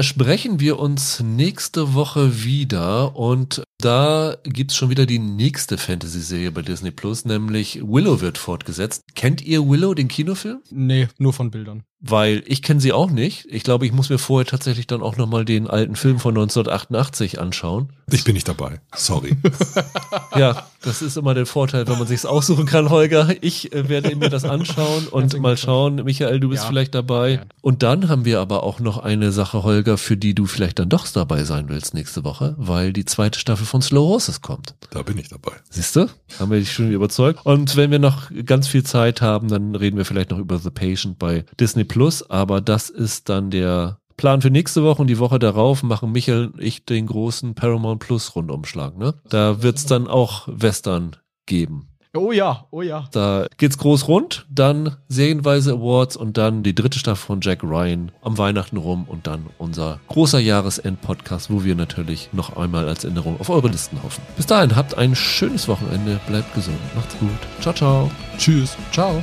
[0.00, 6.62] sprechen wir uns nächste Woche wieder und da gibt's schon wieder die nächste Fantasy-Serie bei
[6.62, 9.02] Disney Plus, nämlich Willow wird fortgesetzt.
[9.14, 10.60] Kennt ihr Willow, den Kinofilm?
[10.70, 13.46] Nee, nur von Bildern weil ich kenne sie auch nicht.
[13.48, 17.40] Ich glaube, ich muss mir vorher tatsächlich dann auch nochmal den alten Film von 1988
[17.40, 17.94] anschauen.
[18.10, 18.82] Ich bin nicht dabei.
[18.94, 19.34] Sorry.
[20.36, 23.30] ja, das ist immer der Vorteil, wenn man sich's aussuchen kann, Holger.
[23.40, 26.04] Ich äh, werde mir das anschauen und mal schauen.
[26.04, 26.68] Michael, du bist ja.
[26.68, 27.30] vielleicht dabei.
[27.30, 27.42] Ja.
[27.62, 30.90] Und dann haben wir aber auch noch eine Sache, Holger, für die du vielleicht dann
[30.90, 34.74] doch dabei sein willst nächste Woche, weil die zweite Staffel von Slow Horses kommt.
[34.90, 35.52] Da bin ich dabei.
[35.70, 36.08] Siehst du?
[36.38, 37.44] Haben wir dich schon überzeugt.
[37.44, 40.70] Und wenn wir noch ganz viel Zeit haben, dann reden wir vielleicht noch über The
[40.70, 45.18] Patient bei Disney Plus, aber das ist dann der Plan für nächste Woche und die
[45.18, 48.96] Woche darauf machen Michael und ich den großen Paramount Plus Rundumschlag.
[48.96, 49.14] Ne?
[49.28, 51.16] Da wird's dann auch Western
[51.46, 51.93] geben.
[52.16, 53.08] Oh ja, oh ja.
[53.10, 58.12] Da geht's groß rund, dann Serienweise Awards und dann die dritte Staffel von Jack Ryan
[58.22, 63.40] am Weihnachten rum und dann unser großer Jahresend-Podcast, wo wir natürlich noch einmal als Erinnerung
[63.40, 64.22] auf eure Listen hoffen.
[64.36, 67.30] Bis dahin, habt ein schönes Wochenende, bleibt gesund, macht's gut.
[67.60, 68.10] Ciao, ciao.
[68.38, 68.76] Tschüss.
[68.92, 69.22] Ciao.